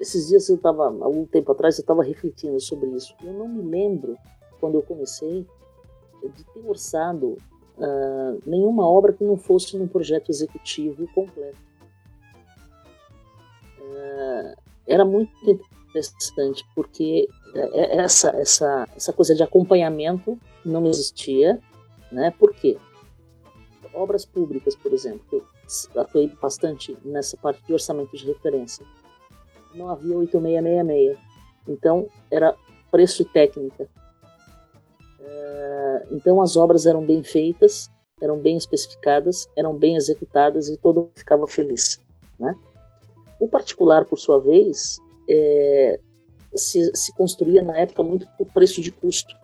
esses 0.00 0.28
dias 0.28 0.48
eu 0.48 0.56
estava, 0.56 0.86
algum 0.86 1.26
tempo 1.26 1.52
atrás 1.52 1.78
eu 1.78 1.82
estava 1.82 2.02
refletindo 2.02 2.58
sobre 2.60 2.88
isso. 2.90 3.14
Eu 3.22 3.34
não 3.34 3.46
me 3.46 3.62
lembro 3.62 4.16
quando 4.58 4.76
eu 4.76 4.82
comecei, 4.82 5.46
de 6.22 6.44
ter 6.44 6.66
orçado 6.66 7.36
uh, 7.78 8.42
nenhuma 8.46 8.88
obra 8.88 9.12
que 9.12 9.24
não 9.24 9.36
fosse 9.36 9.76
num 9.76 9.88
projeto 9.88 10.30
executivo 10.30 11.06
completo. 11.14 11.58
Uh, 13.80 14.54
era 14.86 15.04
muito 15.04 15.32
interessante, 15.88 16.66
porque 16.74 17.28
é, 17.54 17.80
é 17.80 17.96
essa, 17.98 18.30
essa, 18.30 18.88
essa 18.96 19.12
coisa 19.12 19.34
de 19.34 19.42
acompanhamento 19.42 20.38
não 20.64 20.86
existia. 20.86 21.60
Né? 22.10 22.32
Por 22.38 22.54
quê? 22.54 22.76
Obras 23.92 24.24
públicas, 24.24 24.74
por 24.74 24.92
exemplo, 24.92 25.46
eu 25.94 26.00
atuei 26.00 26.28
bastante 26.40 26.96
nessa 27.04 27.36
parte 27.36 27.64
de 27.64 27.72
orçamento 27.72 28.16
de 28.16 28.26
referência. 28.26 28.84
Não 29.74 29.88
havia 29.88 30.16
8666. 30.16 31.18
Então, 31.66 32.08
era 32.30 32.56
preço 32.90 33.22
e 33.22 33.24
técnica. 33.24 33.88
Eh, 35.24 36.06
então 36.12 36.42
as 36.42 36.56
obras 36.56 36.86
eram 36.86 37.04
bem 37.04 37.22
feitas, 37.22 37.90
eram 38.20 38.38
bem 38.38 38.56
especificadas, 38.56 39.48
eram 39.56 39.74
bem 39.76 39.96
executadas 39.96 40.68
e 40.68 40.76
todo 40.76 41.00
mundo 41.02 41.12
ficava 41.14 41.46
feliz. 41.46 42.00
Né? 42.38 42.54
O 43.40 43.48
particular, 43.48 44.04
por 44.04 44.18
sua 44.18 44.38
vez, 44.38 44.98
é, 45.28 45.98
se, 46.54 46.90
se, 46.94 47.12
construía 47.14 47.62
na 47.62 47.76
época 47.76 48.02
muito 48.02 48.26
por 48.38 48.46
preço 48.52 48.80
de 48.80 48.92
custo. 48.92 49.34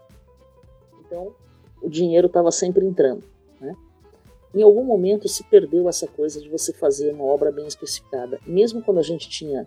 Então 1.01 1.35
o 1.83 1.89
dinheiro 1.89 2.27
estava 2.27 2.51
sempre 2.51 2.87
entrando. 2.87 3.25
Né? 3.61 3.75
Em 4.55 4.63
algum 4.63 4.85
momento 4.85 5.29
se 5.29 5.43
perdeu 5.45 5.89
essa 5.89 6.07
coisa 6.07 6.41
de 6.41 6.49
você 6.49 6.73
fazer 6.73 7.13
uma 7.13 7.25
obra 7.25 7.51
bem 7.51 7.67
especificada. 7.67 8.39
Mesmo 8.47 8.83
quando 8.83 8.99
a 8.99 9.03
gente 9.03 9.29
tinha 9.29 9.67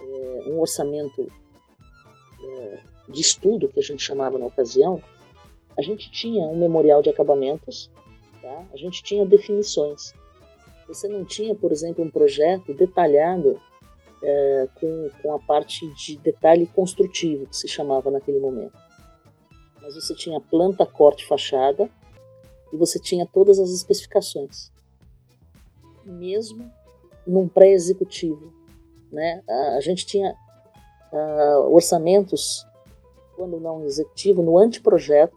é, 0.00 0.44
um 0.48 0.60
orçamento 0.60 1.30
é, 2.42 2.78
de 3.08 3.20
estudo, 3.20 3.68
que 3.68 3.78
a 3.78 3.82
gente 3.82 4.02
chamava 4.02 4.38
na 4.38 4.46
ocasião, 4.46 5.02
a 5.76 5.82
gente 5.82 6.10
tinha 6.10 6.44
um 6.44 6.56
memorial 6.56 7.02
de 7.02 7.10
acabamentos, 7.10 7.90
tá? 8.40 8.66
a 8.72 8.76
gente 8.76 9.02
tinha 9.02 9.24
definições. 9.24 10.12
Você 10.86 11.08
não 11.08 11.24
tinha, 11.24 11.54
por 11.54 11.72
exemplo, 11.72 12.04
um 12.04 12.10
projeto 12.10 12.74
detalhado 12.74 13.60
é, 14.22 14.68
com, 14.74 15.10
com 15.22 15.34
a 15.34 15.38
parte 15.38 15.86
de 15.94 16.16
detalhe 16.18 16.66
construtivo, 16.66 17.46
que 17.46 17.56
se 17.56 17.66
chamava 17.66 18.10
naquele 18.10 18.38
momento. 18.38 18.76
Mas 19.80 19.94
você 19.94 20.14
tinha 20.14 20.40
planta, 20.40 20.86
corte, 20.86 21.26
fachada 21.26 21.90
e 22.72 22.76
você 22.76 22.98
tinha 22.98 23.26
todas 23.26 23.58
as 23.58 23.70
especificações. 23.70 24.70
Mesmo 26.04 26.70
num 27.26 27.48
pré-executivo. 27.48 28.52
Né? 29.10 29.42
A, 29.76 29.80
gente 29.80 30.06
tinha 30.06 30.34
uh, 31.12 31.74
orçamentos, 31.74 32.66
quando 33.36 33.60
não 33.60 33.84
executivo, 33.84 34.42
no 34.42 34.58
anteprojeto, 34.58 35.36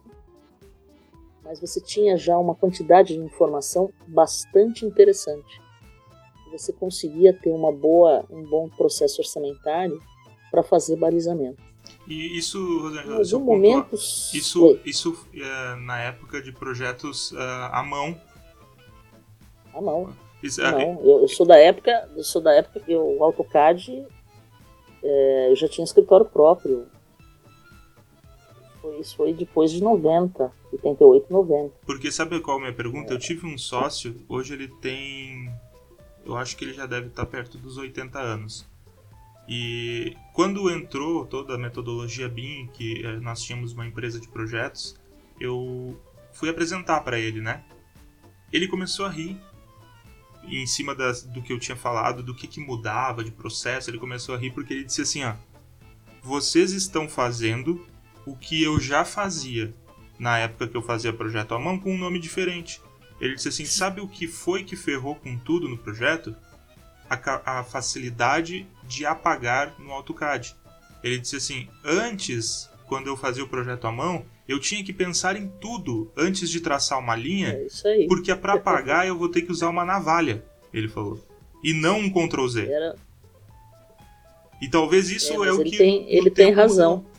mas 1.46 1.60
você 1.60 1.80
tinha 1.80 2.16
já 2.16 2.36
uma 2.36 2.54
quantidade 2.54 3.14
de 3.14 3.20
informação 3.20 3.92
bastante 4.06 4.84
interessante. 4.84 5.62
Você 6.50 6.72
conseguia 6.72 7.32
ter 7.32 7.50
uma 7.50 7.72
boa, 7.72 8.24
um 8.28 8.42
bom 8.42 8.68
processo 8.68 9.20
orçamentário 9.20 10.00
para 10.50 10.62
fazer 10.62 10.96
balizamento. 10.96 11.62
E 12.08 12.36
isso, 12.36 12.58
Rosângela, 12.80 13.22
em 13.22 13.44
momento, 13.44 13.94
isso, 13.94 14.78
isso 14.84 15.26
é, 15.34 15.74
na 15.76 16.00
época 16.00 16.40
de 16.40 16.52
projetos 16.52 17.32
uh, 17.32 17.38
à 17.72 17.82
mão. 17.82 18.20
À 19.74 19.80
mão. 19.80 20.12
Isso, 20.42 20.62
é, 20.62 20.70
não, 20.70 21.00
eu, 21.02 21.22
eu, 21.22 21.28
sou 21.28 21.46
da 21.46 21.56
época, 21.56 22.08
eu 22.16 22.22
sou 22.22 22.40
da 22.40 22.52
época 22.52 22.80
que 22.80 22.94
o 22.94 23.22
AutoCAD 23.24 24.06
é, 25.02 25.50
eu 25.50 25.56
já 25.56 25.68
tinha 25.68 25.84
escritório 25.84 26.26
próprio 26.26 26.86
foi, 28.86 29.00
isso 29.00 29.16
foi 29.16 29.34
depois 29.34 29.72
de 29.72 29.82
90, 29.82 30.52
88, 30.72 31.32
90. 31.32 31.74
Porque 31.84 32.12
sabe 32.12 32.40
qual 32.40 32.58
é 32.58 32.60
a 32.60 32.62
minha 32.64 32.74
pergunta? 32.74 33.12
É. 33.12 33.16
Eu 33.16 33.18
tive 33.18 33.46
um 33.46 33.58
sócio, 33.58 34.14
hoje 34.28 34.54
ele 34.54 34.68
tem. 34.68 35.50
Eu 36.24 36.36
acho 36.36 36.56
que 36.56 36.64
ele 36.64 36.72
já 36.72 36.86
deve 36.86 37.08
estar 37.08 37.26
perto 37.26 37.58
dos 37.58 37.76
80 37.76 38.18
anos. 38.18 38.66
E 39.48 40.16
quando 40.32 40.70
entrou 40.70 41.24
toda 41.24 41.54
a 41.54 41.58
metodologia 41.58 42.28
BIM, 42.28 42.66
que 42.72 43.04
eh, 43.04 43.20
nós 43.20 43.42
tínhamos 43.42 43.72
uma 43.72 43.86
empresa 43.86 44.18
de 44.18 44.28
projetos, 44.28 44.96
eu 45.38 45.96
fui 46.32 46.48
apresentar 46.48 47.00
para 47.02 47.18
ele, 47.18 47.40
né? 47.40 47.64
Ele 48.52 48.66
começou 48.66 49.06
a 49.06 49.08
rir 49.08 49.40
em 50.48 50.66
cima 50.66 50.94
das, 50.96 51.22
do 51.22 51.42
que 51.42 51.52
eu 51.52 51.60
tinha 51.60 51.76
falado, 51.76 52.22
do 52.24 52.34
que, 52.34 52.48
que 52.48 52.58
mudava 52.58 53.22
de 53.22 53.30
processo. 53.30 53.88
Ele 53.88 53.98
começou 53.98 54.34
a 54.34 54.38
rir 54.38 54.50
porque 54.52 54.74
ele 54.74 54.84
disse 54.84 55.02
assim: 55.02 55.22
ó, 55.22 55.34
vocês 56.22 56.72
estão 56.72 57.08
fazendo 57.08 57.86
o 58.26 58.36
que 58.36 58.62
eu 58.62 58.78
já 58.80 59.04
fazia 59.04 59.72
na 60.18 60.38
época 60.38 60.66
que 60.68 60.76
eu 60.76 60.82
fazia 60.82 61.12
projeto 61.12 61.54
à 61.54 61.58
mão 61.58 61.78
com 61.78 61.94
um 61.94 61.98
nome 61.98 62.18
diferente. 62.18 62.80
Ele 63.20 63.34
disse 63.34 63.48
assim: 63.48 63.64
sabe 63.64 64.00
o 64.00 64.08
que 64.08 64.26
foi 64.26 64.64
que 64.64 64.76
ferrou 64.76 65.14
com 65.14 65.36
tudo 65.38 65.68
no 65.68 65.78
projeto? 65.78 66.34
A, 67.08 67.60
a 67.60 67.64
facilidade 67.64 68.66
de 68.84 69.06
apagar 69.06 69.74
no 69.78 69.92
AutoCAD. 69.92 70.56
Ele 71.04 71.18
disse 71.18 71.36
assim: 71.36 71.68
antes 71.84 72.68
quando 72.86 73.06
eu 73.08 73.16
fazia 73.16 73.42
o 73.44 73.48
projeto 73.48 73.86
à 73.86 73.92
mão, 73.92 74.24
eu 74.48 74.60
tinha 74.60 74.82
que 74.84 74.92
pensar 74.92 75.36
em 75.36 75.48
tudo 75.60 76.10
antes 76.16 76.48
de 76.50 76.60
traçar 76.60 76.98
uma 76.98 77.16
linha, 77.16 77.48
É 77.84 78.06
porque 78.06 78.34
para 78.34 78.54
apagar 78.54 79.06
eu 79.06 79.16
vou 79.18 79.28
ter 79.28 79.42
que 79.42 79.50
usar 79.52 79.68
uma 79.68 79.84
navalha, 79.84 80.44
ele 80.72 80.88
falou. 80.88 81.20
E 81.64 81.72
não 81.72 81.98
um 82.00 82.10
Ctrl 82.10 82.46
Z. 82.48 82.66
Era, 82.70 82.96
E 84.60 84.68
talvez 84.68 85.10
isso 85.10 85.32
É, 85.32 85.48
é, 85.48 85.52
o 85.52 85.60
ele 85.60 85.70
que. 85.70 85.76
tem- 85.76 86.06
ele 86.10 86.30
tem 86.30 86.52
razão. 86.52 86.96
mudou. 86.98 87.12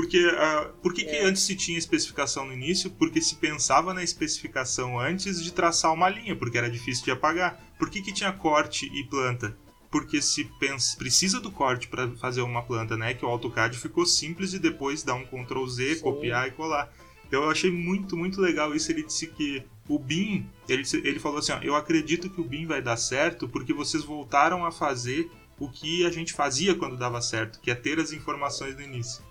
Porque 0.00 0.16
ah, 0.34 0.70
por 0.82 0.94
que, 0.94 1.04
que 1.04 1.14
É. 1.14 1.24
antes 1.26 1.42
se 1.42 1.54
tinha 1.54 1.76
especificação 1.76 2.46
no 2.46 2.54
início? 2.54 2.90
Porque 2.90 3.20
se 3.20 3.34
pensava 3.36 3.92
na 3.92 4.02
especificação 4.02 4.98
antes 4.98 5.44
de 5.44 5.52
traçar 5.52 5.92
uma 5.92 6.08
linha, 6.08 6.34
porque 6.34 6.56
era 6.56 6.70
difícil 6.70 7.04
de 7.04 7.10
apagar. 7.10 7.62
Por 7.78 7.90
que, 7.90 8.00
que 8.00 8.10
tinha 8.10 8.32
corte 8.32 8.90
e 8.94 9.04
planta? 9.04 9.54
Porque 9.90 10.22
se 10.22 10.44
pensa, 10.58 10.96
precisa 10.96 11.38
do 11.38 11.50
corte 11.50 11.86
para 11.86 12.08
fazer 12.12 12.40
uma 12.40 12.62
planta, 12.62 12.96
né? 12.96 13.12
Que 13.12 13.26
o 13.26 13.28
AutoCAD 13.28 13.76
ficou 13.76 14.06
simples 14.06 14.54
e 14.54 14.58
depois 14.58 15.02
dá 15.02 15.14
um 15.14 15.26
Ctrl 15.26 15.66
Z, 15.66 15.96
Sim. 15.96 16.00
copiar 16.00 16.48
e 16.48 16.52
colar. 16.52 16.90
Então 17.28 17.42
eu 17.42 17.50
achei 17.50 17.70
muito, 17.70 18.16
muito 18.16 18.40
legal 18.40 18.74
isso. 18.74 18.90
Ele 18.90 19.02
disse 19.02 19.26
que 19.26 19.62
o 19.86 19.98
BIM, 19.98 20.48
ele, 20.66 20.82
ele 21.04 21.18
falou 21.20 21.40
assim: 21.40 21.52
ó, 21.52 21.58
eu 21.60 21.74
acredito 21.76 22.30
que 22.30 22.40
o 22.40 22.44
BIM 22.44 22.64
vai 22.64 22.80
dar 22.80 22.96
certo 22.96 23.46
porque 23.46 23.74
vocês 23.74 24.02
voltaram 24.02 24.64
a 24.64 24.72
fazer 24.72 25.30
o 25.58 25.68
que 25.68 26.06
a 26.06 26.10
gente 26.10 26.32
fazia 26.32 26.74
quando 26.74 26.96
dava 26.96 27.20
certo, 27.20 27.60
que 27.60 27.70
é 27.70 27.74
ter 27.74 28.00
as 28.00 28.12
informações 28.12 28.74
no 28.74 28.80
início. 28.80 29.28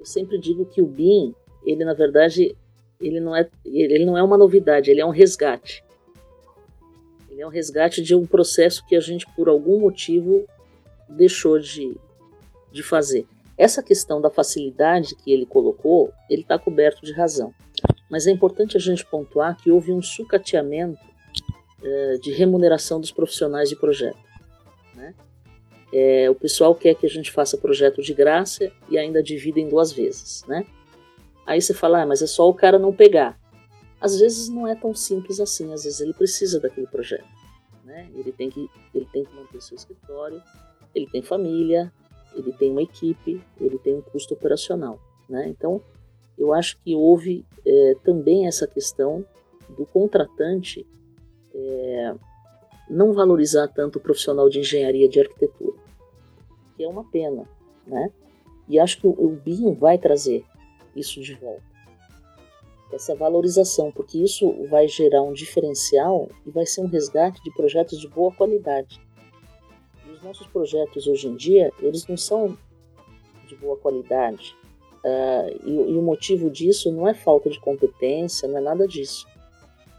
Eu 0.00 0.06
sempre 0.06 0.38
digo 0.38 0.64
que 0.64 0.80
o 0.80 0.86
BIM, 0.86 1.34
ele 1.62 1.84
na 1.84 1.92
verdade, 1.92 2.56
ele 2.98 3.20
não 3.20 3.36
é, 3.36 3.48
ele 3.64 4.06
não 4.06 4.16
é 4.16 4.22
uma 4.22 4.38
novidade, 4.38 4.90
ele 4.90 5.00
é 5.00 5.06
um 5.06 5.10
resgate. 5.10 5.84
Ele 7.28 7.42
é 7.42 7.46
um 7.46 7.50
resgate 7.50 8.02
de 8.02 8.14
um 8.14 8.26
processo 8.26 8.84
que 8.86 8.96
a 8.96 9.00
gente, 9.00 9.26
por 9.36 9.48
algum 9.48 9.78
motivo, 9.78 10.46
deixou 11.06 11.58
de, 11.58 11.94
de 12.72 12.82
fazer. 12.82 13.26
Essa 13.58 13.82
questão 13.82 14.22
da 14.22 14.30
facilidade 14.30 15.14
que 15.14 15.30
ele 15.30 15.44
colocou, 15.44 16.10
ele 16.30 16.42
está 16.42 16.58
coberto 16.58 17.04
de 17.04 17.12
razão. 17.12 17.54
Mas 18.10 18.26
é 18.26 18.30
importante 18.30 18.76
a 18.76 18.80
gente 18.80 19.04
pontuar 19.04 19.56
que 19.56 19.70
houve 19.70 19.92
um 19.92 20.00
sucateamento 20.00 20.98
eh, 21.82 22.18
de 22.22 22.32
remuneração 22.32 22.98
dos 22.98 23.12
profissionais 23.12 23.68
de 23.68 23.76
projeto. 23.76 24.18
Né? 24.94 25.14
É, 25.92 26.30
o 26.30 26.34
pessoal 26.34 26.74
quer 26.74 26.94
que 26.94 27.06
a 27.06 27.08
gente 27.08 27.30
faça 27.32 27.58
projeto 27.58 28.00
de 28.00 28.14
graça 28.14 28.70
e 28.88 28.96
ainda 28.96 29.22
divida 29.22 29.58
em 29.58 29.68
duas 29.68 29.92
vezes, 29.92 30.44
né? 30.46 30.64
Aí 31.46 31.60
você 31.60 31.74
fala, 31.74 32.02
ah, 32.02 32.06
mas 32.06 32.22
é 32.22 32.26
só 32.26 32.48
o 32.48 32.54
cara 32.54 32.78
não 32.78 32.92
pegar. 32.92 33.38
Às 34.00 34.18
vezes 34.18 34.48
não 34.48 34.66
é 34.66 34.74
tão 34.74 34.94
simples 34.94 35.40
assim, 35.40 35.72
às 35.72 35.84
vezes 35.84 36.00
ele 36.00 36.14
precisa 36.14 36.60
daquele 36.60 36.86
projeto, 36.86 37.26
né? 37.84 38.08
Ele 38.14 38.32
tem 38.32 38.48
que, 38.48 38.70
ele 38.94 39.06
tem 39.12 39.24
que 39.24 39.34
manter 39.34 39.60
seu 39.60 39.76
escritório, 39.76 40.40
ele 40.94 41.06
tem 41.06 41.22
família, 41.22 41.92
ele 42.34 42.52
tem 42.52 42.70
uma 42.70 42.82
equipe, 42.82 43.42
ele 43.60 43.78
tem 43.78 43.94
um 43.94 44.00
custo 44.00 44.34
operacional, 44.34 44.98
né? 45.28 45.48
Então, 45.48 45.82
eu 46.38 46.54
acho 46.54 46.78
que 46.82 46.94
houve 46.94 47.44
é, 47.66 47.94
também 48.04 48.46
essa 48.46 48.66
questão 48.66 49.24
do 49.76 49.84
contratante 49.84 50.86
é, 51.54 52.14
não 52.88 53.12
valorizar 53.12 53.68
tanto 53.68 53.98
o 53.98 54.00
profissional 54.00 54.48
de 54.48 54.60
engenharia 54.60 55.08
de 55.08 55.20
arquitetura, 55.20 55.79
que 56.80 56.84
é 56.84 56.88
uma 56.88 57.04
pena, 57.04 57.46
né? 57.86 58.10
E 58.66 58.80
acho 58.80 58.98
que 58.98 59.06
o, 59.06 59.10
o 59.10 59.28
BIM 59.36 59.74
vai 59.74 59.98
trazer 59.98 60.42
isso 60.96 61.20
de 61.20 61.34
volta, 61.34 61.62
essa 62.90 63.14
valorização, 63.14 63.92
porque 63.92 64.16
isso 64.16 64.50
vai 64.68 64.88
gerar 64.88 65.22
um 65.22 65.34
diferencial 65.34 66.30
e 66.46 66.50
vai 66.50 66.64
ser 66.64 66.80
um 66.80 66.86
resgate 66.86 67.42
de 67.42 67.52
projetos 67.52 68.00
de 68.00 68.08
boa 68.08 68.32
qualidade. 68.32 68.98
E 70.06 70.10
os 70.10 70.22
nossos 70.22 70.46
projetos 70.46 71.06
hoje 71.06 71.28
em 71.28 71.36
dia, 71.36 71.70
eles 71.80 72.06
não 72.06 72.16
são 72.16 72.56
de 73.46 73.54
boa 73.56 73.76
qualidade. 73.76 74.56
Ah, 75.04 75.50
e, 75.62 75.70
e 75.70 75.98
o 75.98 76.02
motivo 76.02 76.48
disso 76.50 76.90
não 76.90 77.06
é 77.06 77.12
falta 77.12 77.50
de 77.50 77.60
competência, 77.60 78.48
não 78.48 78.56
é 78.56 78.60
nada 78.62 78.88
disso. 78.88 79.26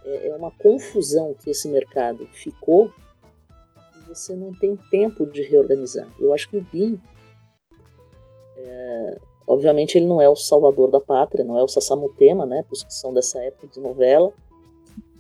É, 0.04 0.30
é 0.30 0.36
uma 0.36 0.50
confusão 0.50 1.36
que 1.36 1.52
esse 1.52 1.68
mercado 1.68 2.26
ficou 2.34 2.92
você 4.16 4.36
não 4.36 4.54
tem 4.54 4.76
tempo 4.90 5.26
de 5.26 5.42
reorganizar. 5.42 6.08
Eu 6.20 6.34
acho 6.34 6.50
que 6.50 6.58
o 6.58 6.62
BIM, 6.62 7.00
é, 8.58 9.20
obviamente, 9.48 9.98
ele 9.98 10.06
não 10.06 10.22
é 10.22 10.30
o 10.30 10.36
salvador 10.36 10.90
da 10.90 11.00
pátria, 11.00 11.46
não 11.46 11.58
é 11.58 11.64
o 11.64 11.68
Sassamutema, 11.68 12.46
né, 12.46 12.64
para 12.64 12.74
os 12.74 12.84
que 12.84 12.94
são 12.94 13.14
dessa 13.14 13.40
época 13.40 13.68
de 13.68 13.80
novela, 13.80 14.34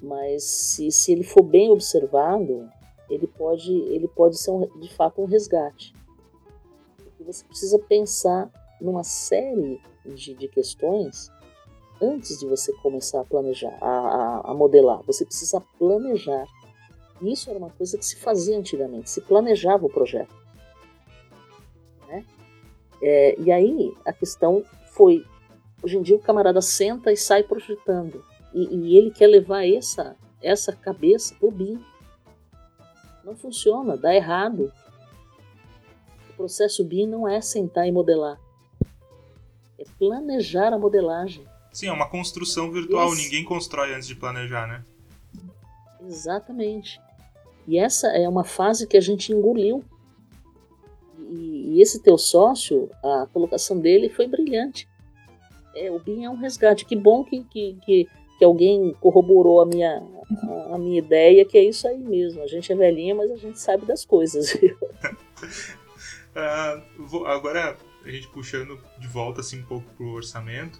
mas 0.01 0.43
se, 0.43 0.91
se 0.91 1.11
ele 1.11 1.23
for 1.23 1.43
bem 1.43 1.69
observado, 1.69 2.69
ele 3.09 3.27
pode, 3.27 3.71
ele 3.71 4.07
pode 4.07 4.37
ser 4.37 4.51
um, 4.51 4.67
de 4.79 4.93
fato 4.93 5.21
um 5.21 5.25
resgate. 5.25 5.93
Porque 6.97 7.23
você 7.23 7.45
precisa 7.45 7.77
pensar 7.77 8.49
numa 8.79 9.03
série 9.03 9.79
de, 10.05 10.33
de 10.33 10.47
questões 10.47 11.29
antes 12.01 12.39
de 12.39 12.47
você 12.47 12.73
começar 12.81 13.21
a 13.21 13.25
planejar, 13.25 13.77
a, 13.79 13.87
a, 13.87 14.51
a, 14.51 14.53
modelar. 14.53 15.01
Você 15.05 15.23
precisa 15.23 15.61
planejar. 15.77 16.47
Isso 17.21 17.49
era 17.49 17.59
uma 17.59 17.69
coisa 17.69 17.97
que 17.97 18.05
se 18.05 18.15
fazia 18.17 18.57
antigamente, 18.57 19.09
se 19.09 19.21
planejava 19.21 19.85
o 19.85 19.89
projeto. 19.89 20.33
Né? 22.07 22.25
É, 23.01 23.39
e 23.39 23.51
aí 23.51 23.93
a 24.05 24.11
questão 24.13 24.63
foi: 24.91 25.25
hoje 25.83 25.97
em 25.97 26.01
dia 26.01 26.15
o 26.15 26.19
camarada 26.19 26.61
senta 26.61 27.11
e 27.11 27.17
sai 27.17 27.43
projetando. 27.43 28.23
E, 28.53 28.75
e 28.75 28.97
ele 28.97 29.11
quer 29.11 29.27
levar 29.27 29.65
essa, 29.67 30.15
essa 30.41 30.75
cabeça 30.75 31.35
pro 31.35 31.51
BIM. 31.51 31.83
Não 33.23 33.35
funciona, 33.35 33.95
dá 33.95 34.13
errado. 34.15 34.71
O 36.31 36.33
processo 36.33 36.83
BIM 36.83 37.05
não 37.07 37.27
é 37.27 37.39
sentar 37.39 37.87
e 37.87 37.91
modelar. 37.91 38.39
É 39.77 39.83
planejar 39.99 40.73
a 40.73 40.77
modelagem. 40.79 41.45
Sim, 41.71 41.87
é 41.87 41.91
uma 41.91 42.09
construção 42.09 42.71
virtual. 42.71 43.13
Esse- 43.13 43.23
Ninguém 43.23 43.45
constrói 43.45 43.93
antes 43.93 44.07
de 44.07 44.15
planejar, 44.15 44.67
né? 44.67 44.83
Exatamente. 46.05 46.99
E 47.67 47.77
essa 47.77 48.07
é 48.07 48.27
uma 48.27 48.43
fase 48.43 48.87
que 48.87 48.97
a 48.97 49.01
gente 49.01 49.31
engoliu. 49.31 49.83
E, 51.29 51.75
e 51.75 51.81
esse 51.81 52.01
teu 52.01 52.17
sócio, 52.17 52.89
a 53.03 53.27
colocação 53.31 53.79
dele 53.79 54.09
foi 54.09 54.27
brilhante. 54.27 54.89
É, 55.75 55.89
o 55.89 55.99
BIM 55.99 56.25
é 56.25 56.29
um 56.29 56.35
resgate. 56.35 56.85
Que 56.85 56.95
bom 56.95 57.23
que, 57.23 57.43
que, 57.45 57.77
que, 57.85 58.07
que 58.37 58.43
alguém 58.43 58.93
corroborou 58.99 59.61
a 59.61 59.65
minha, 59.65 60.03
a, 60.69 60.75
a 60.75 60.77
minha 60.77 60.99
ideia, 60.99 61.45
que 61.45 61.57
é 61.57 61.63
isso 61.63 61.87
aí 61.87 61.97
mesmo. 61.99 62.41
A 62.41 62.47
gente 62.47 62.71
é 62.71 62.75
velhinha, 62.75 63.15
mas 63.15 63.31
a 63.31 63.37
gente 63.37 63.59
sabe 63.59 63.85
das 63.85 64.03
coisas. 64.05 64.57
Ah, 66.33 66.81
vou- 66.97 67.25
agora, 67.25 67.77
a 68.05 68.09
gente 68.09 68.27
puxando 68.29 68.79
de 68.99 69.07
volta 69.07 69.41
assim 69.41 69.59
um 69.59 69.65
pouco 69.65 69.85
pro 69.97 70.11
orçamento. 70.13 70.79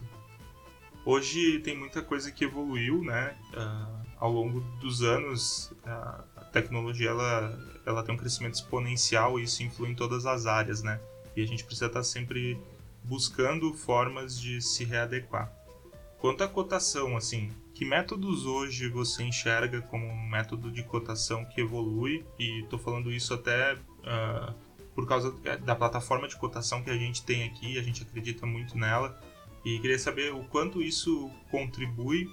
Hoje 1.06 1.60
tem 1.60 1.78
muita 1.78 2.02
coisa 2.02 2.32
que 2.32 2.46
evoluiu, 2.46 3.04
né? 3.04 3.36
Ah, 3.54 4.02
ao 4.18 4.32
longo 4.32 4.62
dos 4.80 5.02
anos, 5.02 5.74
ah, 5.84 6.24
tecnologia 6.52 7.10
ela, 7.10 7.58
ela 7.86 8.04
tem 8.04 8.14
um 8.14 8.18
crescimento 8.18 8.56
exponencial 8.56 9.40
e 9.40 9.44
isso 9.44 9.64
influi 9.64 9.92
em 9.92 9.96
todas 9.96 10.26
as 10.26 10.46
áreas, 10.46 10.84
né? 10.84 11.00
E 11.36 11.42
a 11.42 11.48
gente 11.48 11.64
precisa 11.64 11.88
estar 11.88 12.04
sempre 12.04 12.60
buscando 13.04 13.74
formas 13.74 14.40
de 14.40 14.62
se 14.62 14.84
readequar. 14.84 15.52
Quanto 16.20 16.44
à 16.44 16.48
cotação, 16.48 17.18
assim, 17.18 17.52
que 17.74 17.84
métodos 17.84 18.46
hoje 18.46 18.88
você 18.90 19.24
enxerga 19.24 19.82
como 19.82 20.06
um 20.06 20.30
método 20.30 20.72
de 20.72 20.84
cotação 20.84 21.44
que 21.46 21.62
evolui? 21.62 22.24
E 22.38 22.62
estou 22.62 22.78
falando 22.78 23.12
isso 23.12 23.34
até 23.34 23.76
ah, 24.06 24.54
por 24.94 25.08
causa 25.08 25.34
da 25.60 25.76
plataforma 25.76 26.28
de 26.28 26.36
cotação 26.36 26.84
que 26.84 26.90
a 26.90 26.98
gente 26.98 27.24
tem 27.24 27.44
aqui, 27.44 27.80
a 27.80 27.82
gente 27.82 28.04
acredita 28.04 28.46
muito 28.46 28.78
nela. 28.78 29.20
E 29.66 29.80
queria 29.80 29.98
saber 29.98 30.34
o 30.34 30.44
quanto 30.44 30.82
isso 30.82 31.32
contribui 31.50 32.32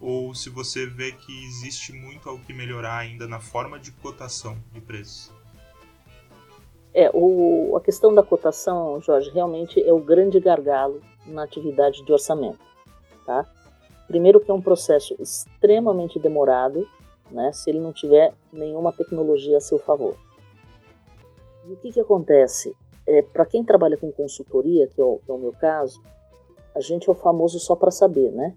ou 0.00 0.34
se 0.34 0.48
você 0.48 0.86
vê 0.86 1.12
que 1.12 1.44
existe 1.44 1.92
muito 1.92 2.28
algo 2.28 2.42
que 2.44 2.52
melhorar 2.52 2.96
ainda 2.96 3.26
na 3.26 3.38
forma 3.38 3.78
de 3.78 3.92
cotação 3.92 4.56
de 4.72 4.80
preços. 4.80 5.30
É, 6.92 7.10
o, 7.12 7.76
a 7.76 7.80
questão 7.80 8.12
da 8.12 8.22
cotação, 8.22 9.00
Jorge, 9.00 9.30
realmente 9.30 9.80
é 9.80 9.92
o 9.92 10.00
grande 10.00 10.40
gargalo 10.40 11.00
na 11.26 11.44
atividade 11.44 12.04
de 12.04 12.12
orçamento. 12.12 12.58
Tá? 13.24 13.46
Primeiro 14.08 14.40
que 14.40 14.50
é 14.50 14.54
um 14.54 14.62
processo 14.62 15.14
extremamente 15.20 16.18
demorado, 16.18 16.88
né, 17.30 17.52
se 17.52 17.70
ele 17.70 17.78
não 17.78 17.92
tiver 17.92 18.34
nenhuma 18.52 18.92
tecnologia 18.92 19.58
a 19.58 19.60
seu 19.60 19.78
favor. 19.78 20.16
E 21.68 21.72
o 21.72 21.76
que, 21.76 21.92
que 21.92 22.00
acontece? 22.00 22.74
É, 23.06 23.22
Para 23.22 23.46
quem 23.46 23.62
trabalha 23.62 23.96
com 23.96 24.10
consultoria, 24.10 24.88
que 24.88 25.00
é, 25.00 25.04
o, 25.04 25.20
que 25.24 25.30
é 25.30 25.34
o 25.34 25.38
meu 25.38 25.52
caso, 25.52 26.02
a 26.74 26.80
gente 26.80 27.08
é 27.08 27.12
o 27.12 27.14
famoso 27.14 27.60
só 27.60 27.76
para 27.76 27.92
saber, 27.92 28.32
né? 28.32 28.56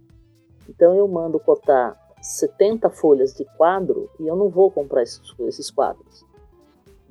Então 0.68 0.96
eu 0.96 1.08
mando 1.08 1.40
cotar 1.40 1.98
70 2.22 2.90
folhas 2.90 3.34
de 3.34 3.46
quadro 3.58 4.10
e 4.20 4.28
eu 4.28 4.36
não 4.36 4.50
vou 4.50 4.72
comprar 4.72 5.04
esses, 5.04 5.22
esses 5.40 5.70
quadros 5.70 6.26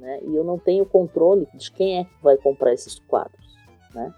né? 0.02 0.18
E 0.24 0.34
eu 0.34 0.42
não 0.42 0.58
tenho 0.58 0.84
controle 0.84 1.46
de 1.54 1.70
quem 1.70 2.00
é 2.00 2.04
que 2.04 2.10
vai 2.20 2.36
comprar 2.36 2.74
esses 2.74 2.98
quadros, 2.98 3.56
né? 3.94 4.12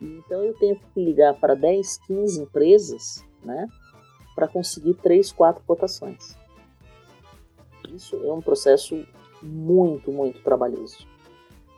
Então 0.00 0.44
eu 0.44 0.52
tenho 0.58 0.76
que 0.76 1.02
ligar 1.02 1.34
para 1.40 1.54
10, 1.54 1.98
15 2.06 2.42
empresas, 2.42 3.24
né? 3.42 3.66
Para 4.34 4.46
conseguir 4.46 4.94
3, 4.94 5.32
4 5.32 5.64
cotações. 5.66 6.36
Isso 7.88 8.16
é 8.16 8.30
um 8.30 8.42
processo 8.42 9.02
muito, 9.42 10.12
muito 10.12 10.42
trabalhoso. 10.42 11.08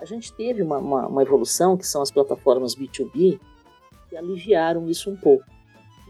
A 0.00 0.04
gente 0.04 0.32
teve 0.32 0.60
uma, 0.60 0.78
uma, 0.78 1.06
uma 1.06 1.22
evolução, 1.22 1.76
que 1.76 1.86
são 1.86 2.02
as 2.02 2.10
plataformas 2.10 2.74
B2B, 2.74 3.38
que 4.08 4.16
aliviaram 4.16 4.88
isso 4.88 5.08
um 5.08 5.16
pouco. 5.16 5.44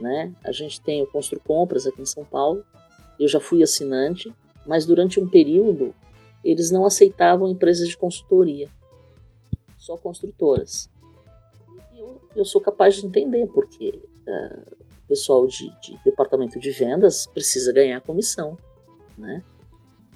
Né? 0.00 0.34
A 0.42 0.50
gente 0.50 0.80
tem 0.80 1.02
o 1.02 1.06
Constru 1.06 1.38
Compras 1.40 1.86
aqui 1.86 2.00
em 2.00 2.06
São 2.06 2.24
Paulo, 2.24 2.64
eu 3.18 3.28
já 3.28 3.38
fui 3.38 3.62
assinante, 3.62 4.34
mas 4.66 4.86
durante 4.86 5.20
um 5.20 5.28
período 5.28 5.94
eles 6.42 6.70
não 6.70 6.86
aceitavam 6.86 7.50
empresas 7.50 7.86
de 7.88 7.96
consultoria, 7.96 8.68
só 9.76 9.96
construtoras. 9.96 10.88
Eu, 11.94 12.20
eu 12.34 12.44
sou 12.46 12.60
capaz 12.60 12.96
de 12.96 13.06
entender, 13.06 13.46
porque 13.48 14.00
uh, 14.26 14.76
o 15.04 15.08
pessoal 15.08 15.46
de, 15.46 15.70
de, 15.80 15.98
departamento 16.02 16.58
de 16.58 16.70
vendas 16.70 17.26
precisa 17.26 17.72
ganhar 17.72 18.00
comissão. 18.00 18.56
Né? 19.18 19.42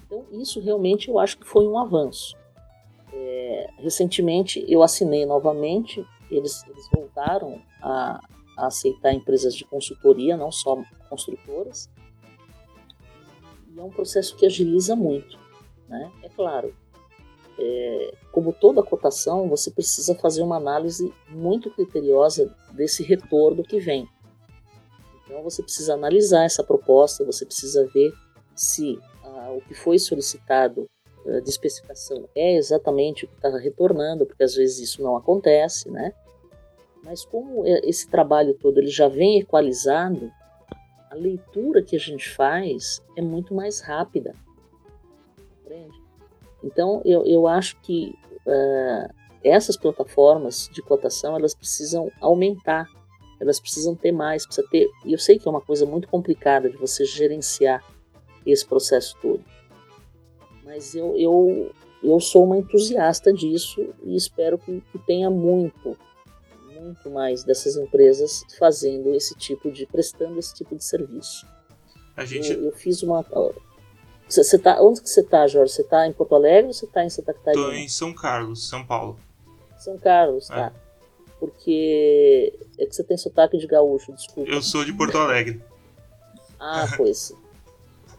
Então, 0.07 0.25
isso 0.33 0.61
realmente 0.61 1.09
eu 1.09 1.19
acho 1.19 1.39
que 1.39 1.47
foi 1.47 1.67
um 1.67 1.79
avanço. 1.79 2.35
É, 3.13 3.71
recentemente 3.79 4.65
eu 4.67 4.83
assinei 4.83 5.27
novamente, 5.27 6.05
eles, 6.31 6.65
eles 6.67 6.89
voltaram 6.91 7.61
a, 7.83 8.21
a 8.57 8.67
aceitar 8.67 9.13
empresas 9.13 9.55
de 9.55 9.65
consultoria, 9.65 10.37
não 10.37 10.51
só 10.51 10.83
construtoras, 11.09 11.91
e 13.75 13.79
é 13.79 13.83
um 13.83 13.91
processo 13.91 14.37
que 14.37 14.47
agiliza 14.47 14.95
muito. 14.95 15.39
Né? 15.89 16.11
É 16.23 16.29
claro, 16.29 16.75
é, 17.59 18.15
como 18.33 18.53
toda 18.53 18.83
cotação, 18.83 19.49
você 19.49 19.71
precisa 19.71 20.15
fazer 20.15 20.43
uma 20.43 20.57
análise 20.57 21.13
muito 21.29 21.71
criteriosa 21.71 22.55
desse 22.73 23.03
retorno 23.03 23.63
que 23.63 23.79
vem. 23.79 24.09
Então 25.25 25.43
você 25.43 25.63
precisa 25.63 25.95
analisar 25.95 26.45
essa 26.45 26.63
proposta, 26.63 27.25
você 27.25 27.45
precisa 27.47 27.87
ver 27.93 28.13
se 28.55 28.99
ah, 29.23 29.53
o 29.53 29.61
que 29.61 29.75
foi 29.75 29.99
solicitado 29.99 30.89
ah, 31.27 31.41
de 31.41 31.49
especificação 31.49 32.29
é 32.35 32.57
exatamente 32.57 33.25
o 33.25 33.29
que 33.29 33.35
está 33.35 33.49
retornando, 33.57 34.27
porque 34.27 34.43
às 34.43 34.55
vezes 34.55 34.79
isso 34.79 35.03
não 35.03 35.17
acontece, 35.17 35.91
né? 35.91 36.13
Mas 37.05 37.25
como 37.25 37.65
esse 37.67 38.09
trabalho 38.09 38.55
todo 38.55 38.79
ele 38.79 38.89
já 38.89 39.09
vem 39.09 39.39
equalizado, 39.39 40.33
a 41.11 41.15
leitura 41.15 41.83
que 41.83 41.95
a 41.95 41.99
gente 41.99 42.29
faz 42.29 43.03
é 43.17 43.23
muito 43.23 43.55
mais 43.55 43.81
rápida. 43.81 44.35
Entende? 45.65 46.03
Então, 46.63 47.03
eu, 47.05 47.25
eu 47.27 47.47
acho 47.47 47.79
que 47.81 48.15
uh, 48.47 49.15
essas 49.45 49.77
plataformas 49.77 50.69
de 50.73 50.81
cotação, 50.81 51.37
elas 51.37 51.55
precisam 51.55 52.11
aumentar, 52.21 52.89
elas 53.39 53.61
precisam 53.61 53.95
ter 53.95 54.11
mais, 54.11 54.47
precisa 54.47 54.67
ter... 54.69 54.89
E 55.05 55.13
eu 55.13 55.19
sei 55.19 55.39
que 55.39 55.47
é 55.47 55.51
uma 55.51 55.61
coisa 55.61 55.85
muito 55.85 56.09
complicada 56.09 56.71
de 56.71 56.77
você 56.79 57.05
gerenciar 57.05 57.85
esse 58.47 58.65
processo 58.67 59.17
todo. 59.21 59.45
Mas 60.65 60.95
eu, 60.95 61.15
eu, 61.17 61.71
eu 62.03 62.19
sou 62.19 62.45
uma 62.45 62.57
entusiasta 62.57 63.33
disso 63.33 63.95
e 64.03 64.17
espero 64.17 64.59
que, 64.59 64.81
que 64.91 64.99
tenha 64.99 65.29
muito 65.29 65.97
muito 66.85 67.11
mais 67.11 67.45
dessas 67.45 67.77
empresas 67.77 68.45
fazendo 68.59 69.15
esse 69.15 69.35
tipo 69.35 69.71
de 69.71 69.87
prestando 69.87 70.39
esse 70.39 70.55
tipo 70.55 70.77
de 70.77 70.85
serviço. 70.85 71.47
A 72.17 72.25
gente... 72.25 72.53
eu, 72.53 72.65
eu 72.65 72.73
fiz 72.73 73.03
uma 73.03 73.25
você 74.29 74.59
tá 74.59 74.81
onde 74.83 75.03
que 75.03 75.09
você 75.09 75.23
tá, 75.23 75.47
Jorge? 75.47 75.73
Você 75.73 75.85
tá 75.85 76.07
em 76.07 76.13
Porto 76.13 76.35
Alegre 76.35 76.69
ou 76.69 76.73
você 76.73 76.87
tá 76.87 77.05
em 77.05 77.11
Santa 77.11 77.35
Catarina? 77.35 77.67
Tô 77.67 77.73
em 77.73 77.89
São 77.89 78.13
Carlos, 78.13 78.69
São 78.69 78.85
Paulo. 78.85 79.19
São 79.79 79.99
Carlos, 79.99 80.49
tá. 80.49 80.73
É. 80.75 80.85
Porque 81.39 82.59
é 82.79 82.87
que 82.87 82.95
você 82.95 83.05
tem 83.05 83.17
sotaque 83.17 83.59
de 83.59 83.67
gaúcho, 83.67 84.13
desculpa. 84.13 84.51
Eu 84.51 84.63
sou 84.63 84.85
de 84.85 84.93
Porto 84.93 85.19
Alegre. 85.19 85.63
ah, 86.59 86.87
pois. 86.97 87.35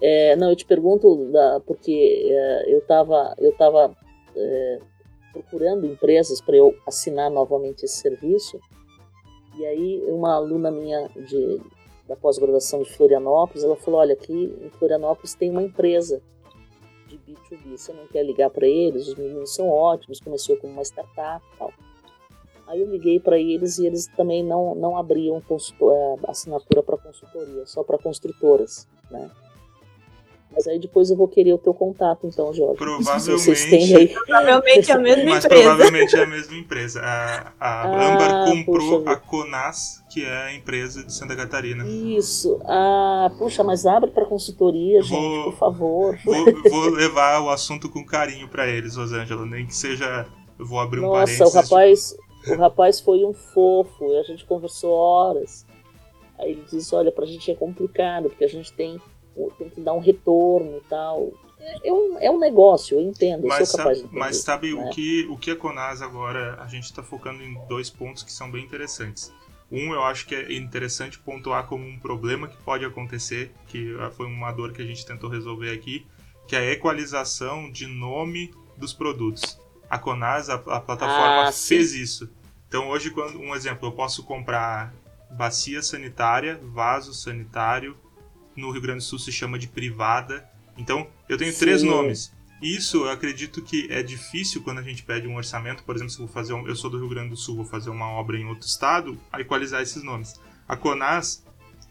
É, 0.02 0.36
não, 0.36 0.50
eu 0.50 0.56
te 0.56 0.66
pergunto 0.66 1.32
da, 1.32 1.60
porque 1.62 2.28
é, 2.30 2.74
eu 2.74 2.80
estava 2.80 3.34
eu 3.40 3.52
tava, 3.54 3.96
é, 4.36 4.80
procurando 5.36 5.86
empresas 5.86 6.40
para 6.40 6.56
eu 6.56 6.74
assinar 6.88 7.30
novamente 7.30 7.84
esse 7.84 7.98
serviço. 7.98 8.60
E 9.58 9.66
aí 9.66 10.02
uma 10.08 10.34
aluna 10.34 10.72
minha 10.72 11.10
de, 11.10 11.62
da 12.08 12.16
pós-graduação 12.16 12.82
de 12.82 12.92
Florianópolis, 12.92 13.64
ela 13.64 13.76
falou, 13.76 14.00
olha, 14.00 14.14
aqui 14.14 14.34
em 14.62 14.70
Florianópolis 14.72 15.36
tem 15.36 15.52
uma 15.52 15.62
empresa 15.64 16.22
de 17.08 17.18
B2B, 17.18 17.78
você 17.78 17.94
não 17.94 18.08
quer 18.08 18.24
ligar 18.24 18.50
para 18.50 18.66
eles? 18.66 19.08
Os 19.08 19.16
meninos 19.16 19.54
são 19.54 19.68
ótimos, 19.68 20.20
começou 20.20 20.56
como 20.58 20.74
uma 20.74 20.84
startup 20.84 21.46
tal. 21.60 21.72
Aí 22.68 22.82
eu 22.82 22.90
liguei 22.90 23.20
para 23.20 23.38
eles 23.38 23.78
e 23.78 23.86
eles 23.86 24.08
também 24.08 24.44
não, 24.44 24.74
não 24.74 24.98
abriam 24.98 25.38
eh, 25.38 26.16
assinatura 26.28 26.82
para 26.82 26.98
consultoria, 26.98 27.66
só 27.66 27.84
para 27.84 28.00
construtoras, 28.00 28.88
né? 29.12 29.30
Mas 30.56 30.68
aí 30.68 30.80
depois 30.80 31.10
eu 31.10 31.18
vou 31.18 31.28
querer 31.28 31.52
o 31.52 31.58
teu 31.58 31.74
contato, 31.74 32.26
então, 32.26 32.54
Jorge. 32.54 32.78
Provavelmente. 32.78 33.96
Aí... 33.96 34.08
Provavelmente 34.26 34.90
é 34.90 34.94
a 34.94 34.98
mesma 34.98 35.26
mas 35.26 35.44
empresa. 35.44 35.64
provavelmente 35.64 36.16
é 36.16 36.24
a 36.24 36.26
mesma 36.26 36.56
empresa. 36.56 37.02
A, 37.02 37.54
a 37.60 37.82
ah, 37.82 38.14
Amber 38.14 38.56
comprou 38.56 39.04
a 39.06 39.18
Conas, 39.18 40.02
que 40.10 40.24
é 40.24 40.44
a 40.44 40.56
empresa 40.56 41.04
de 41.04 41.14
Santa 41.14 41.36
Catarina. 41.36 41.86
Isso. 41.86 42.58
Ah, 42.64 43.30
puxa, 43.38 43.66
mas 43.66 43.86
abre 43.86 44.12
para 44.12 44.26
consultoria, 44.26 45.02
vou, 45.02 45.20
gente, 45.20 45.44
por 45.44 45.58
favor. 45.58 46.18
Vou, 46.24 46.46
vou, 46.72 46.90
levar 46.96 47.42
o 47.42 47.50
assunto 47.50 47.90
com 47.90 48.06
carinho 48.06 48.48
para 48.48 48.66
eles, 48.66 48.96
Rosângela. 48.96 49.46
Nem 49.46 49.66
que 49.66 49.76
seja. 49.76 50.26
Eu 50.58 50.66
vou 50.66 50.80
abrir 50.80 51.02
um 51.02 51.04
Nossa, 51.04 51.16
parênteses. 51.16 51.40
Nossa, 51.42 51.58
o 51.58 51.62
rapaz, 51.62 52.18
o 52.48 52.56
rapaz 52.56 53.00
foi 53.02 53.26
um 53.26 53.34
fofo. 53.34 54.18
A 54.18 54.24
gente 54.24 54.46
conversou 54.46 54.94
horas. 54.94 55.66
Aí 56.40 56.52
ele 56.52 56.64
disse: 56.72 56.96
Olha, 56.96 57.12
pra 57.12 57.26
gente 57.26 57.52
é 57.52 57.56
complicado, 57.56 58.30
porque 58.30 58.46
a 58.46 58.50
gente 58.50 58.72
tem 58.72 59.02
tem 59.58 59.70
que 59.70 59.82
dar 59.82 59.94
um 59.94 60.00
retorno 60.00 60.78
e 60.78 60.82
tal. 60.90 61.32
É, 61.60 61.90
é 61.90 61.94
um, 61.94 62.20
é 62.20 62.32
um 62.32 62.40
negócio, 62.40 62.98
eu 62.98 63.02
entendo, 63.02 63.48
mas 63.48 63.60
eu 63.60 63.66
sou 63.66 63.78
capaz 63.78 63.98
sabe, 63.98 64.08
de 64.08 64.16
entender, 64.16 64.26
Mas 64.28 64.38
sabe 64.38 64.74
né? 64.74 64.86
o, 64.86 64.90
que, 64.90 65.28
o 65.30 65.38
que 65.38 65.52
a 65.52 65.56
Conas 65.56 66.02
agora, 66.02 66.58
a 66.62 66.68
gente 66.68 66.86
está 66.86 67.02
focando 67.02 67.42
em 67.42 67.58
dois 67.68 67.90
pontos 67.90 68.24
que 68.24 68.32
são 68.32 68.52
bem 68.52 68.64
interessantes. 68.64 69.34
Um, 69.72 69.94
eu 69.94 70.04
acho 70.04 70.28
que 70.28 70.36
é 70.36 70.54
interessante 70.54 71.18
pontuar 71.18 71.66
como 71.66 71.86
um 71.86 72.00
problema 72.00 72.48
que 72.48 72.58
pode 72.58 72.86
acontecer, 72.86 73.52
que 73.68 73.96
foi 74.12 74.28
uma 74.28 74.52
dor 74.52 74.72
que 74.72 74.82
a 74.82 74.86
gente 74.86 75.06
tentou 75.06 75.30
resolver 75.30 75.72
aqui, 75.72 76.06
que 76.48 76.56
é 76.56 76.60
a 76.60 76.72
equalização 76.72 77.72
de 77.72 77.88
nome 77.88 78.54
dos 78.78 78.94
produtos. 78.94 79.60
A 79.90 79.98
Conas, 79.98 80.50
a, 80.50 80.56
a 80.56 80.80
plataforma, 80.80 81.48
ah, 81.48 81.52
fez 81.52 81.94
isso. 81.94 82.30
Então 82.68 82.90
hoje, 82.90 83.10
quando 83.10 83.40
um 83.40 83.56
exemplo, 83.56 83.88
eu 83.88 83.92
posso 83.92 84.24
comprar 84.24 84.94
bacia 85.32 85.82
sanitária, 85.82 86.60
vaso 86.62 87.14
sanitário, 87.14 87.98
no 88.56 88.72
Rio 88.72 88.82
Grande 88.82 89.00
do 89.00 89.04
Sul 89.04 89.20
se 89.20 89.32
chama 89.32 89.60
de 89.60 89.68
privada. 89.68 90.48
Então, 90.78 91.08
eu 91.28 91.38
tenho 91.38 91.52
Sim. 91.52 91.60
três 91.60 91.84
nomes. 91.84 92.34
Isso 92.62 93.06
eu 93.06 93.10
acredito 93.10 93.62
que 93.62 93.88
é 93.92 94.02
difícil 94.02 94.64
quando 94.64 94.80
a 94.80 94.82
gente 94.82 95.04
pede 95.04 95.28
um 95.28 95.36
orçamento, 95.36 95.84
por 95.84 95.96
exemplo, 95.96 96.12
se 96.12 96.20
eu 96.20 96.26
vou 96.26 96.34
fazer 96.34 96.54
um, 96.54 96.68
eu 96.68 96.76
sou 96.76 96.90
do 96.90 96.98
Rio 96.98 97.10
Grande 97.10 97.30
do 97.30 97.38
Sul, 97.38 97.58
vou 97.58 97.66
fazer 97.66 97.90
uma 97.90 98.08
obra 98.08 98.38
em 98.38 98.46
outro 98.46 98.68
estado, 98.68 99.20
a 99.32 99.42
equalizar 99.42 99.82
esses 99.82 100.04
nomes. 100.04 100.40
A 100.68 100.76
CONAS 100.76 101.46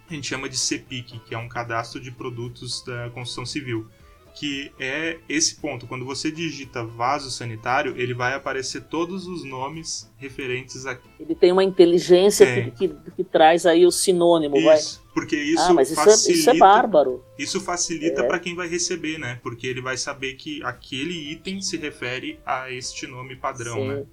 a 0.08 0.14
gente 0.14 0.26
chama 0.26 0.48
de 0.48 0.56
CEPIC, 0.56 1.18
que 1.20 1.34
é 1.34 1.38
um 1.38 1.48
cadastro 1.48 2.00
de 2.00 2.10
produtos 2.10 2.82
da 2.84 3.10
construção 3.10 3.46
civil 3.46 3.88
que 4.34 4.72
é 4.80 5.18
esse 5.28 5.54
ponto. 5.54 5.86
Quando 5.86 6.04
você 6.04 6.30
digita 6.30 6.84
vaso 6.84 7.30
sanitário, 7.30 7.94
ele 7.96 8.12
vai 8.12 8.34
aparecer 8.34 8.82
todos 8.82 9.28
os 9.28 9.44
nomes 9.44 10.12
referentes 10.16 10.84
a. 10.86 10.98
Ele 11.20 11.36
tem 11.36 11.52
uma 11.52 11.62
inteligência 11.62 12.44
é. 12.44 12.70
que, 12.70 12.88
que, 12.88 13.10
que, 13.16 13.24
traz 13.24 13.64
aí 13.64 13.86
o 13.86 13.92
sinônimo, 13.92 14.56
isso, 14.56 14.66
vai. 14.66 14.78
Porque 15.14 15.36
isso 15.36 15.62
ah, 15.62 15.72
mas 15.72 15.94
facilita, 15.94 16.16
isso 16.16 16.30
é, 16.30 16.32
isso 16.32 16.50
é 16.50 16.58
bárbaro. 16.58 17.24
Isso 17.38 17.60
facilita 17.60 18.22
é. 18.22 18.26
para 18.26 18.40
quem 18.40 18.56
vai 18.56 18.66
receber, 18.66 19.18
né? 19.18 19.38
Porque 19.40 19.68
ele 19.68 19.80
vai 19.80 19.96
saber 19.96 20.34
que 20.34 20.60
aquele 20.64 21.30
item 21.30 21.60
se 21.60 21.76
refere 21.76 22.40
a 22.44 22.70
este 22.72 23.06
nome 23.06 23.36
padrão, 23.36 23.76
Sim. 23.76 23.88
né? 23.88 24.04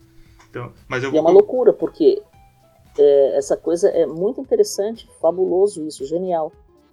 Então, 0.50 0.72
mas 0.88 1.04
eu 1.04 1.10
e 1.10 1.12
vou... 1.14 1.20
é 1.20 1.22
uma 1.22 1.32
loucura, 1.32 1.74
porque 1.74 2.22
é, 2.96 3.38
essa 3.38 3.58
coisa 3.58 3.90
é 3.90 4.06
muito 4.06 4.40
interessante, 4.40 5.10
fabuloso 5.20 5.84
isso, 5.88 6.06
genial. 6.06 6.52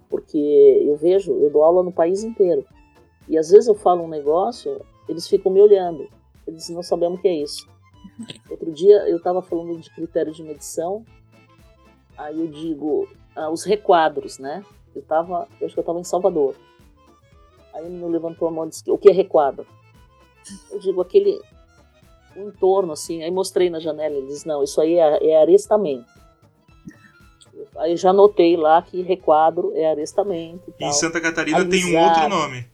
Porque 0.09 0.37
eu 0.83 0.95
vejo, 0.95 1.31
eu 1.33 1.51
dou 1.51 1.63
aula 1.63 1.83
no 1.83 1.91
país 1.91 2.23
inteiro. 2.23 2.65
E 3.29 3.37
às 3.37 3.51
vezes 3.51 3.67
eu 3.67 3.75
falo 3.75 4.03
um 4.03 4.07
negócio, 4.07 4.83
eles 5.07 5.27
ficam 5.27 5.51
me 5.51 5.61
olhando. 5.61 6.09
Eles 6.47 6.67
não 6.69 6.81
sabemos 6.81 7.19
o 7.19 7.21
que 7.21 7.27
é 7.27 7.35
isso. 7.35 7.67
Outro 8.49 8.71
dia 8.71 9.07
eu 9.07 9.17
estava 9.17 9.41
falando 9.41 9.79
de 9.79 9.89
critério 9.91 10.33
de 10.33 10.41
medição, 10.41 11.05
aí 12.17 12.39
eu 12.39 12.47
digo 12.47 13.07
ah, 13.35 13.49
os 13.49 13.63
requadros, 13.63 14.39
né? 14.39 14.65
Eu 14.95 15.03
tava, 15.03 15.47
eu 15.61 15.67
acho 15.67 15.75
que 15.75 15.79
eu 15.79 15.83
estava 15.83 15.99
em 15.99 16.03
Salvador. 16.03 16.55
Aí 17.73 17.85
ele 17.85 17.95
me 17.95 18.09
levantou 18.09 18.47
a 18.47 18.51
mão 18.51 18.65
e 18.65 18.69
disse: 18.69 18.89
O 18.89 18.97
que 18.97 19.09
é 19.09 19.13
requadro? 19.13 19.65
Eu 20.71 20.79
digo 20.79 20.99
aquele 20.99 21.39
um 22.35 22.47
entorno 22.47 22.93
assim. 22.93 23.23
Aí 23.23 23.29
mostrei 23.29 23.69
na 23.69 23.79
janela. 23.79 24.15
Ele 24.15 24.27
diz: 24.27 24.43
Não, 24.43 24.63
isso 24.63 24.81
aí 24.81 24.95
é, 24.95 25.29
é 25.29 25.41
arestamento. 25.41 26.09
Aí 27.77 27.95
já 27.95 28.11
notei 28.11 28.57
lá 28.57 28.81
que 28.81 29.01
requadro 29.01 29.71
é 29.75 29.89
arestamento. 29.89 30.73
Em 30.79 30.91
Santa 30.91 31.21
Catarina 31.21 31.63
tem 31.65 31.85
um 31.85 32.03
outro 32.03 32.27
nome. 32.27 32.65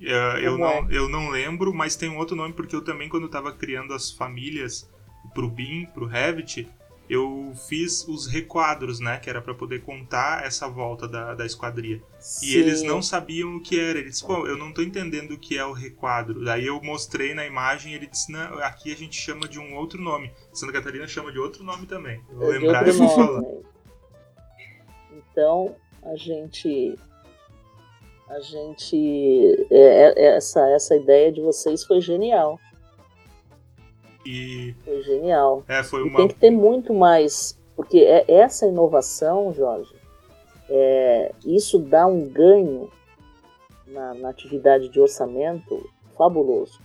Uh, 0.00 0.38
eu, 0.38 0.58
não, 0.58 0.68
é? 0.68 0.86
eu 0.90 1.08
não 1.08 1.30
lembro, 1.30 1.72
mas 1.72 1.96
tem 1.96 2.08
um 2.08 2.18
outro 2.18 2.36
nome 2.36 2.52
porque 2.52 2.76
eu 2.76 2.82
também, 2.82 3.08
quando 3.08 3.26
estava 3.26 3.52
criando 3.52 3.94
as 3.94 4.10
famílias 4.10 4.90
pro 5.32 5.48
BIM, 5.48 5.86
pro 5.86 6.06
Revit, 6.06 6.68
eu 7.08 7.52
fiz 7.68 8.06
os 8.08 8.26
requadros, 8.26 8.98
né? 9.00 9.18
Que 9.18 9.30
era 9.30 9.40
para 9.40 9.54
poder 9.54 9.82
contar 9.82 10.44
essa 10.44 10.68
volta 10.68 11.06
da, 11.06 11.34
da 11.34 11.46
esquadria. 11.46 12.02
Sim. 12.18 12.46
E 12.46 12.56
eles 12.56 12.82
não 12.82 13.00
sabiam 13.00 13.56
o 13.56 13.60
que 13.60 13.78
era. 13.78 13.98
Eles 13.98 14.14
disseram, 14.14 14.34
pô, 14.34 14.46
eu 14.46 14.56
não 14.56 14.72
tô 14.72 14.82
entendendo 14.82 15.32
o 15.32 15.38
que 15.38 15.56
é 15.56 15.64
o 15.64 15.72
requadro. 15.72 16.44
Daí 16.44 16.66
eu 16.66 16.80
mostrei 16.82 17.32
na 17.32 17.46
imagem 17.46 17.94
ele 17.94 18.06
disse, 18.06 18.30
não, 18.30 18.58
aqui 18.58 18.92
a 18.92 18.96
gente 18.96 19.18
chama 19.18 19.48
de 19.48 19.58
um 19.58 19.76
outro 19.76 20.02
nome. 20.02 20.32
Santa 20.52 20.72
Catarina 20.72 21.06
chama 21.06 21.30
de 21.30 21.38
outro 21.38 21.62
nome 21.62 21.86
também. 21.86 22.20
Eu 22.28 22.36
vou 22.36 22.52
é 22.52 22.58
lembrar 22.58 22.88
e 22.88 22.90
vou 22.90 23.08
falar. 23.08 23.42
Então, 25.12 25.76
a 26.02 26.16
gente 26.16 26.98
a 28.28 28.40
gente 28.40 29.66
é, 29.70 30.12
é, 30.24 30.36
essa 30.36 30.68
essa 30.70 30.96
ideia 30.96 31.30
de 31.32 31.40
vocês 31.40 31.84
foi 31.84 32.00
genial. 32.00 32.58
E 34.24 34.74
foi 34.84 35.02
genial. 35.02 35.64
É, 35.68 35.82
foi 35.82 36.02
uma... 36.02 36.16
tem 36.16 36.28
que 36.28 36.34
ter 36.34 36.50
muito 36.50 36.92
mais 36.92 37.58
porque 37.76 37.98
é 37.98 38.24
essa 38.28 38.66
inovação 38.66 39.52
Jorge 39.52 39.94
é, 40.68 41.32
isso 41.44 41.78
dá 41.78 42.06
um 42.06 42.28
ganho 42.28 42.90
na, 43.86 44.14
na, 44.14 44.28
atividade 44.30 44.88
de 44.88 45.00
orçamento 45.00 45.88
fabuloso. 46.16 46.80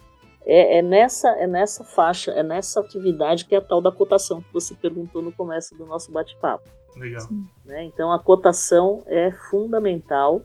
É, 0.46 0.78
é, 0.78 0.82
nessa 0.82 1.30
é 1.30 1.46
nessa 1.46 1.84
faixa 1.84 2.32
é 2.32 2.42
nessa 2.42 2.80
atividade 2.80 3.46
que 3.46 3.54
é 3.54 3.60
a 3.60 3.62
tal 3.62 3.82
da 3.82 3.92
cotação 3.92 4.42
que 4.42 4.52
você 4.52 4.74
perguntou 4.74 5.22
no 5.22 5.32
começo 5.32 5.76
do 5.76 5.86
nosso 5.86 6.12
bate-papo. 6.12 6.68
Legal. 6.96 7.26
Né? 7.64 7.86
então 7.86 8.12
a 8.12 8.20
cotação 8.20 9.02
é 9.08 9.32
fundamental 9.50 10.42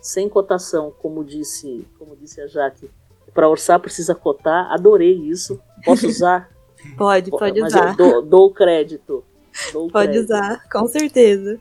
sem 0.00 0.28
cotação, 0.28 0.92
como 0.98 1.24
disse, 1.24 1.86
como 1.98 2.16
disse 2.16 2.40
a 2.40 2.46
Jaque, 2.46 2.90
para 3.32 3.48
orçar 3.48 3.78
precisa 3.80 4.14
cotar. 4.14 4.72
Adorei 4.72 5.14
isso. 5.14 5.60
Posso 5.84 6.06
usar? 6.06 6.50
pode, 6.96 7.30
pode 7.30 7.60
Mas 7.60 7.72
usar. 7.72 7.96
Dou, 7.96 8.22
dou, 8.22 8.52
crédito. 8.52 9.24
Dou 9.72 9.88
pode 9.90 10.12
crédito. 10.12 10.24
usar, 10.24 10.68
com 10.68 10.86
certeza. 10.86 11.60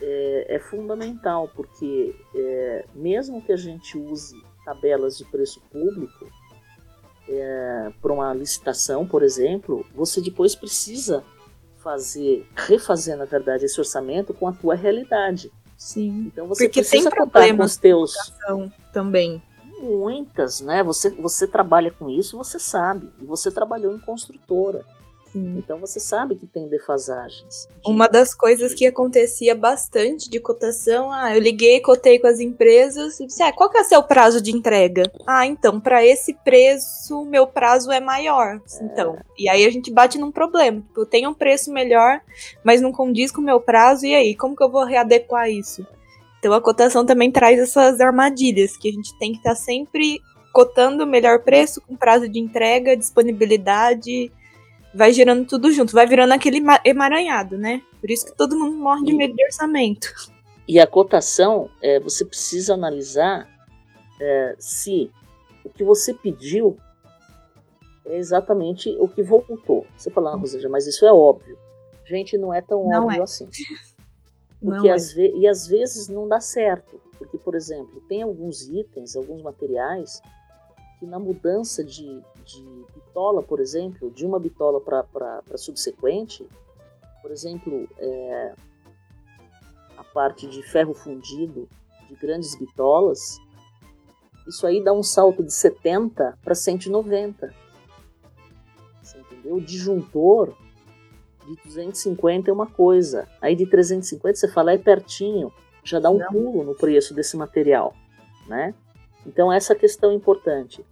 É, 0.00 0.56
é 0.56 0.58
fundamental, 0.58 1.50
porque 1.54 2.14
é, 2.34 2.84
mesmo 2.94 3.42
que 3.42 3.52
a 3.52 3.56
gente 3.56 3.98
use 3.98 4.40
tabelas 4.64 5.16
de 5.16 5.24
preço 5.24 5.60
público 5.72 6.30
é, 7.28 7.92
para 8.00 8.12
uma 8.12 8.32
licitação, 8.32 9.06
por 9.06 9.22
exemplo, 9.22 9.84
você 9.94 10.20
depois 10.20 10.54
precisa 10.54 11.24
fazer, 11.82 12.46
refazer, 12.54 13.16
na 13.16 13.24
verdade, 13.24 13.64
esse 13.64 13.78
orçamento 13.80 14.34
com 14.34 14.46
a 14.46 14.52
tua 14.52 14.74
realidade. 14.74 15.50
Sim. 15.78 16.24
Então 16.26 16.48
você 16.48 16.64
Porque 16.64 16.80
precisa 16.80 17.08
contar 17.08 17.56
com 17.56 17.62
os 17.62 17.76
teus 17.76 18.12
também. 18.92 19.40
Muitas, 19.80 20.60
né? 20.60 20.82
Você, 20.82 21.08
você 21.10 21.46
trabalha 21.46 21.92
com 21.92 22.10
isso, 22.10 22.36
você 22.36 22.58
sabe. 22.58 23.08
E 23.22 23.24
você 23.24 23.48
trabalhou 23.48 23.94
em 23.94 23.98
construtora. 24.00 24.84
Sim. 25.32 25.58
Então 25.58 25.78
você 25.78 26.00
sabe 26.00 26.34
que 26.34 26.46
tem 26.46 26.68
defasagens. 26.68 27.68
De... 27.68 27.90
Uma 27.90 28.08
das 28.08 28.34
coisas 28.34 28.74
que 28.74 28.86
acontecia 28.86 29.54
bastante 29.54 30.28
de 30.28 30.40
cotação, 30.40 31.12
ah, 31.12 31.34
eu 31.34 31.40
liguei, 31.40 31.80
cotei 31.80 32.18
com 32.18 32.26
as 32.26 32.40
empresas 32.40 33.20
e 33.20 33.26
disse, 33.26 33.42
ah, 33.42 33.52
qual 33.52 33.70
que 33.70 33.78
é 33.78 33.82
o 33.82 33.84
seu 33.84 34.02
prazo 34.02 34.40
de 34.40 34.50
entrega? 34.50 35.10
Ah, 35.26 35.46
então, 35.46 35.80
para 35.80 36.04
esse 36.04 36.34
preço, 36.34 37.24
meu 37.24 37.46
prazo 37.46 37.90
é 37.90 38.00
maior. 38.00 38.60
É. 38.80 38.84
Então, 38.84 39.18
e 39.38 39.48
aí 39.48 39.64
a 39.64 39.70
gente 39.70 39.92
bate 39.92 40.18
num 40.18 40.32
problema. 40.32 40.80
Tipo, 40.80 41.00
eu 41.02 41.06
tenho 41.06 41.30
um 41.30 41.34
preço 41.34 41.72
melhor, 41.72 42.20
mas 42.64 42.80
não 42.80 42.92
condiz 42.92 43.30
com 43.30 43.40
o 43.40 43.44
meu 43.44 43.60
prazo, 43.60 44.06
e 44.06 44.14
aí, 44.14 44.34
como 44.34 44.56
que 44.56 44.62
eu 44.62 44.70
vou 44.70 44.84
readequar 44.84 45.50
isso? 45.50 45.86
Então 46.38 46.52
a 46.52 46.60
cotação 46.60 47.04
também 47.04 47.30
traz 47.30 47.58
essas 47.58 48.00
armadilhas, 48.00 48.76
que 48.76 48.88
a 48.88 48.92
gente 48.92 49.16
tem 49.18 49.32
que 49.32 49.38
estar 49.38 49.50
tá 49.50 49.56
sempre 49.56 50.20
cotando 50.52 51.04
o 51.04 51.06
melhor 51.06 51.40
preço, 51.40 51.80
com 51.80 51.96
prazo 51.96 52.28
de 52.28 52.38
entrega, 52.38 52.96
disponibilidade, 52.96 54.32
vai 54.94 55.12
gerando 55.12 55.46
tudo 55.46 55.70
junto, 55.72 55.92
vai 55.92 56.06
virando 56.06 56.32
aquele 56.32 56.62
emaranhado, 56.84 57.56
né? 57.58 57.82
Por 58.00 58.10
isso 58.10 58.26
que 58.26 58.36
todo 58.36 58.58
mundo 58.58 58.76
morre 58.76 59.04
de 59.04 59.12
medo 59.14 59.34
de 59.34 59.44
orçamento. 59.44 60.12
E 60.66 60.78
a 60.78 60.86
cotação, 60.86 61.70
é, 61.82 61.98
você 61.98 62.24
precisa 62.24 62.74
analisar 62.74 63.48
é, 64.20 64.56
se 64.58 65.10
o 65.64 65.70
que 65.70 65.84
você 65.84 66.12
pediu 66.12 66.76
é 68.04 68.16
exatamente 68.16 68.90
o 68.98 69.08
que 69.08 69.22
voltou. 69.22 69.86
Você 69.96 70.10
fala, 70.10 70.32
ah, 70.32 70.36
Roseja, 70.36 70.68
mas 70.68 70.86
isso 70.86 71.06
é 71.06 71.12
óbvio. 71.12 71.58
Gente, 72.04 72.38
não 72.38 72.52
é 72.52 72.60
tão 72.60 72.88
não 72.88 73.04
óbvio 73.04 73.20
é. 73.20 73.22
assim. 73.22 73.48
Porque 74.60 74.88
às 74.88 75.16
é. 75.16 75.30
e 75.36 75.46
às 75.46 75.66
vezes 75.66 76.08
não 76.08 76.26
dá 76.26 76.40
certo. 76.40 77.00
Porque, 77.18 77.38
por 77.38 77.54
exemplo, 77.54 78.02
tem 78.08 78.22
alguns 78.22 78.68
itens, 78.68 79.16
alguns 79.16 79.42
materiais 79.42 80.20
que 80.98 81.06
na 81.06 81.18
mudança 81.18 81.84
de, 81.84 82.20
de 82.48 82.86
bitola, 82.94 83.42
por 83.42 83.60
exemplo, 83.60 84.10
de 84.10 84.24
uma 84.24 84.38
bitola 84.38 84.80
para 84.80 85.42
subsequente, 85.56 86.46
por 87.20 87.30
exemplo, 87.30 87.86
é, 87.98 88.54
a 89.96 90.04
parte 90.04 90.46
de 90.46 90.62
ferro 90.62 90.94
fundido 90.94 91.68
de 92.08 92.14
grandes 92.14 92.56
bitolas, 92.58 93.38
isso 94.46 94.66
aí 94.66 94.82
dá 94.82 94.92
um 94.92 95.02
salto 95.02 95.44
de 95.44 95.52
70 95.52 96.38
para 96.42 96.54
190. 96.54 97.54
Você 99.02 99.18
entendeu? 99.18 99.56
O 99.56 99.60
disjuntor 99.60 100.54
de 101.46 101.54
250 101.64 102.50
é 102.50 102.52
uma 102.52 102.66
coisa, 102.66 103.28
aí 103.42 103.54
de 103.54 103.66
350 103.66 104.36
você 104.36 104.48
fala 104.48 104.72
é 104.72 104.78
pertinho, 104.78 105.52
já 105.84 106.00
dá 106.00 106.10
um 106.10 106.18
Não. 106.18 106.28
pulo 106.28 106.64
no 106.64 106.74
preço 106.74 107.12
desse 107.12 107.36
material, 107.36 107.94
né? 108.46 108.74
Então 109.26 109.52
essa 109.52 109.74
questão 109.74 110.10
é 110.10 110.14
importante. 110.14 110.84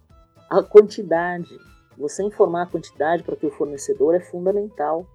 A 0.49 0.63
quantidade, 0.63 1.59
você 1.97 2.23
informar 2.23 2.63
a 2.63 2.67
quantidade 2.67 3.23
para 3.23 3.33
o 3.33 3.37
teu 3.37 3.51
fornecedor 3.51 4.15
é 4.15 4.19
fundamental, 4.19 5.05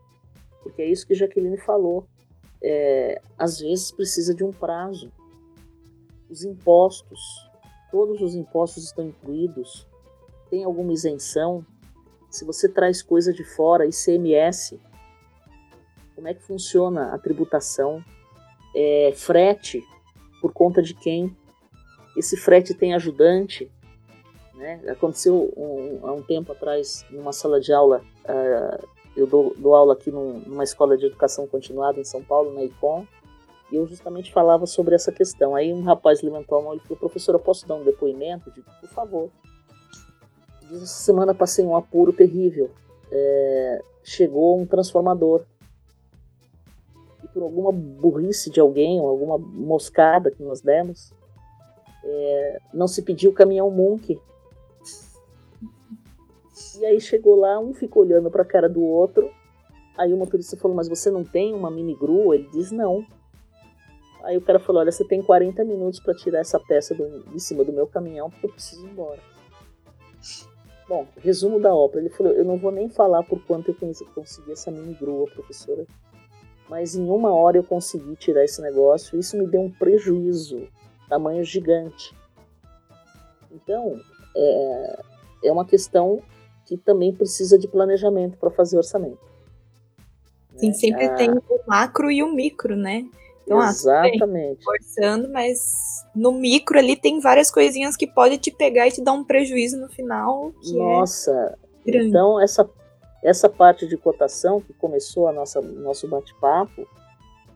porque 0.62 0.82
é 0.82 0.86
isso 0.86 1.06
que 1.06 1.14
Jaqueline 1.14 1.56
falou. 1.56 2.06
É, 2.62 3.20
às 3.38 3.60
vezes 3.60 3.90
precisa 3.90 4.34
de 4.34 4.44
um 4.44 4.52
prazo. 4.52 5.10
Os 6.28 6.44
impostos, 6.44 7.20
todos 7.90 8.20
os 8.20 8.34
impostos 8.34 8.84
estão 8.84 9.06
incluídos. 9.06 9.86
Tem 10.50 10.64
alguma 10.64 10.92
isenção? 10.92 11.64
Se 12.30 12.44
você 12.44 12.68
traz 12.68 13.02
coisa 13.02 13.32
de 13.32 13.42
fora, 13.42 13.86
ICMS, 13.86 14.78
como 16.14 16.28
é 16.28 16.34
que 16.34 16.42
funciona 16.42 17.14
a 17.14 17.18
tributação? 17.18 18.04
É, 18.76 19.12
frete, 19.14 19.82
por 20.40 20.52
conta 20.52 20.82
de 20.82 20.94
quem? 20.94 21.36
Esse 22.16 22.36
frete 22.36 22.74
tem 22.74 22.94
ajudante? 22.94 23.70
Né? 24.54 24.80
Aconteceu 24.88 25.52
um, 25.56 26.06
há 26.06 26.12
um 26.12 26.22
tempo 26.22 26.52
atrás, 26.52 27.04
numa 27.10 27.32
sala 27.32 27.60
de 27.60 27.72
aula, 27.72 28.02
uh, 28.24 28.86
eu 29.16 29.26
dou, 29.26 29.54
dou, 29.56 29.74
aula 29.74 29.94
aqui 29.94 30.10
num, 30.10 30.40
numa 30.40 30.64
escola 30.64 30.96
de 30.96 31.06
educação 31.06 31.46
continuada 31.46 32.00
em 32.00 32.04
São 32.04 32.22
Paulo, 32.22 32.52
na 32.54 32.62
ICOM, 32.64 33.06
e 33.70 33.76
eu 33.76 33.86
justamente 33.86 34.32
falava 34.32 34.66
sobre 34.66 34.94
essa 34.94 35.10
questão. 35.10 35.54
Aí 35.54 35.72
um 35.72 35.82
rapaz 35.82 36.22
levantou 36.22 36.58
a 36.58 36.62
mão 36.62 36.74
e 36.74 36.80
falou, 36.80 36.98
professor, 36.98 37.34
eu 37.34 37.40
posso 37.40 37.66
dar 37.66 37.74
um 37.74 37.84
depoimento? 37.84 38.48
Eu 38.48 38.52
digo, 38.52 38.70
por 38.80 38.88
favor. 38.90 39.30
Diz, 40.68 40.82
essa 40.82 41.02
semana 41.02 41.34
passei 41.34 41.64
um 41.64 41.74
apuro 41.74 42.12
terrível. 42.12 42.70
É, 43.10 43.82
chegou 44.02 44.58
um 44.58 44.66
transformador. 44.66 45.42
E 47.24 47.28
por 47.28 47.42
alguma 47.42 47.72
burrice 47.72 48.50
de 48.50 48.60
alguém, 48.60 49.00
ou 49.00 49.08
alguma 49.08 49.38
moscada 49.38 50.30
que 50.30 50.42
nós 50.42 50.60
demos, 50.60 51.10
é, 52.04 52.58
não 52.74 52.86
se 52.86 53.00
pediu 53.00 53.30
o 53.30 53.34
caminhão 53.34 53.70
Munk 53.70 54.20
e 56.78 56.84
aí 56.84 57.00
chegou 57.00 57.34
lá, 57.34 57.58
um 57.58 57.72
ficou 57.72 58.02
olhando 58.02 58.30
para 58.30 58.42
a 58.42 58.46
cara 58.46 58.68
do 58.68 58.82
outro. 58.82 59.30
Aí 59.96 60.12
o 60.12 60.16
motorista 60.16 60.56
falou: 60.56 60.76
Mas 60.76 60.88
você 60.88 61.10
não 61.10 61.24
tem 61.24 61.54
uma 61.54 61.70
mini 61.70 61.94
grua? 61.94 62.34
Ele 62.34 62.48
diz: 62.52 62.70
Não. 62.70 63.06
Aí 64.22 64.36
o 64.36 64.40
cara 64.40 64.58
falou: 64.58 64.82
Olha, 64.82 64.92
você 64.92 65.04
tem 65.04 65.22
40 65.22 65.64
minutos 65.64 66.00
para 66.00 66.14
tirar 66.14 66.40
essa 66.40 66.60
peça 66.60 66.94
do, 66.94 67.20
de 67.20 67.40
cima 67.40 67.64
do 67.64 67.72
meu 67.72 67.86
caminhão 67.86 68.30
porque 68.30 68.46
eu 68.46 68.52
preciso 68.52 68.86
ir 68.86 68.90
embora. 68.90 69.20
Bom, 70.88 71.06
resumo 71.16 71.58
da 71.58 71.74
ópera. 71.74 72.00
Ele 72.00 72.10
falou: 72.10 72.32
Eu 72.32 72.44
não 72.44 72.58
vou 72.58 72.70
nem 72.70 72.88
falar 72.88 73.22
por 73.22 73.42
quanto 73.46 73.70
eu 73.70 73.76
consegui 74.14 74.52
essa 74.52 74.70
mini 74.70 74.94
grua, 74.94 75.26
professora. 75.26 75.86
Mas 76.68 76.94
em 76.94 77.08
uma 77.08 77.32
hora 77.32 77.56
eu 77.56 77.64
consegui 77.64 78.14
tirar 78.16 78.44
esse 78.44 78.60
negócio. 78.60 79.18
Isso 79.18 79.36
me 79.36 79.46
deu 79.46 79.60
um 79.60 79.70
prejuízo, 79.70 80.68
tamanho 81.08 81.44
gigante. 81.44 82.14
Então, 83.50 84.00
é, 84.34 85.02
é 85.44 85.52
uma 85.52 85.66
questão 85.66 86.22
que 86.76 86.84
também 86.84 87.12
precisa 87.12 87.58
de 87.58 87.68
planejamento 87.68 88.38
para 88.38 88.50
fazer 88.50 88.78
orçamento. 88.78 89.18
Sim, 90.56 90.68
né? 90.68 90.72
sempre 90.72 91.04
ah, 91.04 91.14
tem 91.14 91.30
o 91.30 91.42
macro 91.66 92.10
e 92.10 92.22
o 92.22 92.32
micro, 92.32 92.74
né? 92.74 93.04
Então, 93.44 93.60
ah, 93.60 93.68
exatamente. 93.68 94.60
Ah, 94.60 94.64
forçando, 94.64 95.28
mas 95.30 96.06
no 96.14 96.32
micro 96.32 96.78
ali 96.78 96.96
tem 96.96 97.20
várias 97.20 97.50
coisinhas 97.50 97.96
que 97.96 98.06
pode 98.06 98.38
te 98.38 98.50
pegar 98.50 98.88
e 98.88 98.92
te 98.92 99.02
dar 99.02 99.12
um 99.12 99.24
prejuízo 99.24 99.78
no 99.78 99.88
final. 99.88 100.52
É 100.64 100.72
Nossa, 100.72 101.58
é 101.86 101.96
então 101.96 102.40
essa 102.40 102.68
essa 103.22 103.48
parte 103.48 103.86
de 103.86 103.96
cotação 103.96 104.60
que 104.60 104.72
começou 104.72 105.28
a 105.28 105.32
nossa 105.32 105.60
nosso 105.60 106.08
bate-papo, 106.08 106.88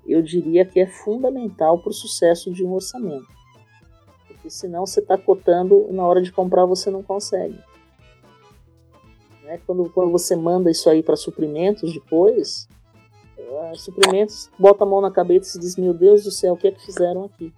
eu 0.07 0.21
diria 0.21 0.64
que 0.64 0.79
é 0.79 0.87
fundamental 0.87 1.79
para 1.79 1.91
o 1.91 1.95
sucesso 1.95 2.53
de 2.53 2.64
um 2.64 2.73
orçamento. 2.73 3.27
Porque 4.29 4.51
senão 4.51 4.85
você 4.85 5.01
está 5.01 5.17
cotando, 5.17 5.89
na 5.91 6.07
hora 6.07 6.21
de 6.21 6.31
comprar 6.31 6.67
você 6.67 6.91
não 6.91 7.03
consegue. 7.03 7.59
Né? 9.47 9.61
Quando, 9.64 9.88
quando 9.90 10.11
você 10.11 10.34
manda 10.34 10.70
isso 10.70 10.90
aí 10.90 11.03
para 11.03 11.14
suprimentos 11.16 11.92
depois, 11.92 12.68
uh, 13.38 13.76
suprimentos, 13.76 14.51
bota 14.59 14.82
a 14.82 14.86
mão 14.86 15.01
na 15.01 15.11
cabeça 15.11 15.57
e 15.57 15.61
diz: 15.61 15.76
Meu 15.76 15.94
Deus 15.94 16.24
do 16.24 16.32
céu, 16.32 16.55
o 16.55 16.57
que 16.57 16.66
é 16.66 16.72
que 16.72 16.84
fizeram 16.84 17.24
aqui? 17.24 17.55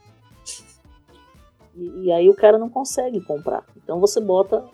E, 1.75 2.05
e 2.05 2.13
aí 2.13 2.29
o 2.29 2.35
cara 2.35 2.59
não 2.59 2.69
consegue 2.69 3.21
comprar. 3.23 3.65
Então 3.77 3.99
você 3.99 4.21
bota 4.21 4.69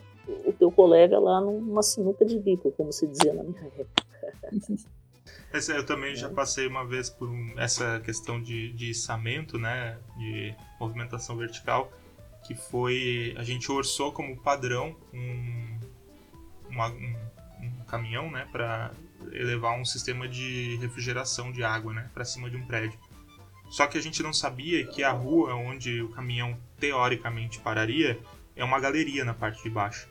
o 0.44 0.52
teu 0.52 0.72
colega 0.72 1.18
lá 1.18 1.40
numa 1.40 1.82
sinuca 1.82 2.24
de 2.24 2.38
bico, 2.38 2.72
como 2.72 2.92
se 2.92 3.06
dizia 3.06 3.32
na 3.32 3.44
minha 3.44 3.62
época. 3.78 4.04
eu 5.76 5.86
também 5.86 6.16
já 6.16 6.28
passei 6.28 6.66
uma 6.66 6.84
vez 6.84 7.08
por 7.10 7.28
um, 7.28 7.54
essa 7.58 8.00
questão 8.00 8.42
de, 8.42 8.72
de 8.72 8.90
içamento, 8.90 9.56
né, 9.56 9.98
de 10.16 10.54
movimentação 10.80 11.36
vertical, 11.36 11.92
que 12.44 12.54
foi 12.54 13.34
a 13.36 13.42
gente 13.44 13.70
orçou 13.70 14.12
como 14.12 14.40
padrão 14.42 14.96
um, 15.12 15.73
uma, 16.74 16.88
um, 16.88 17.16
um 17.60 17.84
caminhão, 17.86 18.30
né, 18.30 18.46
para 18.50 18.90
elevar 19.32 19.78
um 19.78 19.84
sistema 19.84 20.28
de 20.28 20.76
refrigeração 20.80 21.50
de 21.52 21.62
água, 21.62 21.92
né, 21.92 22.10
para 22.12 22.24
cima 22.24 22.50
de 22.50 22.56
um 22.56 22.66
prédio. 22.66 22.98
Só 23.70 23.86
que 23.86 23.96
a 23.96 24.02
gente 24.02 24.22
não 24.22 24.32
sabia 24.32 24.86
que 24.86 25.02
a 25.02 25.10
rua 25.10 25.54
onde 25.54 26.02
o 26.02 26.08
caminhão 26.10 26.56
teoricamente 26.78 27.58
pararia 27.60 28.18
é 28.54 28.64
uma 28.64 28.78
galeria 28.78 29.24
na 29.24 29.34
parte 29.34 29.62
de 29.62 29.70
baixo. 29.70 30.08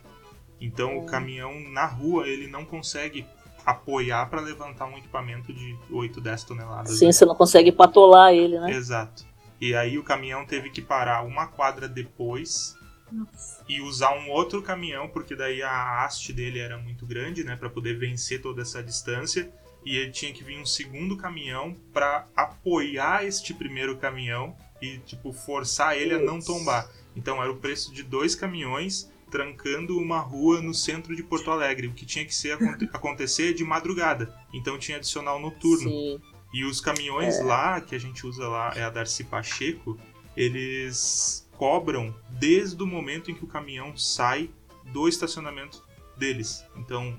Então 0.60 0.98
o 0.98 1.02
hum. 1.02 1.06
caminhão 1.06 1.60
na 1.70 1.86
rua 1.86 2.26
ele 2.26 2.46
não 2.46 2.64
consegue 2.64 3.26
apoiar 3.64 4.26
para 4.26 4.40
levantar 4.40 4.86
um 4.86 4.98
equipamento 4.98 5.52
de 5.52 5.76
8, 5.90 6.20
10 6.20 6.44
toneladas. 6.44 6.98
Sim, 6.98 7.06
né? 7.06 7.12
você 7.12 7.24
não 7.24 7.34
consegue 7.34 7.72
patolar 7.72 8.32
ele, 8.32 8.58
né? 8.58 8.72
Exato. 8.72 9.24
E 9.60 9.74
aí 9.74 9.98
o 9.98 10.02
caminhão 10.02 10.44
teve 10.44 10.68
que 10.68 10.82
parar 10.82 11.22
uma 11.22 11.46
quadra 11.46 11.88
depois 11.88 12.76
Nossa. 13.14 13.64
e 13.68 13.80
usar 13.80 14.16
um 14.18 14.30
outro 14.30 14.60
caminhão, 14.62 15.08
porque 15.08 15.36
daí 15.36 15.62
a 15.62 16.04
haste 16.04 16.32
dele 16.32 16.58
era 16.58 16.76
muito 16.78 17.06
grande, 17.06 17.44
né, 17.44 17.56
para 17.56 17.70
poder 17.70 17.98
vencer 17.98 18.42
toda 18.42 18.62
essa 18.62 18.82
distância. 18.82 19.50
E 19.84 19.96
ele 19.96 20.10
tinha 20.10 20.32
que 20.32 20.42
vir 20.42 20.58
um 20.58 20.64
segundo 20.64 21.16
caminhão 21.16 21.76
para 21.92 22.26
apoiar 22.34 23.24
este 23.24 23.52
primeiro 23.52 23.98
caminhão 23.98 24.56
e 24.80 24.98
tipo 24.98 25.32
forçar 25.32 25.96
ele 25.96 26.14
a 26.14 26.18
não 26.18 26.40
tombar. 26.40 26.90
Então 27.14 27.42
era 27.42 27.52
o 27.52 27.56
preço 27.56 27.92
de 27.92 28.02
dois 28.02 28.34
caminhões 28.34 29.12
trancando 29.30 29.98
uma 29.98 30.20
rua 30.20 30.60
no 30.62 30.72
centro 30.72 31.14
de 31.14 31.22
Porto 31.22 31.50
Alegre, 31.50 31.88
o 31.88 31.92
que 31.92 32.06
tinha 32.06 32.24
que 32.24 32.34
ser 32.34 32.56
acontecer 32.94 33.52
de 33.52 33.64
madrugada. 33.64 34.34
Então 34.52 34.78
tinha 34.78 34.96
adicional 34.96 35.40
noturno. 35.40 35.90
Sim. 35.90 36.20
E 36.52 36.64
os 36.64 36.80
caminhões 36.80 37.38
é. 37.38 37.42
lá, 37.42 37.80
que 37.80 37.96
a 37.96 37.98
gente 37.98 38.24
usa 38.24 38.46
lá, 38.46 38.72
é 38.76 38.84
a 38.84 38.90
Darcy 38.90 39.24
Pacheco, 39.24 39.98
eles 40.36 41.43
cobram 41.58 42.14
desde 42.30 42.82
o 42.82 42.86
momento 42.86 43.30
em 43.30 43.34
que 43.34 43.44
o 43.44 43.46
caminhão 43.46 43.96
sai 43.96 44.50
do 44.92 45.08
estacionamento 45.08 45.82
deles. 46.16 46.64
Então 46.76 47.16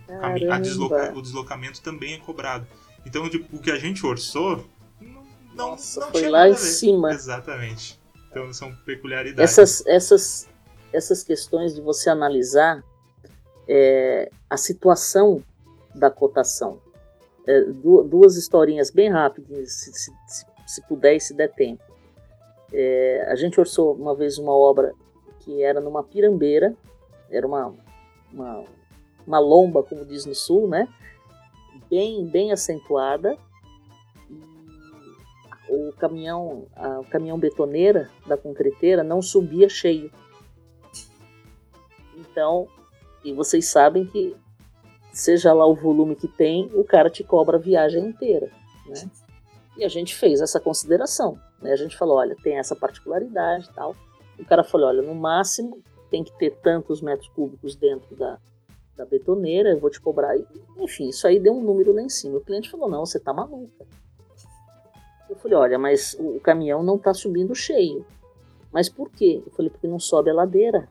desloca 0.62 1.14
o 1.16 1.22
deslocamento 1.22 1.82
também 1.82 2.14
é 2.14 2.18
cobrado. 2.18 2.68
Então, 3.06 3.30
tipo, 3.30 3.56
o 3.56 3.60
que 3.60 3.72
a 3.72 3.78
gente 3.78 4.06
orçou 4.06 4.66
não, 5.00 5.24
Nossa, 5.54 6.02
não 6.02 6.12
foi 6.12 6.30
lá 6.30 6.50
em 6.50 6.56
cima. 6.56 7.12
Exatamente. 7.12 8.00
Então 8.30 8.52
são 8.54 8.74
peculiaridades. 8.86 9.58
Essas, 9.58 9.86
essas 9.86 10.50
essas 10.96 11.24
questões 11.24 11.76
de 11.76 11.82
você 11.82 12.10
analisar 12.10 12.84
é, 13.68 14.32
a 14.50 14.58
situação 14.58 15.44
da 15.94 16.10
cotação. 16.10 16.80
É, 17.48 17.62
duas 17.62 18.38
historinhas 18.38 18.90
bem 18.90 19.12
rápidas, 19.12 19.72
se, 19.74 19.94
se, 19.94 20.46
se, 20.66 20.82
puder 20.88 21.16
e 21.16 21.20
se 21.20 21.34
der 21.34 21.54
tempo. 21.54 21.84
É, 22.78 23.26
a 23.30 23.36
gente 23.36 23.60
orçou 23.60 23.94
uma 23.94 24.14
vez 24.14 24.38
uma 24.38 24.54
obra 24.54 24.94
que 25.40 25.64
era 25.64 25.80
numa 25.80 26.04
pirambeira, 26.04 26.76
era 27.30 27.48
uma, 27.48 27.74
uma, 28.34 28.64
uma 29.26 29.40
lomba, 29.40 29.84
como 29.84 30.06
diz 30.06 30.26
no 30.26 30.36
sul, 30.36 30.68
né? 30.68 30.88
bem, 31.90 32.26
bem 32.28 32.52
acentuada. 32.52 33.38
o 35.70 35.94
caminhão, 35.94 36.66
a, 36.76 37.00
o 37.00 37.06
caminhão 37.06 37.40
betoneira 37.40 38.10
da 38.28 38.36
concreteira 38.36 39.04
não 39.04 39.22
subia 39.22 39.70
cheio 39.70 40.12
então, 42.36 42.68
e 43.24 43.32
vocês 43.32 43.66
sabem 43.66 44.06
que, 44.06 44.36
seja 45.14 45.54
lá 45.54 45.66
o 45.66 45.74
volume 45.74 46.18
que 46.18 46.28
tem, 46.28 46.70
o 46.74 46.84
cara 46.84 47.10
te 47.10 47.24
cobra 47.24 47.56
a 47.56 47.60
viagem 47.60 48.06
inteira. 48.06 48.52
Né? 48.86 49.10
E 49.78 49.86
a 49.86 49.88
gente 49.88 50.14
fez 50.14 50.42
essa 50.42 50.60
consideração. 50.60 51.40
Né? 51.62 51.72
A 51.72 51.76
gente 51.76 51.98
falou: 51.98 52.18
olha, 52.18 52.36
tem 52.42 52.58
essa 52.58 52.76
particularidade 52.76 53.70
e 53.70 53.74
tal. 53.74 53.96
O 54.40 54.46
cara 54.46 54.64
falou: 54.64 54.88
olha, 54.88 55.02
no 55.02 55.16
máximo 55.16 55.82
tem 56.10 56.24
que 56.24 56.32
ter 56.38 56.52
tantos 56.58 57.02
metros 57.02 57.30
cúbicos 57.30 57.76
dentro 57.76 58.16
da, 58.16 58.38
da 58.96 59.06
betoneira, 59.06 59.70
eu 59.70 59.80
vou 59.80 59.90
te 59.90 60.00
cobrar. 60.00 60.36
Enfim, 60.78 61.10
isso 61.10 61.28
aí 61.28 61.40
deu 61.40 61.54
um 61.54 61.64
número 61.64 61.94
lá 61.94 62.02
em 62.02 62.10
cima. 62.10 62.38
O 62.38 62.42
cliente 62.42 62.70
falou: 62.70 62.90
não, 62.90 63.06
você 63.06 63.20
tá 63.20 63.34
maluca. 63.34 63.86
Eu 65.30 65.36
falei: 65.38 65.58
olha, 65.58 65.80
mas 65.80 66.16
o 66.20 66.40
caminhão 66.40 66.84
não 66.84 66.98
tá 66.98 67.14
subindo 67.14 67.56
cheio. 67.56 68.06
Mas 68.72 68.90
por 68.90 69.10
quê? 69.10 69.42
Eu 69.46 69.52
falei: 69.52 69.70
porque 69.70 69.88
não 69.88 70.00
sobe 70.00 70.30
a 70.30 70.34
ladeira 70.34 70.88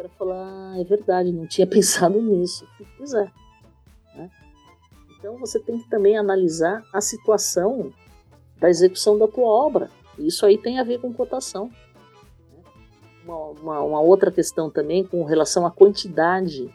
cara 0.00 0.08
falou, 0.16 0.34
ah, 0.34 0.74
é 0.78 0.84
verdade, 0.84 1.32
não 1.32 1.46
tinha 1.46 1.66
pensado 1.68 2.20
nisso. 2.20 2.66
Pois 2.96 3.12
é. 3.12 3.30
Né? 4.14 4.30
Então 5.18 5.36
você 5.36 5.60
tem 5.60 5.78
que 5.78 5.88
também 5.88 6.16
analisar 6.16 6.82
a 6.92 7.00
situação 7.00 7.92
da 8.60 8.68
execução 8.68 9.18
da 9.18 9.26
tua 9.26 9.48
obra. 9.48 9.90
Isso 10.18 10.44
aí 10.44 10.58
tem 10.58 10.78
a 10.78 10.84
ver 10.84 11.00
com 11.00 11.12
cotação. 11.12 11.70
Uma, 13.24 13.36
uma, 13.36 13.80
uma 13.80 14.00
outra 14.00 14.30
questão 14.30 14.70
também 14.70 15.04
com 15.04 15.24
relação 15.24 15.66
à 15.66 15.70
quantidade 15.70 16.72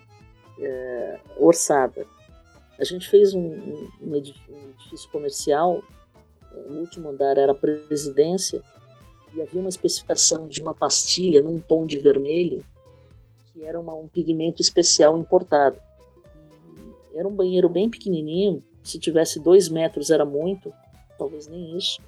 é, 0.59 1.19
orçada. 1.37 2.05
A 2.79 2.83
gente 2.83 3.07
fez 3.07 3.33
um, 3.33 3.39
um, 3.39 3.89
um 4.01 4.15
edifício 4.15 5.09
comercial, 5.11 5.81
o 6.51 6.73
último 6.73 7.09
andar 7.09 7.37
era 7.37 7.51
a 7.51 7.55
presidência, 7.55 8.61
e 9.33 9.41
havia 9.41 9.59
uma 9.59 9.69
especificação 9.69 10.47
de 10.47 10.61
uma 10.61 10.73
pastilha 10.73 11.41
num 11.41 11.59
tom 11.59 11.85
de 11.85 11.99
vermelho 11.99 12.63
que 13.55 13.63
era 13.63 13.79
uma, 13.79 13.93
um 13.93 14.07
pigmento 14.07 14.61
especial 14.61 15.17
importado. 15.17 15.79
Era 17.13 17.25
um 17.25 17.33
banheiro 17.33 17.69
bem 17.69 17.89
pequenininho, 17.89 18.61
se 18.83 18.99
tivesse 18.99 19.39
dois 19.39 19.69
metros 19.69 20.09
era 20.09 20.25
muito, 20.25 20.73
talvez 21.17 21.47
nem 21.47 21.77
isso. 21.77 22.01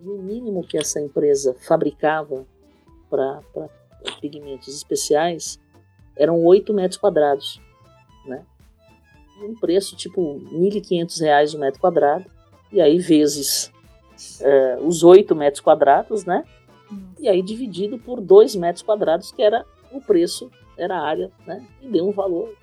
E 0.00 0.08
o 0.08 0.18
mínimo 0.18 0.62
que 0.62 0.78
essa 0.78 1.00
empresa 1.00 1.54
fabricava 1.60 2.46
para 3.08 3.42
pigmentos 4.20 4.68
especiais 4.74 5.58
eram 6.16 6.42
8 6.44 6.72
metros 6.72 6.98
quadrados, 6.98 7.60
né? 8.24 8.44
E 9.40 9.44
um 9.44 9.54
preço 9.54 9.96
tipo 9.96 10.38
R$ 10.38 10.70
1.500 10.70 11.54
o 11.54 11.58
metro 11.58 11.80
quadrado, 11.80 12.24
e 12.72 12.80
aí 12.80 12.98
vezes 12.98 13.72
é, 14.40 14.78
os 14.80 15.02
8 15.02 15.34
metros 15.34 15.60
quadrados, 15.60 16.24
né? 16.24 16.44
E 17.18 17.28
aí 17.28 17.42
dividido 17.42 17.98
por 17.98 18.20
2 18.20 18.56
metros 18.56 18.82
quadrados, 18.82 19.32
que 19.32 19.42
era 19.42 19.64
o 19.92 20.00
preço 20.00 20.50
era 20.76 20.96
a 20.96 21.02
área, 21.02 21.30
né? 21.46 21.66
E 21.82 21.88
deu 21.88 22.08
um 22.08 22.12
valor. 22.12 22.54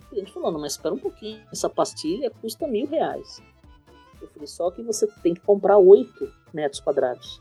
O 0.00 0.08
cliente 0.10 0.32
falou, 0.32 0.52
não, 0.52 0.60
mas 0.60 0.72
espera 0.72 0.94
um 0.94 0.98
pouquinho, 0.98 1.40
essa 1.52 1.68
pastilha 1.68 2.30
custa 2.30 2.66
mil 2.66 2.86
reais. 2.86 3.42
Eu 4.26 4.32
falei, 4.32 4.46
só 4.46 4.70
que 4.70 4.82
você 4.82 5.06
tem 5.22 5.34
que 5.34 5.40
comprar 5.40 5.78
oito 5.78 6.30
metros 6.52 6.80
quadrados 6.80 7.40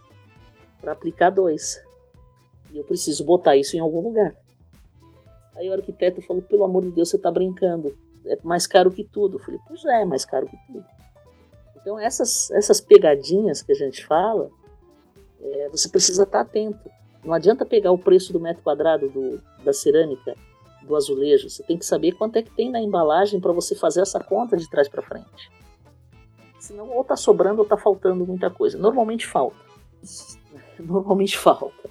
para 0.79 0.91
aplicar 0.91 1.29
dois. 1.29 1.81
E 2.71 2.77
eu 2.77 2.83
preciso 2.83 3.23
botar 3.23 3.55
isso 3.55 3.75
em 3.75 3.79
algum 3.79 4.01
lugar. 4.01 4.35
Aí 5.55 5.69
o 5.69 5.73
arquiteto 5.73 6.21
falou, 6.21 6.41
pelo 6.41 6.63
amor 6.63 6.83
de 6.83 6.91
Deus, 6.91 7.09
você 7.09 7.15
está 7.15 7.31
brincando. 7.31 7.97
É 8.25 8.37
mais 8.43 8.67
caro 8.67 8.91
que 8.91 9.03
tudo. 9.03 9.37
Eu 9.37 9.39
falei, 9.39 9.59
pois 9.67 9.83
é, 9.85 10.01
é 10.01 10.05
mais 10.05 10.25
caro 10.25 10.47
que 10.47 10.57
tudo. 10.67 10.85
Então 11.75 11.99
essas, 11.99 12.51
essas 12.51 12.81
pegadinhas 12.81 13.61
que 13.61 13.71
a 13.71 13.75
gente 13.75 14.05
fala, 14.05 14.49
é, 15.41 15.69
você 15.69 15.87
precisa 15.89 16.23
estar 16.23 16.43
tá 16.43 16.49
atento. 16.49 16.89
Não 17.23 17.33
adianta 17.33 17.65
pegar 17.65 17.91
o 17.91 17.97
preço 17.97 18.33
do 18.33 18.39
metro 18.39 18.63
quadrado 18.63 19.09
do, 19.09 19.41
da 19.63 19.73
cerâmica, 19.73 20.35
do 20.83 20.95
azulejo. 20.95 21.49
Você 21.49 21.63
tem 21.63 21.77
que 21.77 21.85
saber 21.85 22.11
quanto 22.13 22.37
é 22.37 22.43
que 22.43 22.51
tem 22.51 22.69
na 22.69 22.81
embalagem 22.81 23.39
para 23.39 23.51
você 23.51 23.73
fazer 23.75 24.01
essa 24.01 24.19
conta 24.19 24.57
de 24.57 24.69
trás 24.69 24.87
para 24.87 25.01
frente. 25.01 25.49
Senão, 26.65 26.89
ou 26.89 27.01
está 27.01 27.15
sobrando 27.15 27.59
ou 27.59 27.63
está 27.63 27.77
faltando 27.77 28.25
muita 28.25 28.49
coisa. 28.49 28.75
Normalmente 28.75 29.27
falta. 29.27 29.55
Normalmente 30.79 31.37
falta. 31.37 31.87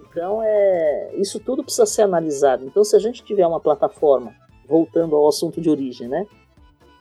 Então, 0.00 0.42
é, 0.42 1.14
isso 1.14 1.38
tudo 1.38 1.62
precisa 1.62 1.86
ser 1.86 2.02
analisado. 2.02 2.64
Então, 2.64 2.82
se 2.82 2.96
a 2.96 2.98
gente 2.98 3.22
tiver 3.22 3.46
uma 3.46 3.60
plataforma, 3.60 4.34
voltando 4.68 5.14
ao 5.14 5.28
assunto 5.28 5.60
de 5.60 5.70
origem, 5.70 6.08
né, 6.08 6.26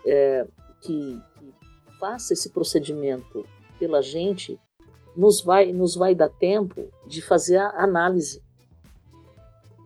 é, 0.05 0.45
que, 0.81 1.19
que 1.39 1.53
faça 1.99 2.33
esse 2.33 2.51
procedimento 2.51 3.43
pela 3.79 4.01
gente, 4.03 4.59
nos 5.17 5.41
vai, 5.41 5.71
nos 5.71 5.95
vai 5.95 6.13
dar 6.13 6.29
tempo 6.29 6.87
de 7.07 7.19
fazer 7.19 7.57
a 7.57 7.83
análise. 7.83 8.43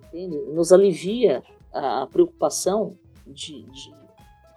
Entende? 0.08 0.38
Nos 0.52 0.74
alivia 0.74 1.42
a, 1.72 2.06
preocupação 2.08 2.98
de, 3.26 3.64
de, 3.64 3.94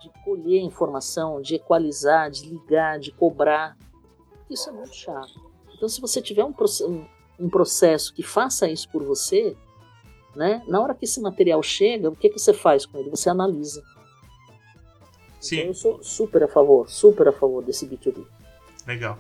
de 0.00 0.10
colher 0.24 0.60
informação, 0.60 1.40
de 1.40 1.56
equalizar, 1.56 2.30
de 2.30 2.46
ligar, 2.46 2.98
de 2.98 3.12
cobrar. 3.12 3.76
Isso 4.48 4.68
é 4.70 4.72
muito 4.72 4.94
chato. 4.94 5.40
Então, 5.74 5.88
se 5.88 6.00
você 6.00 6.20
tiver 6.20 6.44
um, 6.44 6.54
um, 7.38 7.48
processo 7.48 8.12
que 8.12 8.22
faça 8.22 8.68
isso 8.68 8.88
por 8.90 9.04
você, 9.04 9.56
né, 10.34 10.62
na 10.66 10.80
hora 10.80 10.94
que 10.94 11.04
esse 11.04 11.20
material 11.20 11.62
chega, 11.62 12.08
o 12.08 12.16
que, 12.16 12.28
que 12.28 12.38
você 12.38 12.52
faz 12.52 12.84
com 12.84 12.98
ele? 12.98 13.10
Você 13.10 13.28
analisa. 13.28 13.82
Sim. 15.40 15.56
Então 15.56 15.68
eu 15.68 15.74
sou 15.74 16.02
super 16.02 16.42
a 16.42 16.48
favor, 16.48 16.90
super 16.90 17.28
a 17.28 17.32
favor 17.32 17.64
desse 17.64 17.86
B2B. 17.86 18.26
Legal. 18.86 19.18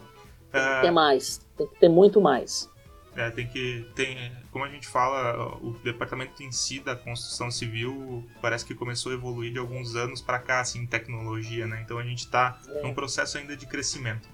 Tem 0.52 0.60
que 0.60 0.80
ter 0.82 0.90
mais, 0.90 1.38
tem 1.56 1.66
que 1.66 1.78
ter 1.78 1.88
muito 1.88 2.20
mais. 2.20 2.68
É, 3.16 3.28
tem 3.30 3.46
que. 3.48 3.84
Tem, 3.94 4.32
como 4.52 4.64
a 4.64 4.68
gente 4.68 4.86
fala, 4.86 5.56
o 5.60 5.72
departamento 5.82 6.42
em 6.42 6.52
si 6.52 6.78
da 6.78 6.94
construção 6.94 7.50
civil 7.50 8.24
parece 8.40 8.64
que 8.64 8.74
começou 8.74 9.10
a 9.10 9.14
evoluir 9.16 9.52
de 9.52 9.58
alguns 9.58 9.96
anos 9.96 10.20
para 10.20 10.38
cá, 10.38 10.60
assim, 10.60 10.80
em 10.80 10.86
tecnologia, 10.86 11.66
né? 11.66 11.82
Então 11.84 11.98
a 11.98 12.04
gente 12.04 12.20
está 12.20 12.60
É. 12.68 12.82
num 12.82 12.94
processo 12.94 13.36
ainda 13.38 13.56
de 13.56 13.66
crescimento. 13.66 14.28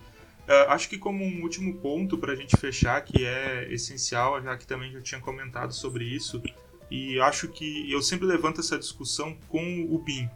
Uh, 0.47 0.71
acho 0.71 0.89
que 0.89 0.99
como 0.99 1.25
um 1.25 1.43
último 1.43 1.75
ponto 1.79 2.17
para 2.19 2.33
a 2.33 2.37
gente 2.37 2.57
fechar, 2.57 3.01
que 3.01 3.25
é 3.25 3.67
essencial, 3.73 4.41
já 4.43 4.57
que 4.57 4.67
também 4.67 4.93
já 4.93 5.01
tinha 5.01 5.21
comentado 5.21 5.73
sobre 5.73 6.05
isso, 6.05 6.41
e 6.89 7.19
acho 7.19 7.49
que 7.49 7.91
eu 7.91 8.01
sempre 8.01 8.27
levanto 8.27 8.61
essa 8.61 8.79
discussão 8.79 9.37
com 9.49 9.87
o 9.91 9.99
BIM, 9.99 10.29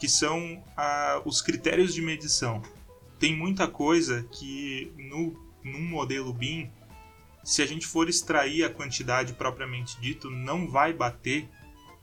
que 0.00 0.08
são 0.08 0.54
uh, 0.54 1.22
os 1.24 1.40
critérios 1.40 1.94
de 1.94 2.02
medição. 2.02 2.60
Tem 3.20 3.36
muita 3.36 3.68
coisa 3.68 4.26
que 4.32 4.92
no, 4.96 5.40
num 5.62 5.82
modelo 5.82 6.32
BIM 6.32 6.68
se 7.44 7.62
a 7.62 7.66
gente 7.66 7.86
for 7.86 8.08
extrair 8.08 8.64
a 8.64 8.70
quantidade 8.70 9.32
propriamente 9.32 10.00
dito, 10.00 10.30
não 10.30 10.68
vai 10.68 10.92
bater 10.92 11.48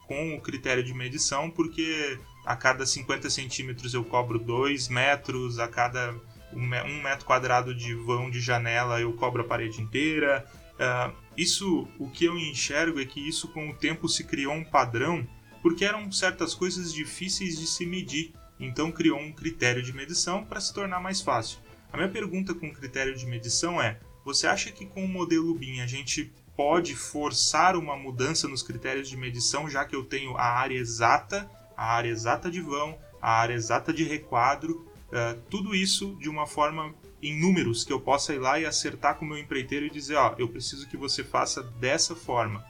com 0.08 0.36
o 0.36 0.42
critério 0.42 0.84
de 0.84 0.94
medição, 0.94 1.50
porque 1.50 2.18
a 2.46 2.56
cada 2.56 2.86
50 2.86 3.30
centímetros 3.30 3.94
eu 3.94 4.04
cobro 4.04 4.40
2 4.40 4.88
metros, 4.90 5.60
a 5.60 5.68
cada 5.68 6.16
1 6.52 6.58
um 6.58 7.04
metro 7.04 7.26
quadrado 7.26 7.76
de 7.76 7.94
vão 7.94 8.30
de 8.30 8.40
janela 8.40 9.00
eu 9.00 9.14
cobro 9.14 9.42
a 9.42 9.46
parede 9.46 9.82
inteira. 9.82 10.46
Uh, 10.76 11.16
isso, 11.38 11.88
o 12.00 12.10
que 12.10 12.26
eu 12.26 12.38
enxergo 12.38 13.00
é 13.00 13.06
que 13.06 13.20
isso 13.20 13.48
com 13.50 13.70
o 13.70 13.74
tempo 13.74 14.10
se 14.10 14.24
criou 14.24 14.54
um 14.54 14.64
padrão, 14.64 15.28
porque 15.62 15.86
eram 15.86 16.12
certas 16.12 16.56
coisas 16.56 16.94
difíceis 16.94 17.60
de 17.60 17.68
se 17.68 17.86
medir, 17.86 18.34
então 18.60 18.92
criou 18.92 19.20
um 19.20 19.32
critério 19.32 19.84
de 19.84 19.94
medição 19.94 20.44
para 20.44 20.60
se 20.60 20.74
tornar 20.74 21.00
mais 21.00 21.22
fácil. 21.22 21.60
A 21.92 21.98
minha 21.98 22.10
pergunta 22.10 22.54
com 22.54 22.68
o 22.68 22.74
critério 22.74 23.16
de 23.16 23.26
medição 23.26 23.82
é: 23.82 24.00
você 24.30 24.46
acha 24.46 24.72
que 24.72 24.86
com 24.86 25.04
o 25.04 25.08
modelo 25.08 25.56
BIM 25.56 25.82
a 25.82 25.88
gente 25.88 26.32
pode 26.56 26.96
forçar 26.96 27.76
uma 27.76 27.96
mudança 27.96 28.48
nos 28.48 28.62
critérios 28.62 29.10
de 29.10 29.18
medição, 29.18 29.68
já 29.68 29.84
que 29.86 29.96
eu 29.96 30.04
tenho 30.04 30.38
a 30.38 30.44
área 30.44 30.78
exata, 30.78 31.50
a 31.76 31.94
área 31.94 32.10
exata 32.10 32.52
de 32.52 32.62
vão, 32.62 32.96
a 33.20 33.32
área 33.32 33.56
exata 33.56 33.92
de 33.92 34.04
requadro, 34.04 34.86
uh, 35.08 35.40
tudo 35.50 35.74
isso 35.74 36.16
de 36.20 36.30
uma 36.30 36.46
forma 36.46 36.94
em 37.24 37.40
números 37.40 37.84
que 37.84 37.92
eu 37.92 38.00
possa 38.00 38.34
ir 38.34 38.38
lá 38.38 38.60
e 38.60 38.68
acertar 38.68 39.18
com 39.18 39.26
o 39.26 39.28
meu 39.28 39.38
empreiteiro 39.38 39.88
e 39.88 39.90
dizer, 39.90 40.16
ó, 40.16 40.36
eu 40.38 40.48
preciso 40.48 40.88
que 40.88 40.96
você 40.96 41.24
faça 41.24 41.64
dessa 41.64 42.16
forma. 42.16 42.64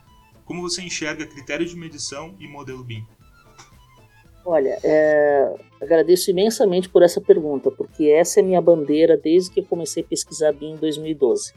Como 0.45 0.61
você 0.61 0.81
enxerga 0.81 1.25
critério 1.25 1.65
de 1.65 1.75
medição 1.75 2.35
e 2.39 2.47
modelo 2.47 2.83
BIM? 2.85 3.05
Olha, 4.45 4.79
é, 4.81 5.55
agradeço 5.81 6.29
imensamente 6.29 6.89
por 6.89 7.01
essa 7.01 7.21
pergunta, 7.21 7.71
porque 7.71 8.05
essa 8.09 8.39
é 8.39 8.43
minha 8.43 8.61
bandeira 8.61 9.17
desde 9.17 9.51
que 9.51 9.59
eu 9.61 9.65
comecei 9.65 10.03
a 10.03 10.05
pesquisar 10.05 10.51
BIM 10.51 10.73
em 10.73 10.75
2012. 10.75 11.53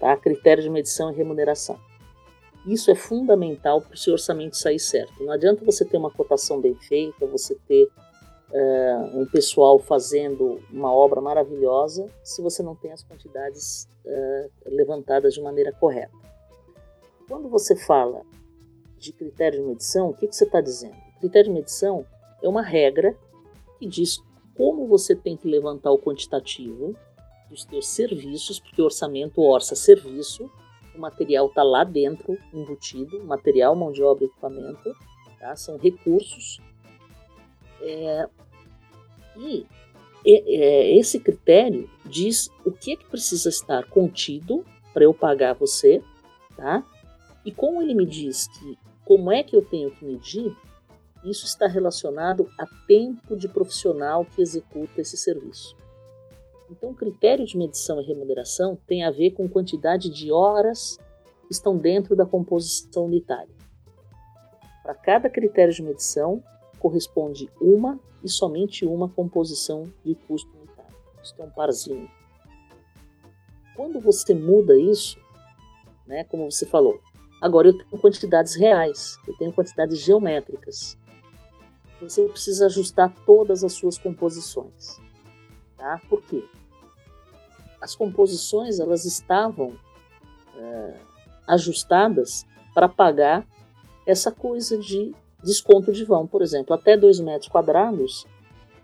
Tá? 0.00 0.16
Critério 0.16 0.62
de 0.62 0.70
medição 0.70 1.10
e 1.10 1.14
remuneração. 1.14 1.78
Isso 2.66 2.90
é 2.90 2.94
fundamental 2.94 3.80
para 3.80 3.94
o 3.94 3.96
seu 3.96 4.12
orçamento 4.12 4.56
sair 4.56 4.78
certo. 4.78 5.22
Não 5.22 5.32
adianta 5.32 5.64
você 5.64 5.84
ter 5.84 5.96
uma 5.96 6.10
cotação 6.10 6.60
bem 6.60 6.74
feita, 6.74 7.26
você 7.26 7.56
ter 7.66 7.88
é, 8.52 8.96
um 9.14 9.26
pessoal 9.26 9.78
fazendo 9.78 10.60
uma 10.70 10.92
obra 10.92 11.20
maravilhosa, 11.20 12.06
se 12.22 12.40
você 12.42 12.62
não 12.62 12.76
tem 12.76 12.92
as 12.92 13.02
quantidades 13.02 13.88
é, 14.04 14.48
levantadas 14.66 15.34
de 15.34 15.40
maneira 15.40 15.72
correta. 15.72 16.12
Quando 17.26 17.48
você 17.48 17.74
fala 17.74 18.22
de 18.98 19.12
critério 19.12 19.60
de 19.60 19.66
medição, 19.66 20.10
o 20.10 20.14
que, 20.14 20.28
que 20.28 20.36
você 20.36 20.44
está 20.44 20.60
dizendo? 20.60 20.94
critério 21.22 21.50
de 21.50 21.54
medição 21.54 22.04
é 22.42 22.48
uma 22.48 22.62
regra 22.62 23.16
diz 23.86 24.22
como 24.54 24.86
você 24.86 25.14
tem 25.14 25.36
que 25.36 25.48
levantar 25.48 25.90
o 25.90 25.98
quantitativo 25.98 26.94
dos 27.48 27.62
seus 27.64 27.86
serviços, 27.88 28.60
porque 28.60 28.80
orçamento 28.80 29.40
orça 29.40 29.74
serviço, 29.74 30.50
o 30.94 30.98
material 30.98 31.46
está 31.46 31.62
lá 31.62 31.84
dentro, 31.84 32.38
embutido, 32.52 33.22
material, 33.24 33.74
mão 33.74 33.92
de 33.92 34.02
obra 34.02 34.24
equipamento, 34.24 34.94
tá? 35.38 35.56
são 35.56 35.76
recursos. 35.78 36.60
É, 37.80 38.28
e 39.36 39.66
é, 40.24 40.96
esse 40.96 41.18
critério 41.18 41.88
diz 42.04 42.50
o 42.64 42.70
que, 42.70 42.92
é 42.92 42.96
que 42.96 43.06
precisa 43.06 43.48
estar 43.48 43.84
contido 43.88 44.64
para 44.92 45.04
eu 45.04 45.14
pagar 45.14 45.54
você, 45.54 46.02
tá? 46.56 46.84
E 47.44 47.50
como 47.50 47.82
ele 47.82 47.94
me 47.94 48.06
diz 48.06 48.46
que 48.48 48.78
como 49.04 49.32
é 49.32 49.42
que 49.42 49.56
eu 49.56 49.64
tenho 49.64 49.90
que 49.90 50.04
medir, 50.04 50.54
isso 51.24 51.46
está 51.46 51.66
relacionado 51.66 52.48
a 52.58 52.66
tempo 52.86 53.36
de 53.36 53.48
profissional 53.48 54.24
que 54.24 54.42
executa 54.42 55.00
esse 55.00 55.16
serviço. 55.16 55.76
Então, 56.70 56.90
o 56.90 56.94
critério 56.94 57.44
de 57.44 57.56
medição 57.56 58.00
e 58.00 58.04
remuneração 58.04 58.78
tem 58.86 59.04
a 59.04 59.10
ver 59.10 59.32
com 59.32 59.48
quantidade 59.48 60.08
de 60.08 60.32
horas 60.32 60.98
que 61.46 61.52
estão 61.52 61.76
dentro 61.76 62.16
da 62.16 62.24
composição 62.24 63.04
unitária. 63.04 63.54
Para 64.82 64.94
cada 64.94 65.30
critério 65.30 65.72
de 65.72 65.82
medição, 65.82 66.42
corresponde 66.78 67.48
uma 67.60 68.00
e 68.24 68.28
somente 68.28 68.84
uma 68.84 69.08
composição 69.08 69.84
de 70.04 70.14
custo 70.14 70.50
unitário. 70.56 70.96
Isso 71.22 71.34
é 71.38 71.44
um 71.44 71.50
parzinho. 71.50 72.10
Quando 73.76 74.00
você 74.00 74.34
muda 74.34 74.76
isso, 74.76 75.18
né, 76.06 76.24
como 76.24 76.50
você 76.50 76.66
falou, 76.66 77.00
agora 77.40 77.68
eu 77.68 77.78
tenho 77.78 78.00
quantidades 78.00 78.54
reais, 78.54 79.18
eu 79.28 79.36
tenho 79.36 79.52
quantidades 79.52 79.98
geométricas 79.98 80.96
você 82.08 82.26
precisa 82.28 82.66
ajustar 82.66 83.12
todas 83.24 83.62
as 83.62 83.72
suas 83.72 83.98
composições. 83.98 85.00
Tá? 85.76 86.00
Por 86.08 86.22
quê? 86.22 86.44
As 87.80 87.94
composições 87.94 88.78
elas 88.78 89.04
estavam 89.04 89.76
é, 90.56 90.94
ajustadas 91.46 92.46
para 92.74 92.88
pagar 92.88 93.46
essa 94.06 94.30
coisa 94.30 94.78
de 94.78 95.14
desconto 95.42 95.92
de 95.92 96.04
vão. 96.04 96.26
Por 96.26 96.42
exemplo, 96.42 96.74
até 96.74 96.96
2 96.96 97.20
metros 97.20 97.50
quadrados 97.50 98.26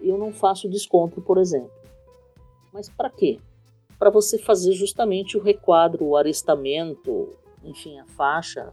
eu 0.00 0.16
não 0.16 0.32
faço 0.32 0.68
desconto, 0.68 1.20
por 1.20 1.38
exemplo. 1.38 1.70
Mas 2.72 2.88
para 2.88 3.10
quê? 3.10 3.40
Para 3.98 4.10
você 4.10 4.38
fazer 4.38 4.72
justamente 4.72 5.36
o 5.36 5.42
requadro, 5.42 6.04
o 6.04 6.16
arestamento, 6.16 7.36
enfim, 7.64 7.98
a 7.98 8.06
faixa, 8.06 8.72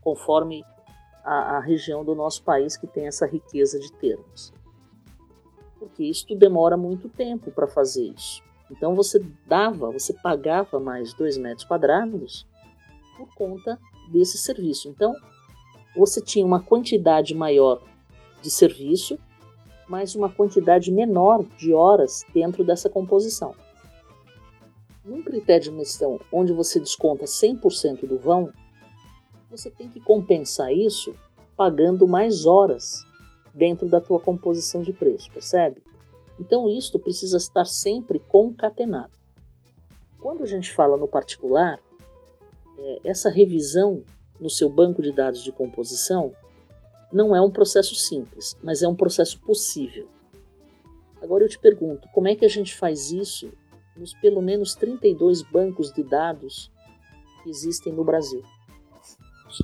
conforme 0.00 0.64
a, 1.24 1.56
a, 1.56 1.60
região 1.60 2.04
do 2.04 2.14
nosso 2.14 2.42
país 2.42 2.76
que 2.76 2.86
tem 2.86 3.06
essa 3.06 3.26
riqueza 3.26 3.78
de 3.78 3.92
termos. 3.92 4.52
Porque 5.78 6.04
isso 6.04 6.26
demora 6.34 6.76
muito 6.76 7.08
tempo 7.08 7.50
para 7.50 7.66
fazer 7.66 8.12
isso. 8.16 8.42
Então 8.70 8.94
você 8.94 9.24
dava, 9.46 9.90
você 9.90 10.12
pagava 10.12 10.78
mais 10.78 11.12
dois 11.14 11.36
metros 11.36 11.64
quadrados 11.64 12.46
por 13.16 13.34
conta 13.34 13.78
desse 14.10 14.38
serviço. 14.38 14.88
Então 14.88 15.14
você 15.96 16.20
tinha 16.20 16.46
uma 16.46 16.62
quantidade 16.62 17.34
maior 17.34 17.82
de 18.40 18.50
serviço, 18.50 19.18
mas 19.88 20.14
uma 20.14 20.30
quantidade 20.30 20.92
menor 20.92 21.44
de 21.58 21.72
horas 21.72 22.24
dentro 22.32 22.62
dessa 22.62 22.88
composição. 22.88 23.54
Num 25.04 25.22
critério 25.22 25.64
de 25.64 25.70
medição 25.72 26.20
onde 26.32 26.52
você 26.52 26.78
desconta 26.78 27.24
100% 27.24 28.06
do 28.06 28.18
vão, 28.18 28.52
você 29.50 29.70
tem 29.70 29.88
que 29.88 30.00
compensar 30.00 30.72
isso 30.72 31.14
pagando 31.56 32.06
mais 32.06 32.46
horas 32.46 33.04
dentro 33.52 33.88
da 33.88 34.00
tua 34.00 34.20
composição 34.20 34.82
de 34.82 34.92
preço, 34.92 35.30
percebe? 35.32 35.82
Então 36.38 36.68
isto 36.70 36.98
precisa 36.98 37.36
estar 37.36 37.64
sempre 37.64 38.20
concatenado. 38.20 39.12
Quando 40.18 40.42
a 40.42 40.46
gente 40.46 40.72
fala 40.72 40.96
no 40.96 41.08
particular, 41.08 41.80
é, 42.78 43.00
essa 43.04 43.28
revisão 43.28 44.04
no 44.38 44.48
seu 44.48 44.70
banco 44.70 45.02
de 45.02 45.12
dados 45.12 45.42
de 45.42 45.52
composição 45.52 46.32
não 47.12 47.34
é 47.34 47.40
um 47.40 47.50
processo 47.50 47.94
simples, 47.94 48.56
mas 48.62 48.82
é 48.82 48.88
um 48.88 48.94
processo 48.94 49.38
possível. 49.40 50.08
Agora 51.20 51.44
eu 51.44 51.48
te 51.48 51.58
pergunto, 51.58 52.08
como 52.14 52.28
é 52.28 52.34
que 52.34 52.44
a 52.44 52.48
gente 52.48 52.74
faz 52.74 53.10
isso 53.10 53.52
nos 53.96 54.14
pelo 54.14 54.40
menos 54.40 54.74
32 54.74 55.42
bancos 55.42 55.92
de 55.92 56.02
dados 56.02 56.70
que 57.42 57.50
existem 57.50 57.92
no 57.92 58.04
Brasil? 58.04 58.42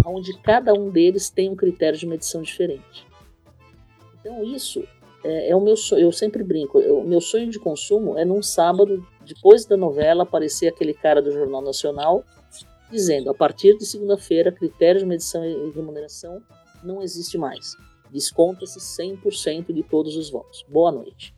Onde 0.05 0.37
cada 0.39 0.73
um 0.73 0.91
deles 0.91 1.31
tem 1.31 1.51
um 1.51 1.57
critério 1.57 1.99
de 1.99 2.07
medição 2.07 2.43
diferente. 2.43 3.07
Então 4.21 4.43
isso 4.43 4.85
é, 5.25 5.51
é 5.51 5.57
o 5.57 5.61
meu 5.61 5.77
sonho, 5.77 6.03
eu 6.03 6.13
sempre 6.13 6.43
brinco, 6.43 6.79
o 6.79 7.05
meu 7.05 7.21
sonho 7.21 7.51
de 7.51 7.59
consumo 7.59 8.19
é 8.19 8.25
num 8.25 8.43
sábado, 8.43 9.07
depois 9.25 9.65
da 9.65 9.77
novela, 9.77 10.23
aparecer 10.23 10.69
aquele 10.69 10.95
cara 10.95 11.21
do 11.21 11.33
Jornal 11.33 11.63
Nacional 11.63 12.25
dizendo, 12.91 13.31
a 13.31 13.35
partir 13.35 13.77
de 13.77 13.85
segunda-feira, 13.85 14.53
critério 14.53 15.01
de 15.01 15.07
medição 15.07 15.45
e 15.45 15.71
remuneração 15.71 16.41
não 16.83 17.03
existe 17.03 17.37
mais. 17.37 17.77
Desconta-se 18.11 18.79
100% 18.79 19.73
de 19.73 19.83
todos 19.83 20.17
os 20.17 20.31
votos. 20.31 20.65
Boa 20.69 20.93
noite. 20.93 21.35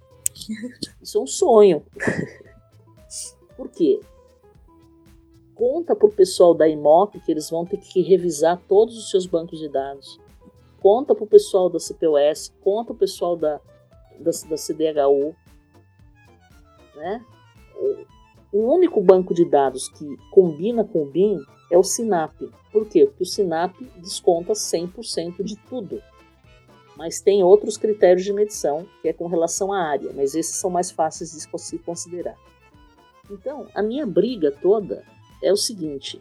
Isso 1.03 1.19
é 1.19 1.21
um 1.21 1.27
sonho. 1.27 1.85
Por 3.57 3.71
quê? 3.71 4.01
Conta 5.59 5.97
para 5.97 6.07
o 6.07 6.13
pessoal 6.13 6.55
da 6.55 6.69
IMOP 6.69 7.19
que 7.19 7.33
eles 7.33 7.51
vão 7.51 7.67
ter 7.67 7.79
que 7.79 8.01
revisar 8.01 8.63
todos 8.69 8.97
os 8.97 9.11
seus 9.11 9.27
bancos 9.27 9.59
de 9.59 9.69
dados. 9.69 10.21
Conta 10.81 11.17
para 11.17 11.25
o 11.25 11.27
pessoal 11.27 11.69
da 11.69 11.81
CPOS, 11.81 12.55
conta 12.63 12.93
o 12.93 12.97
pessoal 12.97 13.37
da, 13.37 13.61
da, 14.21 14.31
da 14.49 14.57
CDHU. 14.57 15.35
Né? 16.95 17.25
O 18.53 18.73
único 18.73 19.01
banco 19.01 19.35
de 19.35 19.45
dados 19.45 19.89
que 19.89 20.17
combina 20.31 20.85
com 20.85 21.03
o 21.03 21.11
BIM 21.11 21.41
é 21.73 21.77
o 21.77 21.83
SINAP. 21.83 22.49
Por 22.73 22.87
quê? 22.87 23.05
Porque 23.07 23.25
o 23.25 23.27
SINAP 23.27 23.75
desconta 23.97 24.53
100% 24.53 25.43
de 25.43 25.57
tudo. 25.69 26.01
Mas 26.97 27.21
tem 27.21 27.43
outros 27.43 27.77
critérios 27.77 28.25
de 28.25 28.33
medição, 28.33 28.87
que 29.03 29.09
é 29.09 29.13
com 29.13 29.27
relação 29.27 29.73
à 29.73 29.83
área, 29.83 30.13
mas 30.15 30.35
esses 30.35 30.57
são 30.57 30.71
mais 30.71 30.91
fáceis 30.91 31.33
de 31.33 31.41
se 31.41 31.79
considerar. 31.79 32.37
Então, 33.31 33.67
a 33.75 33.83
minha 33.83 34.07
briga 34.07 34.51
toda 34.51 35.05
é 35.43 35.53
o 35.53 35.57
seguinte: 35.57 36.21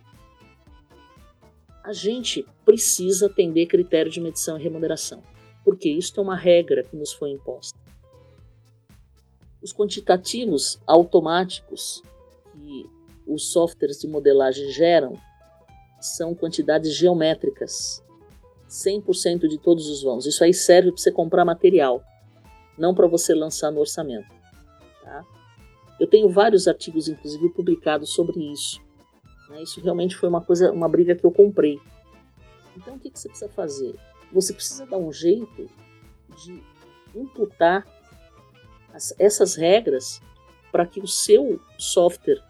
a 1.84 1.94
gente 1.94 2.46
precisa 2.66 3.28
atender 3.28 3.66
critério 3.68 4.12
de 4.12 4.20
medição 4.20 4.58
e 4.60 4.64
remuneração, 4.64 5.24
porque 5.64 5.90
isso 5.90 6.20
é 6.20 6.24
uma 6.24 6.36
regra 6.36 6.84
que 6.84 6.96
nos 6.96 7.14
foi 7.14 7.32
imposta. 7.32 7.80
Os 9.62 9.74
quantitativos 9.74 10.80
automáticos 10.86 12.02
que 12.52 12.90
os 13.26 13.52
softwares 13.52 14.00
de 14.00 14.08
modelagem 14.08 14.70
geram 14.72 15.14
são 16.00 16.36
quantidades 16.36 16.94
geométricas, 16.94 18.04
100% 18.70 19.48
de 19.48 19.58
todos 19.58 19.90
os 19.90 20.04
vãos. 20.04 20.26
Isso 20.26 20.44
aí 20.44 20.54
serve 20.54 20.92
para 20.92 21.02
você 21.02 21.12
comprar 21.12 21.44
material, 21.44 22.04
não 22.78 22.94
para 22.94 23.08
você 23.08 23.34
lançar 23.34 23.72
no 23.72 23.80
orçamento. 23.80 24.30
Tá? 25.04 25.26
Eu 26.00 26.08
tenho 26.08 26.30
vários 26.30 26.68
artigos, 26.68 27.08
inclusive, 27.08 27.50
publicados 27.50 28.14
sobre 28.14 28.40
isso. 28.52 28.80
Né? 29.50 29.64
Isso 29.64 29.82
realmente 29.82 30.16
foi 30.16 30.30
uma 30.30 30.42
coisa, 30.42 30.72
uma 30.72 30.90
briga 30.90 31.16
que 31.16 31.26
eu 31.26 31.32
comprei. 31.32 31.80
Então, 32.76 32.96
o 32.96 33.00
que, 33.00 33.10
que 33.10 33.20
você 33.20 33.28
precisa 33.28 33.50
fazer? 33.52 33.96
Você 34.32 34.54
precisa 34.54 34.86
dar 34.86 34.98
um 34.98 35.12
jeito 35.12 35.70
de 36.44 36.62
imputar 37.16 37.86
as, 38.94 39.14
essas 39.18 39.56
regras 39.56 40.22
para 40.72 40.86
que 40.86 41.00
o 41.00 41.08
seu 41.08 41.60
software 41.78 42.44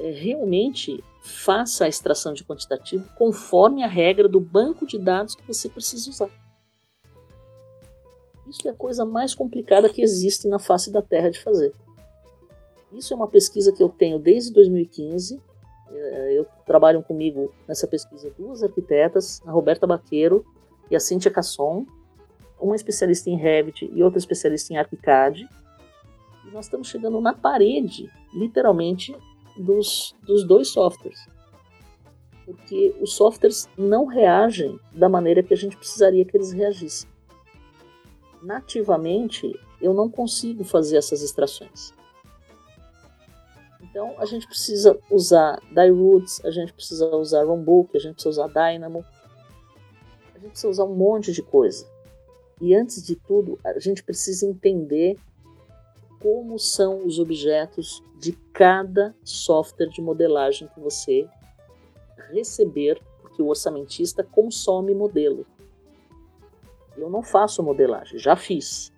é, 0.00 0.10
realmente 0.10 1.02
faça 1.20 1.84
a 1.84 1.88
extração 1.88 2.32
de 2.32 2.44
quantitativo 2.44 3.08
conforme 3.14 3.82
a 3.82 3.86
regra 3.86 4.28
do 4.28 4.40
banco 4.40 4.86
de 4.86 4.98
dados 4.98 5.34
que 5.34 5.46
você 5.46 5.68
precisa 5.68 6.10
usar. 6.10 6.30
Isso 8.48 8.66
é 8.66 8.70
a 8.70 8.74
coisa 8.74 9.04
mais 9.04 9.34
complicada 9.34 9.90
que 9.90 10.00
existe 10.00 10.48
na 10.48 10.58
face 10.58 10.90
da 10.90 11.02
Terra 11.02 11.30
de 11.30 11.38
fazer. 11.38 11.74
Isso 12.92 13.12
é 13.12 13.16
uma 13.16 13.28
pesquisa 13.28 13.72
que 13.72 13.82
eu 13.82 13.90
tenho 13.90 14.18
desde 14.18 14.50
2015. 14.52 15.40
É, 15.90 16.38
eu 16.38 16.46
trabalho 16.66 17.02
comigo 17.02 17.52
nessa 17.66 17.86
pesquisa 17.86 18.30
duas 18.36 18.62
arquitetas, 18.62 19.40
a 19.46 19.50
Roberta 19.50 19.86
Baqueiro 19.86 20.44
e 20.90 20.96
a 20.96 21.00
Cíntia 21.00 21.30
Casson, 21.30 21.86
uma 22.60 22.76
especialista 22.76 23.30
em 23.30 23.36
Revit 23.36 23.90
e 23.92 24.02
outra 24.02 24.18
especialista 24.18 24.72
em 24.72 24.76
ArchiCAD. 24.76 25.48
E 26.44 26.50
nós 26.50 26.66
estamos 26.66 26.88
chegando 26.88 27.20
na 27.20 27.32
parede, 27.32 28.10
literalmente, 28.32 29.14
dos, 29.56 30.14
dos 30.22 30.44
dois 30.44 30.68
softwares. 30.68 31.26
Porque 32.44 32.94
os 33.00 33.14
softwares 33.14 33.68
não 33.76 34.06
reagem 34.06 34.78
da 34.92 35.08
maneira 35.08 35.42
que 35.42 35.52
a 35.52 35.56
gente 35.56 35.76
precisaria 35.76 36.24
que 36.24 36.36
eles 36.36 36.52
reagissem. 36.52 37.08
Nativamente, 38.42 39.52
eu 39.80 39.92
não 39.92 40.08
consigo 40.08 40.64
fazer 40.64 40.96
essas 40.96 41.22
extrações. 41.22 41.92
Então, 43.98 44.14
a 44.16 44.24
gente 44.26 44.46
precisa 44.46 44.96
usar 45.10 45.60
DieRoots, 45.72 46.44
a 46.44 46.52
gente 46.52 46.72
precisa 46.72 47.04
usar 47.16 47.44
Rombook, 47.44 47.96
a 47.96 47.98
gente 47.98 48.14
precisa 48.14 48.30
usar 48.30 48.46
Dynamo, 48.46 49.04
a 50.32 50.38
gente 50.38 50.50
precisa 50.50 50.68
usar 50.68 50.84
um 50.84 50.94
monte 50.94 51.32
de 51.32 51.42
coisa. 51.42 51.84
E 52.60 52.76
antes 52.76 53.04
de 53.04 53.16
tudo, 53.16 53.58
a 53.64 53.76
gente 53.80 54.04
precisa 54.04 54.46
entender 54.46 55.18
como 56.22 56.60
são 56.60 57.04
os 57.04 57.18
objetos 57.18 58.00
de 58.20 58.34
cada 58.52 59.16
software 59.24 59.88
de 59.88 60.00
modelagem 60.00 60.68
que 60.68 60.78
você 60.78 61.28
receber, 62.30 63.02
porque 63.20 63.42
o 63.42 63.48
orçamentista 63.48 64.22
consome 64.22 64.94
modelo. 64.94 65.44
Eu 66.96 67.10
não 67.10 67.24
faço 67.24 67.64
modelagem, 67.64 68.16
já 68.16 68.36
fiz. 68.36 68.92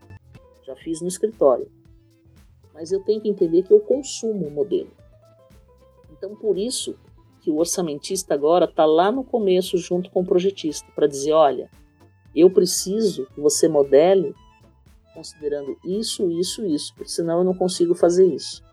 Já 0.63 0.77
fiz 0.77 1.01
no 1.01 1.09
escritório. 1.09 1.80
Mas 2.81 2.91
eu 2.91 3.01
tenho 3.01 3.21
que 3.21 3.29
entender 3.29 3.63
que 3.63 3.75
eu 3.75 3.81
consumo 3.81 4.47
o 4.47 4.51
modelo. 4.51 4.91
Então, 6.11 6.35
por 6.35 6.57
isso 6.57 6.97
que 7.43 7.51
o 7.51 7.59
orçamentista 7.59 8.33
agora 8.33 8.65
está 8.65 8.87
lá 8.87 9.13
no 9.13 9.23
começo 9.23 9.77
junto 9.77 10.11
com 10.11 10.23
o 10.23 10.25
projetista 10.25 10.91
para 10.95 11.07
dizer, 11.07 11.33
olha, 11.33 11.71
eu 12.35 12.49
preciso 12.49 13.27
que 13.35 13.41
você 13.41 13.69
modele 13.69 14.35
considerando 15.13 15.77
isso, 15.85 16.31
isso, 16.31 16.65
isso, 16.65 16.95
porque 16.95 17.11
senão 17.11 17.41
eu 17.41 17.45
não 17.45 17.53
consigo 17.53 17.95
fazer 17.95 18.27
isso. 18.27 18.65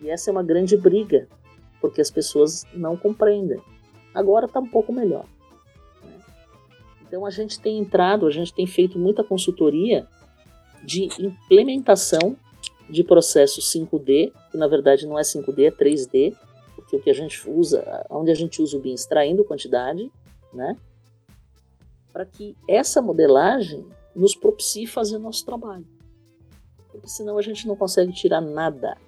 E 0.00 0.08
essa 0.08 0.30
é 0.30 0.32
uma 0.32 0.42
grande 0.42 0.74
briga, 0.74 1.28
porque 1.78 2.00
as 2.00 2.10
pessoas 2.10 2.64
não 2.72 2.96
compreendem. 2.96 3.60
Agora 4.14 4.46
está 4.46 4.60
um 4.60 4.68
pouco 4.68 4.94
melhor. 4.94 5.26
Né? 6.02 6.18
Então 7.02 7.26
a 7.26 7.30
gente 7.30 7.60
tem 7.60 7.78
entrado, 7.78 8.26
a 8.26 8.30
gente 8.30 8.54
tem 8.54 8.66
feito 8.66 8.98
muita 8.98 9.22
consultoria 9.22 10.08
de 10.82 11.10
implementação 11.22 12.34
de 12.88 13.02
processo 13.02 13.60
5D, 13.60 14.32
que 14.50 14.56
na 14.56 14.66
verdade 14.66 15.06
não 15.06 15.18
é 15.18 15.22
5D, 15.22 15.66
é 15.66 15.70
3D, 15.70 16.36
porque 16.76 16.96
o 16.96 17.02
que 17.02 17.10
a 17.10 17.14
gente 17.14 17.48
usa, 17.48 18.04
onde 18.10 18.30
a 18.30 18.34
gente 18.34 18.60
usa 18.60 18.76
o 18.76 18.80
BIM 18.80 18.94
extraindo 18.94 19.44
quantidade, 19.44 20.10
né? 20.52 20.76
Para 22.12 22.26
que 22.26 22.56
essa 22.68 23.00
modelagem 23.00 23.86
nos 24.14 24.34
propicie 24.34 24.86
fazer 24.86 25.18
nosso 25.18 25.44
trabalho. 25.44 25.86
Porque 26.90 27.08
senão 27.08 27.38
a 27.38 27.42
gente 27.42 27.66
não 27.66 27.74
consegue 27.74 28.12
tirar 28.12 28.40
nada. 28.40 28.98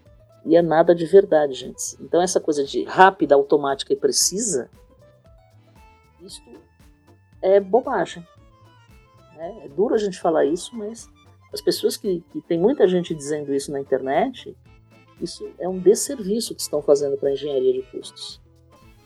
E 0.47 0.57
é 0.57 0.62
nada 0.62 0.95
de 0.95 1.05
verdade, 1.05 1.55
gente. 1.55 1.97
Então 2.01 2.20
essa 2.20 2.41
coisa 2.41 2.64
de 2.64 2.85
rápida, 2.85 3.35
automática 3.35 3.93
e 3.93 3.97
precisa, 3.97 4.70
isto 6.22 6.43
é 7.43 7.61
bobagem. 7.61 8.27
É, 9.37 9.66
é 9.66 9.68
duro 9.68 9.95
a 9.95 9.99
gente 9.99 10.18
falar 10.18 10.47
isso, 10.47 10.75
mas 10.75 11.11
as 11.55 11.61
pessoas 11.61 11.97
que, 11.97 12.23
que 12.33 12.41
tem 12.41 12.59
muita 12.59 12.87
gente 12.89 13.15
dizendo 13.15 13.55
isso 13.55 13.71
na 13.71 13.81
internet, 13.81 14.55
isso 15.21 15.49
é 15.59 15.69
um 15.69 15.79
desserviço 15.79 16.53
que 16.53 16.61
estão 16.61 16.83
fazendo 16.83 17.17
para 17.17 17.29
a 17.29 17.33
engenharia 17.33 17.73
de 17.73 17.83
custos. 17.83 18.43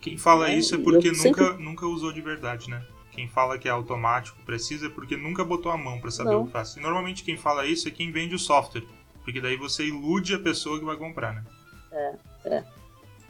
Quem 0.01 0.17
fala 0.17 0.51
é, 0.51 0.57
isso 0.57 0.75
é 0.75 0.79
porque 0.79 1.11
nunca, 1.11 1.23
sempre... 1.23 1.63
nunca 1.63 1.87
usou 1.87 2.11
de 2.11 2.23
verdade, 2.23 2.71
né? 2.71 2.83
Quem 3.13 3.29
fala 3.29 3.59
que 3.59 3.69
é 3.69 3.71
automático, 3.71 4.39
precisa, 4.47 4.87
é 4.87 4.89
porque 4.89 5.17
nunca 5.17 5.45
botou 5.45 5.71
a 5.71 5.77
mão 5.77 6.01
para 6.01 6.11
saber 6.11 6.31
Não. 6.31 6.43
o 6.43 6.47
que 6.47 6.53
faz. 6.53 6.77
E 6.77 6.81
normalmente 6.81 7.23
quem 7.23 7.37
fala 7.37 7.67
isso 7.67 7.87
é 7.87 7.91
quem 7.91 8.11
vende 8.11 8.35
o 8.35 8.39
software, 8.39 8.85
porque 9.23 9.41
daí 9.41 9.57
você 9.57 9.87
ilude 9.87 10.35
a 10.35 10.39
pessoa 10.39 10.79
que 10.79 10.85
vai 10.85 10.97
comprar, 10.97 11.35
né? 11.35 11.45
É, 11.93 12.15
é. 12.45 12.65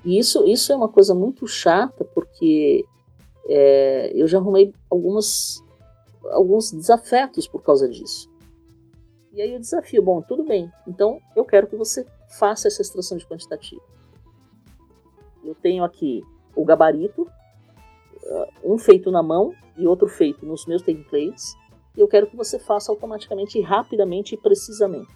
E 0.05 0.17
isso, 0.17 0.45
isso 0.47 0.73
é 0.73 0.77
uma 0.77 0.89
coisa 0.89 1.13
muito 1.13 1.45
chata, 1.49 2.05
porque 2.05 2.85
é, 3.49 4.13
eu 4.15 4.29
já 4.29 4.39
arrumei 4.39 4.73
algumas, 4.89 5.65
alguns 6.31 6.71
desafetos 6.71 7.49
por 7.49 7.63
causa 7.63 7.89
disso. 7.89 8.31
E 9.39 9.41
aí 9.41 9.55
o 9.55 9.61
desafio, 9.61 10.03
bom, 10.03 10.21
tudo 10.21 10.43
bem, 10.43 10.69
então 10.85 11.23
eu 11.37 11.45
quero 11.45 11.69
que 11.69 11.77
você 11.77 12.05
faça 12.41 12.67
essa 12.67 12.83
extração 12.83 13.17
de 13.17 13.25
quantitativo. 13.25 13.81
Eu 15.45 15.55
tenho 15.55 15.85
aqui 15.85 16.25
o 16.57 16.65
gabarito, 16.65 17.25
um 18.65 18.77
feito 18.77 19.13
na 19.13 19.23
mão 19.23 19.55
e 19.77 19.87
outro 19.87 20.09
feito 20.09 20.45
nos 20.45 20.67
meus 20.67 20.83
templates, 20.83 21.55
e 21.97 22.01
eu 22.01 22.09
quero 22.09 22.27
que 22.27 22.35
você 22.35 22.59
faça 22.59 22.91
automaticamente, 22.91 23.61
rapidamente 23.61 24.35
e 24.35 24.39
precisamente. 24.39 25.15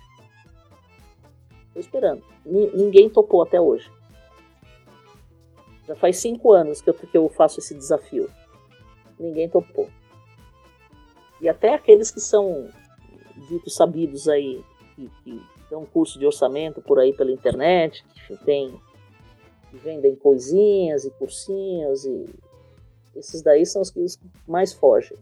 Estou 1.67 1.81
esperando. 1.81 2.23
Ninguém 2.47 3.11
topou 3.11 3.43
até 3.43 3.61
hoje. 3.61 3.91
Já 5.85 5.97
faz 5.97 6.19
cinco 6.19 6.53
anos 6.53 6.81
que 6.81 6.93
eu 7.13 7.29
faço 7.29 7.59
esse 7.59 7.75
desafio. 7.75 8.31
Ninguém 9.19 9.49
topou. 9.49 9.91
E 11.41 11.49
até 11.49 11.75
aqueles 11.75 12.13
que 12.13 12.21
são 12.21 12.69
ditos 13.49 13.75
sabidos 13.75 14.29
aí, 14.29 14.63
que, 14.95 15.11
que 15.25 15.43
dão 15.71 15.85
curso 15.85 16.19
de 16.19 16.27
orçamento 16.27 16.81
por 16.83 16.99
aí 16.99 17.13
pela 17.13 17.31
internet, 17.31 18.05
que 18.27 18.37
tem 18.45 18.81
que 19.71 19.79
vendem 19.79 20.15
coisinhas 20.15 21.07
e 21.07 21.11
cursinhos 21.13 22.05
e 22.05 22.27
esses 23.17 23.41
daí 23.43 23.65
são 23.65 23.81
os 23.81 23.91
que 23.91 24.05
mais 24.47 24.73
fogem. 24.73 25.17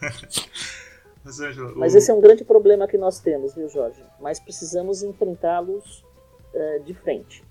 Mas, 1.24 1.38
Angela, 1.40 1.72
Mas 1.76 1.94
esse 1.94 2.10
é 2.10 2.14
um 2.14 2.20
grande 2.20 2.44
problema 2.44 2.88
que 2.88 2.98
nós 2.98 3.20
temos, 3.20 3.54
viu, 3.54 3.68
Jorge? 3.68 4.02
Mas 4.20 4.40
precisamos 4.40 5.04
enfrentá-los 5.04 6.04
uh, 6.52 6.82
de 6.84 6.94
frente. 6.94 7.44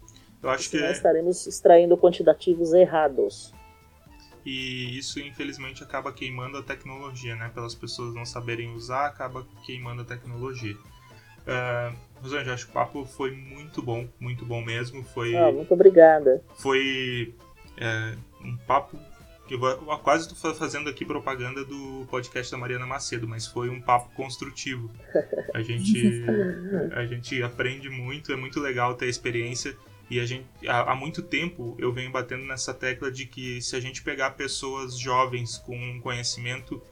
Eu 0.44 0.50
acho 0.50 0.70
que 0.70 0.78
é... 0.78 0.92
estaremos 0.92 1.48
extraindo 1.48 1.98
quantitativos 1.98 2.74
errados. 2.74 3.54
E 4.46 4.98
isso, 4.98 5.20
infelizmente, 5.20 5.84
acaba 5.84 6.12
queimando 6.12 6.58
a 6.58 6.64
tecnologia, 6.64 7.36
né? 7.36 7.52
Pelas 7.54 7.76
pessoas 7.76 8.14
não 8.14 8.26
saberem 8.26 8.74
usar, 8.74 9.08
acaba 9.08 9.46
queimando 9.66 10.02
a 10.02 10.06
tecnologia. 10.06 10.76
Uh, 11.42 11.96
Rosângela, 12.22 12.54
acho 12.54 12.66
que 12.66 12.72
o 12.72 12.74
papo 12.74 13.06
foi 13.06 13.32
muito 13.32 13.82
bom, 13.82 14.08
muito 14.20 14.46
bom 14.46 14.64
mesmo. 14.64 15.04
Foi, 15.04 15.36
ah, 15.36 15.52
muito 15.52 15.74
obrigada. 15.74 16.42
Foi 16.56 17.34
é, 17.78 18.16
um 18.44 18.58
papo 18.58 18.98
eu 19.54 19.98
quase 19.98 20.32
estou 20.32 20.54
fazendo 20.56 20.90
aqui 20.90 21.04
propaganda 21.04 21.66
do 21.66 22.08
podcast 22.10 22.50
da 22.50 22.58
Mariana 22.58 22.86
Macedo, 22.86 23.28
mas 23.28 23.46
foi 23.46 23.70
um 23.70 23.82
papo 23.82 24.10
construtivo. 24.16 24.90
A 25.54 25.62
gente, 25.62 26.24
a 26.96 27.06
gente 27.06 27.44
aprende 27.44 27.90
muito, 27.90 28.32
é 28.32 28.36
muito 28.38 28.62
legal 28.62 28.94
ter 28.94 29.06
a 29.06 29.10
experiência. 29.10 29.76
E 30.12 30.20
a 30.20 30.26
gente, 30.26 30.46
há, 30.68 30.92
há 30.92 30.96
muito 30.96 31.22
tempo 31.22 31.74
eu 31.80 31.94
venho 31.94 32.12
batendo 32.12 32.44
nessa 32.44 32.74
tecla 32.74 33.10
de 33.10 33.26
que 33.26 33.62
se 33.62 33.78
a 33.78 33.80
gente 33.80 34.04
pegar 34.04 34.32
pessoas 34.32 35.00
jovens 35.00 35.58
com 35.58 35.74
um 35.74 36.02
conhecimento 36.02 36.84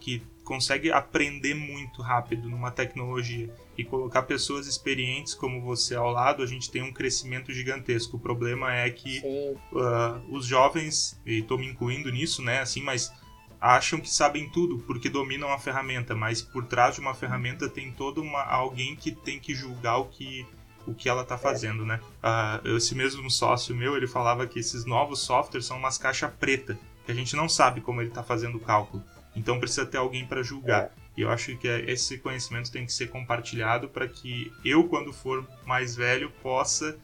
que 0.00 0.22
consegue 0.44 0.92
aprender 0.92 1.54
muito 1.54 2.02
rápido 2.02 2.46
numa 2.46 2.70
tecnologia 2.70 3.48
e 3.76 3.84
colocar 3.84 4.22
pessoas 4.24 4.66
experientes 4.66 5.32
como 5.32 5.62
você 5.62 5.94
ao 5.94 6.10
lado, 6.10 6.42
a 6.42 6.46
gente 6.46 6.70
tem 6.70 6.82
um 6.82 6.92
crescimento 6.92 7.54
gigantesco. 7.54 8.18
O 8.18 8.20
problema 8.20 8.74
é 8.74 8.90
que 8.90 9.22
uh, 9.72 10.34
os 10.36 10.44
jovens, 10.44 11.18
e 11.24 11.38
estou 11.38 11.56
me 11.56 11.66
incluindo 11.66 12.10
nisso, 12.10 12.42
né, 12.42 12.60
assim, 12.60 12.82
mas 12.82 13.10
acham 13.58 13.98
que 13.98 14.10
sabem 14.10 14.50
tudo 14.50 14.78
porque 14.80 15.08
dominam 15.08 15.50
a 15.50 15.58
ferramenta, 15.58 16.14
mas 16.14 16.42
por 16.42 16.66
trás 16.66 16.96
de 16.96 17.00
uma 17.00 17.14
ferramenta 17.14 17.66
tem 17.66 17.92
todo 17.92 18.20
uma 18.20 18.42
alguém 18.42 18.94
que 18.94 19.10
tem 19.12 19.38
que 19.38 19.54
julgar 19.54 19.98
o 19.98 20.06
que 20.06 20.46
o 20.88 20.94
que 20.94 21.08
ela 21.08 21.22
está 21.22 21.36
fazendo, 21.36 21.84
né? 21.84 22.00
Uh, 22.64 22.76
esse 22.76 22.94
mesmo 22.94 23.30
sócio 23.30 23.74
meu, 23.74 23.96
ele 23.96 24.06
falava 24.06 24.46
que 24.46 24.58
esses 24.58 24.84
novos 24.84 25.20
softwares 25.20 25.66
são 25.66 25.76
umas 25.76 25.98
caixas 25.98 26.30
preta, 26.38 26.78
que 27.04 27.12
a 27.12 27.14
gente 27.14 27.36
não 27.36 27.48
sabe 27.48 27.80
como 27.80 28.00
ele 28.00 28.08
está 28.08 28.22
fazendo 28.22 28.56
o 28.56 28.60
cálculo. 28.60 29.02
Então 29.34 29.60
precisa 29.60 29.86
ter 29.86 29.98
alguém 29.98 30.26
para 30.26 30.42
julgar. 30.42 30.84
É. 30.84 30.90
E 31.16 31.22
eu 31.22 31.30
acho 31.30 31.56
que 31.56 31.66
esse 31.66 32.18
conhecimento 32.18 32.70
tem 32.70 32.86
que 32.86 32.92
ser 32.92 33.08
compartilhado 33.08 33.88
para 33.88 34.06
que 34.06 34.52
eu, 34.64 34.84
quando 34.84 35.12
for 35.12 35.46
mais 35.66 35.96
velho, 35.96 36.30
possa 36.42 36.96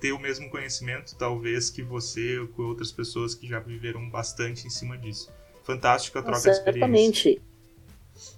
ter 0.00 0.12
o 0.12 0.18
mesmo 0.18 0.48
conhecimento, 0.48 1.14
talvez, 1.14 1.68
que 1.68 1.82
você 1.82 2.38
ou 2.38 2.48
com 2.48 2.62
outras 2.62 2.90
pessoas 2.90 3.34
que 3.34 3.46
já 3.46 3.60
viveram 3.60 4.08
bastante 4.08 4.66
em 4.66 4.70
cima 4.70 4.96
disso. 4.96 5.30
Fantástico 5.62 6.18
a 6.18 6.22
troca 6.22 6.40
de 6.40 6.48
experiência. 6.48 6.78
Exatamente. 6.78 7.42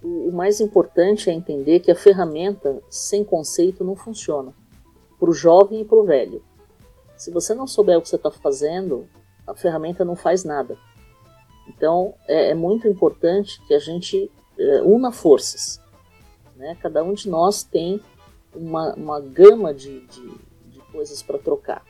O 0.03 0.32
mais 0.32 0.61
importante 0.61 1.30
é 1.30 1.32
entender 1.32 1.80
que 1.80 1.90
a 1.90 1.97
ferramenta 1.97 2.82
sem 2.90 3.24
conceito 3.24 3.84
não 3.84 3.95
funciona. 3.95 4.53
Para 5.22 5.30
o 5.30 5.32
jovem 5.32 5.82
e 5.82 5.84
para 5.84 5.98
o 5.98 6.04
velho. 6.04 6.42
Se 7.16 7.30
você 7.30 7.54
não 7.54 7.68
souber 7.68 7.96
o 7.96 8.02
que 8.02 8.08
você 8.08 8.16
está 8.16 8.28
fazendo, 8.28 9.08
a 9.46 9.54
ferramenta 9.54 10.04
não 10.04 10.16
faz 10.16 10.42
nada. 10.42 10.76
Então 11.68 12.14
é, 12.26 12.50
é 12.50 12.54
muito 12.54 12.88
importante 12.88 13.64
que 13.68 13.72
a 13.72 13.78
gente 13.78 14.28
é, 14.58 14.82
una 14.82 15.12
forças. 15.12 15.80
Né? 16.56 16.76
Cada 16.82 17.04
um 17.04 17.12
de 17.12 17.28
nós 17.28 17.62
tem 17.62 18.00
uma, 18.52 18.94
uma 18.94 19.20
gama 19.20 19.72
de, 19.72 20.00
de, 20.06 20.28
de 20.66 20.80
coisas 20.90 21.22
para 21.22 21.38
trocar. 21.38 21.84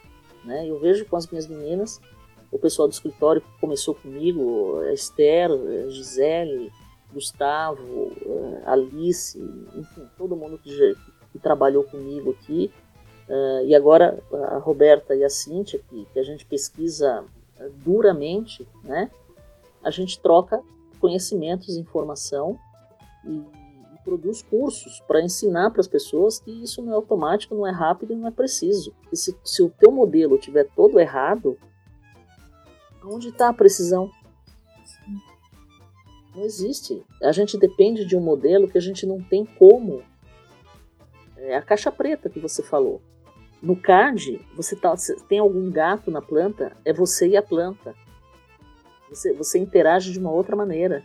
Né? 0.44 0.68
Eu 0.68 0.78
vejo 0.78 1.06
com 1.06 1.16
as 1.16 1.26
minhas 1.26 1.46
meninas, 1.46 2.02
o 2.50 2.58
pessoal 2.58 2.86
do 2.86 2.92
escritório 2.92 3.42
começou 3.58 3.94
comigo, 3.94 4.78
a 4.80 4.92
Esther, 4.92 5.50
a 5.50 5.88
Gisele, 5.88 6.70
Gustavo, 7.14 8.12
é, 8.26 8.62
Alice, 8.66 9.38
enfim, 9.74 10.06
todo 10.18 10.36
mundo 10.36 10.58
que, 10.58 10.94
que 11.32 11.38
trabalhou 11.38 11.82
comigo 11.84 12.32
aqui. 12.32 12.70
Uh, 13.32 13.64
e 13.64 13.74
agora 13.74 14.22
a 14.50 14.58
Roberta 14.58 15.14
e 15.14 15.24
a 15.24 15.30
Cíntia, 15.30 15.80
que, 15.88 16.06
que 16.12 16.18
a 16.18 16.22
gente 16.22 16.44
pesquisa 16.44 17.24
duramente, 17.82 18.68
né? 18.84 19.10
a 19.82 19.90
gente 19.90 20.20
troca 20.20 20.62
conhecimentos, 21.00 21.76
informação 21.76 22.58
e, 23.24 23.30
e 23.30 24.04
produz 24.04 24.42
cursos 24.42 25.00
para 25.06 25.22
ensinar 25.22 25.70
para 25.70 25.80
as 25.80 25.88
pessoas 25.88 26.38
que 26.38 26.50
isso 26.50 26.82
não 26.82 26.92
é 26.92 26.94
automático, 26.94 27.54
não 27.54 27.66
é 27.66 27.72
rápido 27.72 28.12
e 28.12 28.16
não 28.16 28.28
é 28.28 28.30
preciso. 28.30 28.94
E 29.10 29.16
se, 29.16 29.36
se 29.44 29.62
o 29.62 29.70
teu 29.70 29.90
modelo 29.90 30.38
tiver 30.38 30.68
todo 30.76 31.00
errado, 31.00 31.58
onde 33.04 33.28
está 33.28 33.48
a 33.48 33.54
precisão? 33.54 34.10
Não 36.34 36.44
existe. 36.44 37.04
A 37.22 37.32
gente 37.32 37.58
depende 37.58 38.04
de 38.04 38.16
um 38.16 38.20
modelo 38.20 38.68
que 38.68 38.78
a 38.78 38.80
gente 38.80 39.04
não 39.04 39.20
tem 39.20 39.44
como. 39.44 40.02
É 41.36 41.56
a 41.56 41.62
caixa 41.62 41.90
preta 41.90 42.30
que 42.30 42.38
você 42.38 42.62
falou. 42.62 43.02
No 43.62 43.76
CAD, 43.80 44.44
você, 44.56 44.74
tá, 44.74 44.92
tem 45.28 45.38
algum 45.38 45.70
gato 45.70 46.10
na 46.10 46.20
planta, 46.20 46.76
é 46.84 46.92
você 46.92 47.28
e 47.28 47.36
a 47.36 47.42
planta. 47.42 47.94
Você, 49.08 49.32
você 49.32 49.58
interage 49.58 50.10
de 50.10 50.18
uma 50.18 50.32
outra 50.32 50.56
maneira. 50.56 51.04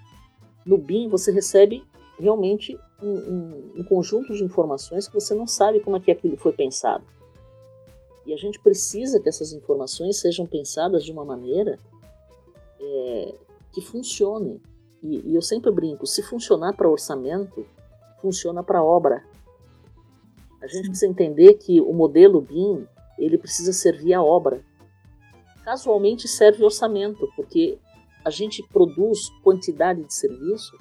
No 0.66 0.78
BIM, 0.78 1.08
você 1.08 1.32
recebe 1.32 1.86
realmente 2.20 2.78
um, 3.02 3.10
um, 3.10 3.72
um, 3.78 3.84
conjunto 3.84 4.34
de 4.34 4.44
informações 4.44 5.08
que 5.08 5.14
você 5.14 5.36
não 5.36 5.46
sabe 5.46 5.82
como 5.82 5.98
é 5.98 6.00
que 6.00 6.10
aquilo 6.10 6.36
foi 6.36 6.52
pensado. 6.52 7.04
E 8.26 8.34
a 8.34 8.38
gente 8.38 8.60
precisa 8.60 9.20
que 9.20 9.30
essas 9.30 9.54
informações 9.54 10.20
sejam 10.20 10.46
pensadas 10.46 11.04
de 11.04 11.12
uma 11.12 11.24
maneira 11.24 11.78
é, 12.80 13.36
que 13.72 13.82
funcione. 13.82 14.62
E, 15.04 15.32
e, 15.32 15.36
eu 15.36 15.42
sempre 15.42 15.72
brinco, 15.72 16.08
se 16.08 16.24
funcionar 16.24 16.76
para 16.76 16.90
orçamento, 16.90 17.66
funciona 18.20 18.64
para 18.64 18.84
obra. 18.84 19.24
A 20.62 20.68
gente 20.68 20.90
precisa 20.90 21.08
entender 21.08 21.56
que 21.56 21.80
o 21.80 21.94
modelo 21.94 22.42
BIM 22.42 22.88
ele 23.18 23.38
precisa 23.38 23.74
servir 23.74 24.14
à 24.14 24.22
obra. 24.22 24.64
Casualmente 25.64 26.28
serve 26.28 26.64
orçamento, 26.64 27.28
porque 27.36 27.78
a 28.24 28.30
gente 28.30 28.64
produz 28.64 29.30
quantidade 29.44 30.04
de 30.04 30.14
serviço 30.14 30.78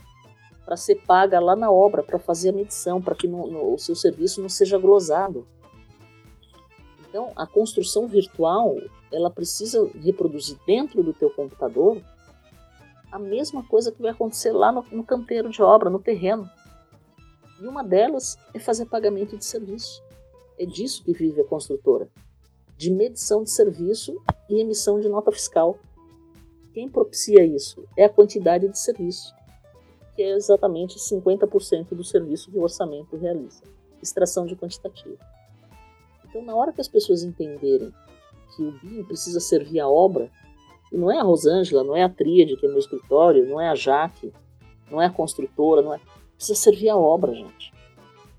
para 0.64 0.77
ser 0.77 0.97
paga 1.07 1.39
lá 1.39 1.55
na 1.55 1.70
obra, 1.70 2.03
para 2.03 2.18
fazer 2.18 2.49
a 2.49 2.53
medição, 2.53 3.01
para 3.01 3.14
que 3.14 3.29
no, 3.29 3.47
no, 3.47 3.74
o 3.74 3.79
seu 3.79 3.95
serviço 3.95 4.43
não 4.43 4.49
seja 4.49 4.77
glosado. 4.79 5.47
Então, 7.09 7.33
a 7.37 7.47
construção 7.47 8.09
virtual, 8.09 8.77
ela 9.12 9.31
precisa 9.31 9.89
reproduzir 10.03 10.59
dentro 10.66 11.03
do 11.03 11.14
teu 11.14 11.31
computador 11.31 12.03
a 13.12 13.18
mesma 13.18 13.62
coisa 13.62 13.93
que 13.93 14.03
vai 14.03 14.11
acontecer 14.11 14.53
lá 14.53 14.72
no, 14.72 14.85
no 14.91 15.05
canteiro 15.05 15.49
de 15.49 15.62
obra, 15.62 15.89
no 15.89 16.01
terreno. 16.01 16.51
E 17.61 17.67
uma 17.67 17.83
delas 17.83 18.37
é 18.53 18.59
fazer 18.59 18.87
pagamento 18.87 19.37
de 19.37 19.45
serviço. 19.45 20.03
É 20.59 20.67
disso 20.67 21.03
que 21.05 21.13
vive 21.13 21.41
a 21.41 21.45
construtora. 21.45 22.09
De 22.77 22.91
medição 22.91 23.43
de 23.43 23.51
serviço 23.51 24.21
e 24.49 24.61
emissão 24.61 25.01
de 25.01 25.09
nota 25.09 25.33
fiscal. 25.33 25.79
Quem 26.73 26.89
propicia 26.89 27.45
isso 27.45 27.85
é 27.97 28.05
a 28.05 28.09
quantidade 28.09 28.69
de 28.69 28.79
serviço, 28.79 29.35
que 30.15 30.23
é 30.23 30.31
exatamente 30.31 30.99
50% 30.99 31.95
do 31.95 32.05
serviço 32.05 32.51
que 32.51 32.59
o 32.59 32.63
orçamento 32.63 33.17
realiza. 33.17 33.63
Extração 34.03 34.45
de 34.45 34.55
quantitativo. 34.55 35.17
Então, 36.29 36.43
na 36.43 36.55
hora 36.55 36.73
que 36.73 36.81
as 36.81 36.89
pessoas 36.89 37.23
entenderem 37.23 37.93
que 38.55 38.63
o 38.63 38.73
BIM 38.73 39.05
precisa 39.05 39.41
servir 39.41 39.81
a 39.81 39.89
obra, 39.89 40.31
e 40.93 40.97
não 40.97 41.11
é 41.11 41.19
a 41.19 41.23
Rosângela, 41.23 41.83
não 41.83 41.97
é 41.97 42.03
a 42.03 42.09
Tríade, 42.09 42.57
que 42.57 42.67
é 42.67 42.69
meu 42.69 42.79
escritório, 42.79 43.47
não 43.47 43.61
é 43.61 43.69
a 43.69 43.75
Jaque, 43.75 44.33
não 44.91 45.01
é 45.01 45.07
a 45.07 45.11
construtora, 45.11 45.83
não 45.83 45.95
é. 45.95 46.01
Precisa 46.37 46.59
servir 46.59 46.89
a 46.89 46.97
obra, 46.97 47.34
gente. 47.34 47.72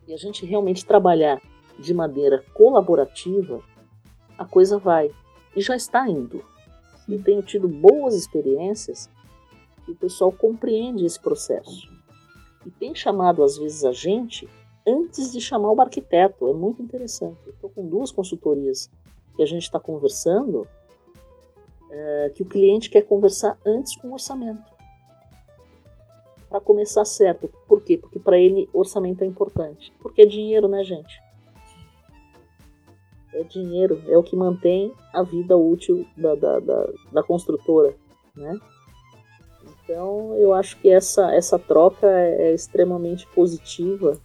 E 0.07 0.13
a 0.13 0.17
gente 0.17 0.45
realmente 0.45 0.85
trabalhar 0.85 1.41
de 1.77 1.93
maneira 1.93 2.43
colaborativa, 2.53 3.61
a 4.37 4.45
coisa 4.45 4.77
vai. 4.77 5.11
E 5.55 5.61
já 5.61 5.75
está 5.75 6.07
indo 6.07 6.43
e 7.07 7.17
tenho 7.17 7.41
tido 7.41 7.67
boas 7.67 8.13
experiências 8.13 9.09
e 9.87 9.91
o 9.91 9.95
pessoal 9.95 10.31
compreende 10.31 11.05
esse 11.05 11.19
processo. 11.19 11.89
E 12.65 12.69
tem 12.69 12.93
chamado, 12.93 13.43
às 13.43 13.57
vezes, 13.57 13.85
a 13.85 13.93
gente 13.93 14.47
antes 14.87 15.31
de 15.31 15.41
chamar 15.41 15.71
o 15.71 15.81
arquiteto. 15.81 16.47
É 16.47 16.53
muito 16.53 16.81
interessante. 16.81 17.37
Estou 17.47 17.69
com 17.69 17.87
duas 17.87 18.11
consultorias 18.11 18.89
que 19.35 19.43
a 19.43 19.45
gente 19.45 19.63
está 19.63 19.79
conversando, 19.79 20.65
é, 21.91 22.31
que 22.33 22.41
o 22.41 22.45
cliente 22.45 22.89
quer 22.89 23.01
conversar 23.01 23.59
antes 23.65 23.95
com 23.97 24.09
o 24.09 24.13
orçamento. 24.13 24.76
Para 26.49 26.61
começar 26.61 27.05
certo. 27.05 27.49
Por 27.67 27.81
quê? 27.81 27.97
Porque 27.97 28.19
para 28.19 28.37
ele 28.37 28.69
orçamento 28.73 29.23
é 29.23 29.27
importante. 29.27 29.93
Porque 29.99 30.21
é 30.21 30.25
dinheiro, 30.25 30.67
né, 30.67 30.83
gente? 30.83 31.21
é 33.37 33.43
dinheiro, 33.43 34.01
é 34.07 34.17
o 34.17 34.23
que 34.23 34.35
mantém 34.35 34.91
a 35.13 35.21
vida 35.21 35.55
útil 35.55 36.05
da, 36.15 36.35
da, 36.35 36.59
da, 36.59 36.89
da 37.11 37.23
construtora, 37.23 37.95
né? 38.35 38.59
Então 39.83 40.35
eu 40.37 40.53
acho 40.53 40.77
que 40.77 40.89
essa, 40.89 41.33
essa 41.33 41.57
troca 41.57 42.07
é, 42.07 42.49
é 42.49 42.53
extremamente 42.53 43.27
positiva 43.27 44.19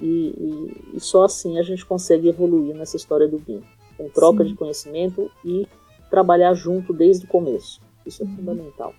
e, 0.00 0.32
e, 0.38 0.96
e, 0.96 1.00
só 1.00 1.24
assim 1.24 1.58
a 1.58 1.62
gente 1.62 1.84
consegue 1.84 2.28
evoluir 2.28 2.74
nessa 2.74 2.96
história 2.96 3.26
do 3.26 3.38
BIM, 3.38 3.62
com 3.96 4.08
troca 4.08 4.42
Sim. 4.42 4.50
de 4.50 4.56
conhecimento 4.56 5.30
e 5.44 5.66
trabalhar 6.10 6.54
junto 6.54 6.92
desde 6.92 7.26
o 7.26 7.28
começo. 7.28 7.80
Isso 8.04 8.22
é 8.22 8.26
uhum. 8.26 8.36
fundamental. 8.36 8.94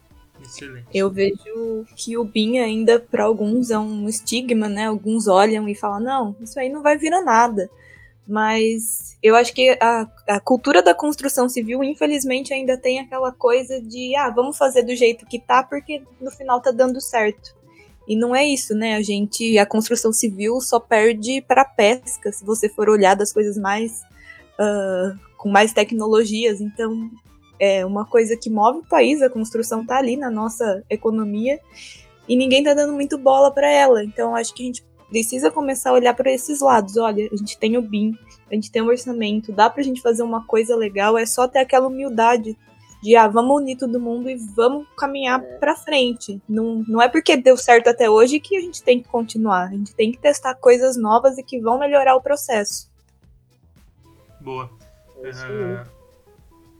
Excelente. 0.47 0.87
Eu 0.93 1.09
vejo 1.09 1.85
que 1.95 2.17
o 2.17 2.23
BIM 2.23 2.59
ainda 2.59 2.99
para 2.99 3.25
alguns 3.25 3.69
é 3.69 3.77
um 3.77 4.07
estigma, 4.07 4.69
né? 4.69 4.87
Alguns 4.87 5.27
olham 5.27 5.67
e 5.67 5.75
falam: 5.75 5.99
"Não, 5.99 6.35
isso 6.41 6.59
aí 6.59 6.69
não 6.69 6.81
vai 6.81 6.97
virar 6.97 7.21
nada". 7.21 7.69
Mas 8.27 9.17
eu 9.23 9.35
acho 9.35 9.53
que 9.53 9.77
a, 9.81 10.07
a 10.27 10.39
cultura 10.39 10.81
da 10.83 10.93
construção 10.93 11.47
civil, 11.47 11.83
infelizmente, 11.83 12.53
ainda 12.53 12.77
tem 12.77 12.99
aquela 12.99 13.31
coisa 13.31 13.81
de, 13.81 14.15
ah, 14.17 14.29
vamos 14.29 14.57
fazer 14.57 14.83
do 14.83 14.93
jeito 14.95 15.25
que 15.25 15.39
tá, 15.39 15.63
porque 15.63 16.03
no 16.19 16.29
final 16.29 16.61
tá 16.61 16.71
dando 16.71 16.99
certo. 16.99 17.55
E 18.05 18.17
não 18.17 18.35
é 18.35 18.45
isso, 18.45 18.75
né? 18.75 18.95
A 18.95 19.01
gente, 19.01 19.57
a 19.57 19.65
construção 19.65 20.11
civil 20.11 20.59
só 20.59 20.79
perde 20.79 21.41
para 21.41 21.63
pesca, 21.63 22.31
se 22.31 22.43
você 22.43 22.67
for 22.67 22.89
olhar 22.89 23.15
das 23.15 23.31
coisas 23.31 23.57
mais. 23.57 24.01
Uh, 24.59 25.27
com 25.37 25.49
mais 25.49 25.71
tecnologias. 25.71 26.59
Então, 26.59 27.09
é 27.59 27.85
uma 27.85 28.05
coisa 28.05 28.37
que 28.37 28.49
move 28.49 28.79
o 28.79 28.85
país, 28.85 29.21
a 29.21 29.29
construção 29.29 29.85
tá 29.85 29.97
ali 29.97 30.15
na 30.15 30.29
nossa 30.29 30.83
economia 30.89 31.59
e 32.27 32.35
ninguém 32.35 32.63
tá 32.63 32.73
dando 32.73 32.93
muito 32.93 33.17
bola 33.17 33.51
para 33.51 33.71
ela. 33.71 34.03
Então 34.03 34.35
acho 34.35 34.53
que 34.53 34.63
a 34.63 34.65
gente 34.65 34.85
precisa 35.09 35.49
começar 35.49 35.91
a 35.91 35.93
olhar 35.93 36.13
para 36.13 36.31
esses 36.31 36.59
lados. 36.59 36.97
Olha, 36.97 37.29
a 37.31 37.35
gente 37.35 37.57
tem 37.57 37.77
o 37.77 37.81
BIM, 37.81 38.17
a 38.51 38.55
gente 38.55 38.71
tem 38.71 38.81
um 38.81 38.87
orçamento, 38.87 39.51
dá 39.51 39.69
pra 39.69 39.83
gente 39.83 40.01
fazer 40.01 40.23
uma 40.23 40.45
coisa 40.45 40.75
legal, 40.75 41.17
é 41.17 41.25
só 41.25 41.47
ter 41.47 41.59
aquela 41.59 41.87
humildade 41.87 42.57
de 43.01 43.15
ah, 43.15 43.27
vamos 43.27 43.61
unir 43.61 43.77
todo 43.77 43.99
mundo 43.99 44.29
e 44.29 44.35
vamos 44.35 44.87
caminhar 44.97 45.39
é. 45.39 45.57
para 45.57 45.75
frente. 45.75 46.41
Não, 46.49 46.83
não 46.87 47.01
é 47.01 47.07
porque 47.07 47.37
deu 47.37 47.55
certo 47.55 47.89
até 47.89 48.09
hoje 48.09 48.39
que 48.39 48.57
a 48.57 48.61
gente 48.61 48.81
tem 48.83 49.01
que 49.01 49.07
continuar. 49.07 49.67
A 49.67 49.71
gente 49.71 49.93
tem 49.93 50.11
que 50.11 50.17
testar 50.17 50.55
coisas 50.55 50.97
novas 50.97 51.37
e 51.37 51.43
que 51.43 51.59
vão 51.59 51.77
melhorar 51.77 52.15
o 52.15 52.21
processo. 52.21 52.89
Boa. 54.41 54.69
É, 55.23 55.96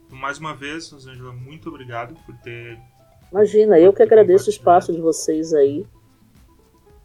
mais 0.10 0.38
uma 0.38 0.56
vez, 0.56 0.90
Rosângela, 0.90 1.32
muito 1.34 1.70
obrigado 1.70 2.16
por 2.26 2.36
ter. 2.38 2.80
Imagina, 3.32 3.80
eu 3.80 3.92
que 3.94 4.02
agradeço 4.02 4.48
o 4.48 4.50
espaço 4.50 4.94
de 4.94 5.02
vocês 5.02 5.54
aí. 5.54 5.86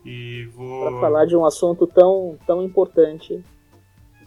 E 0.05 0.45
vou. 0.55 0.91
Para 0.91 1.01
falar 1.01 1.25
de 1.27 1.37
um 1.37 1.45
assunto 1.45 1.87
tão, 1.87 2.39
tão 2.47 2.63
importante 2.63 3.43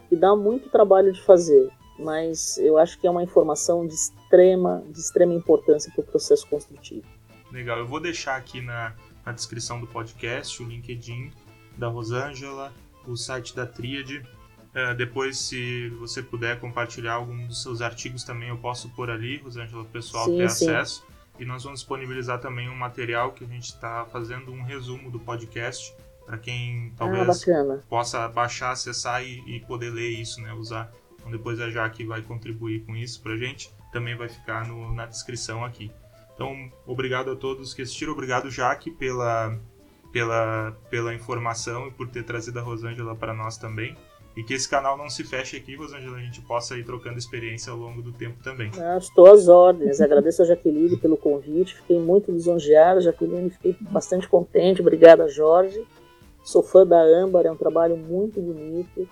que 0.08 0.16
dá 0.16 0.36
muito 0.36 0.70
trabalho 0.70 1.12
de 1.12 1.22
fazer, 1.22 1.70
mas 2.00 2.58
eu 2.58 2.78
acho 2.78 3.00
que 3.00 3.08
é 3.08 3.10
uma 3.10 3.24
informação 3.24 3.86
de 3.86 3.94
extrema, 3.94 4.84
de 4.90 5.00
extrema 5.00 5.34
importância 5.34 5.92
para 5.92 6.02
o 6.02 6.06
processo 6.06 6.48
construtivo. 6.48 7.06
Legal, 7.52 7.80
eu 7.80 7.88
vou 7.88 8.00
deixar 8.00 8.36
aqui 8.36 8.62
na, 8.62 8.94
na 9.26 9.32
descrição 9.32 9.80
do 9.80 9.88
podcast 9.88 10.62
o 10.62 10.68
LinkedIn 10.68 11.32
da 11.78 11.88
Rosângela, 11.88 12.74
o 13.08 13.16
site 13.16 13.56
da 13.56 13.66
Tríade. 13.66 14.24
É, 14.76 14.94
depois, 14.94 15.38
se 15.40 15.88
você 15.92 16.22
puder 16.22 16.60
compartilhar 16.60 17.14
algum 17.14 17.48
dos 17.48 17.64
seus 17.64 17.82
artigos 17.82 18.26
também, 18.26 18.50
eu 18.50 18.58
posso 18.58 18.90
pôr 18.90 19.10
ali, 19.10 19.38
Rosângela, 19.38 19.84
o 19.84 19.86
pessoal 19.86 20.26
sim, 20.26 20.38
ter 20.38 20.50
sim. 20.50 20.70
acesso. 20.70 21.06
E 21.40 21.46
nós 21.46 21.64
vamos 21.64 21.80
disponibilizar 21.80 22.40
também 22.42 22.70
um 22.70 22.76
material 22.76 23.32
que 23.32 23.46
a 23.46 23.48
gente 23.48 23.68
está 23.68 24.06
fazendo 24.06 24.52
um 24.52 24.62
resumo 24.62 25.10
do 25.10 25.18
podcast 25.18 25.96
para 26.26 26.38
quem 26.38 26.92
ah, 26.94 26.98
talvez 26.98 27.48
ah, 27.48 27.80
possa 27.88 28.28
baixar, 28.28 28.72
acessar 28.72 29.24
e, 29.24 29.42
e, 29.48 29.60
poder 29.62 29.92
ler 29.92 30.10
isso, 30.10 30.42
né? 30.42 30.54
Usar. 30.54 30.92
Então 31.18 31.32
depois 31.32 31.60
a 31.62 31.70
Jaque 31.70 32.04
vai 32.04 32.22
contribuir 32.22 32.86
com 32.86 32.96
isso 32.96 33.22
para 33.22 33.34
a 33.34 33.38
gente. 33.38 33.72
Também 33.94 34.16
vai 34.16 34.28
ficar 34.28 34.68
no, 34.68 34.94
na 34.94 35.06
descrição 35.06 35.64
aqui. 35.64 35.90
Então, 36.34 36.70
obrigado 36.86 37.32
a 37.32 37.36
todos 37.36 37.74
que 37.74 37.82
assistiram. 37.82 38.12
Obrigado, 38.12 38.52
Jaque, 38.52 38.92
pela, 38.92 39.58
pela, 40.12 40.78
pela 40.90 41.14
informação 41.14 41.88
e 41.88 41.92
por 41.92 42.10
ter 42.10 42.24
trazido 42.24 42.60
a 42.60 42.62
Rosângela 42.62 43.16
para 43.16 43.34
nós 43.34 43.58
também. 43.58 43.96
E 44.36 44.44
que 44.44 44.54
esse 44.54 44.68
canal 44.68 44.98
não 44.98 45.10
se 45.10 45.24
feche 45.24 45.56
aqui, 45.56 45.76
Rosângela, 45.76 46.18
a 46.18 46.22
gente 46.22 46.42
possa 46.42 46.78
ir 46.78 46.84
trocando 46.84 47.18
experiência 47.18 47.72
ao 47.72 47.78
longo 47.78 48.02
do 48.02 48.12
tempo 48.12 48.44
também. 48.44 48.70
Estou 48.98 49.32
às 49.32 49.48
ordens. 49.48 50.02
Agradeço 50.02 50.42
a 50.42 50.46
Jaqueline 50.46 50.98
pelo 50.98 51.16
convite. 51.16 51.76
Fiquei 51.76 51.98
muito 51.98 52.32
lisonjeado. 52.32 53.00
Jaqueline, 53.00 53.50
fiquei 53.50 53.78
bastante 53.80 54.28
contente. 54.28 54.82
Obrigada, 54.82 55.28
Jorge. 55.30 55.82
Sou 56.44 56.62
fã 56.62 56.86
da 56.86 57.02
Âmbar, 57.02 57.46
é 57.46 57.52
um 57.52 57.56
trabalho 57.56 57.96
muito 57.96 58.42
bonito. 58.42 59.08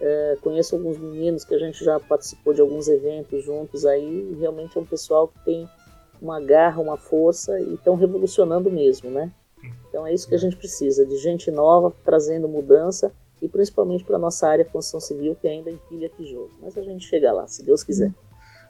É, 0.00 0.38
conheço 0.40 0.74
alguns 0.74 0.98
meninos 0.98 1.44
que 1.44 1.54
a 1.54 1.58
gente 1.58 1.84
já 1.84 2.00
participou 2.00 2.54
de 2.54 2.60
alguns 2.60 2.88
eventos 2.88 3.44
juntos 3.44 3.84
aí. 3.84 4.32
E 4.32 4.36
realmente 4.40 4.78
é 4.78 4.80
um 4.80 4.86
pessoal 4.86 5.28
que 5.28 5.44
tem 5.44 5.68
uma 6.22 6.40
garra, 6.40 6.80
uma 6.80 6.96
força 6.96 7.60
e 7.60 7.74
estão 7.74 7.96
revolucionando 7.96 8.70
mesmo, 8.70 9.10
né? 9.10 9.30
Então 9.88 10.06
é 10.06 10.12
isso 10.12 10.26
que 10.26 10.34
a 10.34 10.38
gente 10.38 10.56
precisa, 10.56 11.04
de 11.04 11.16
gente 11.18 11.50
nova 11.50 11.92
trazendo 12.02 12.48
mudança 12.48 13.12
e 13.44 13.48
principalmente 13.48 14.02
para 14.02 14.18
nossa 14.18 14.48
área 14.48 14.64
construção 14.64 15.00
civil 15.00 15.36
que 15.36 15.46
ainda 15.46 15.70
empilha 15.70 16.08
tijolo. 16.08 16.50
Mas 16.62 16.78
a 16.78 16.82
gente 16.82 17.06
chega 17.06 17.30
lá, 17.30 17.46
se 17.46 17.62
Deus 17.62 17.84
quiser. 17.84 18.12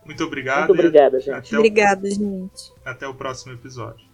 Muito 0.05 0.25
obrigado. 0.25 0.69
Muito 0.69 0.81
obrigada, 0.81 1.21
gente. 1.21 1.57
Obrigada, 1.57 2.11
gente. 2.11 2.73
Até 2.85 3.07
o 3.07 3.15
próximo 3.15 3.53
episódio. 3.53 4.05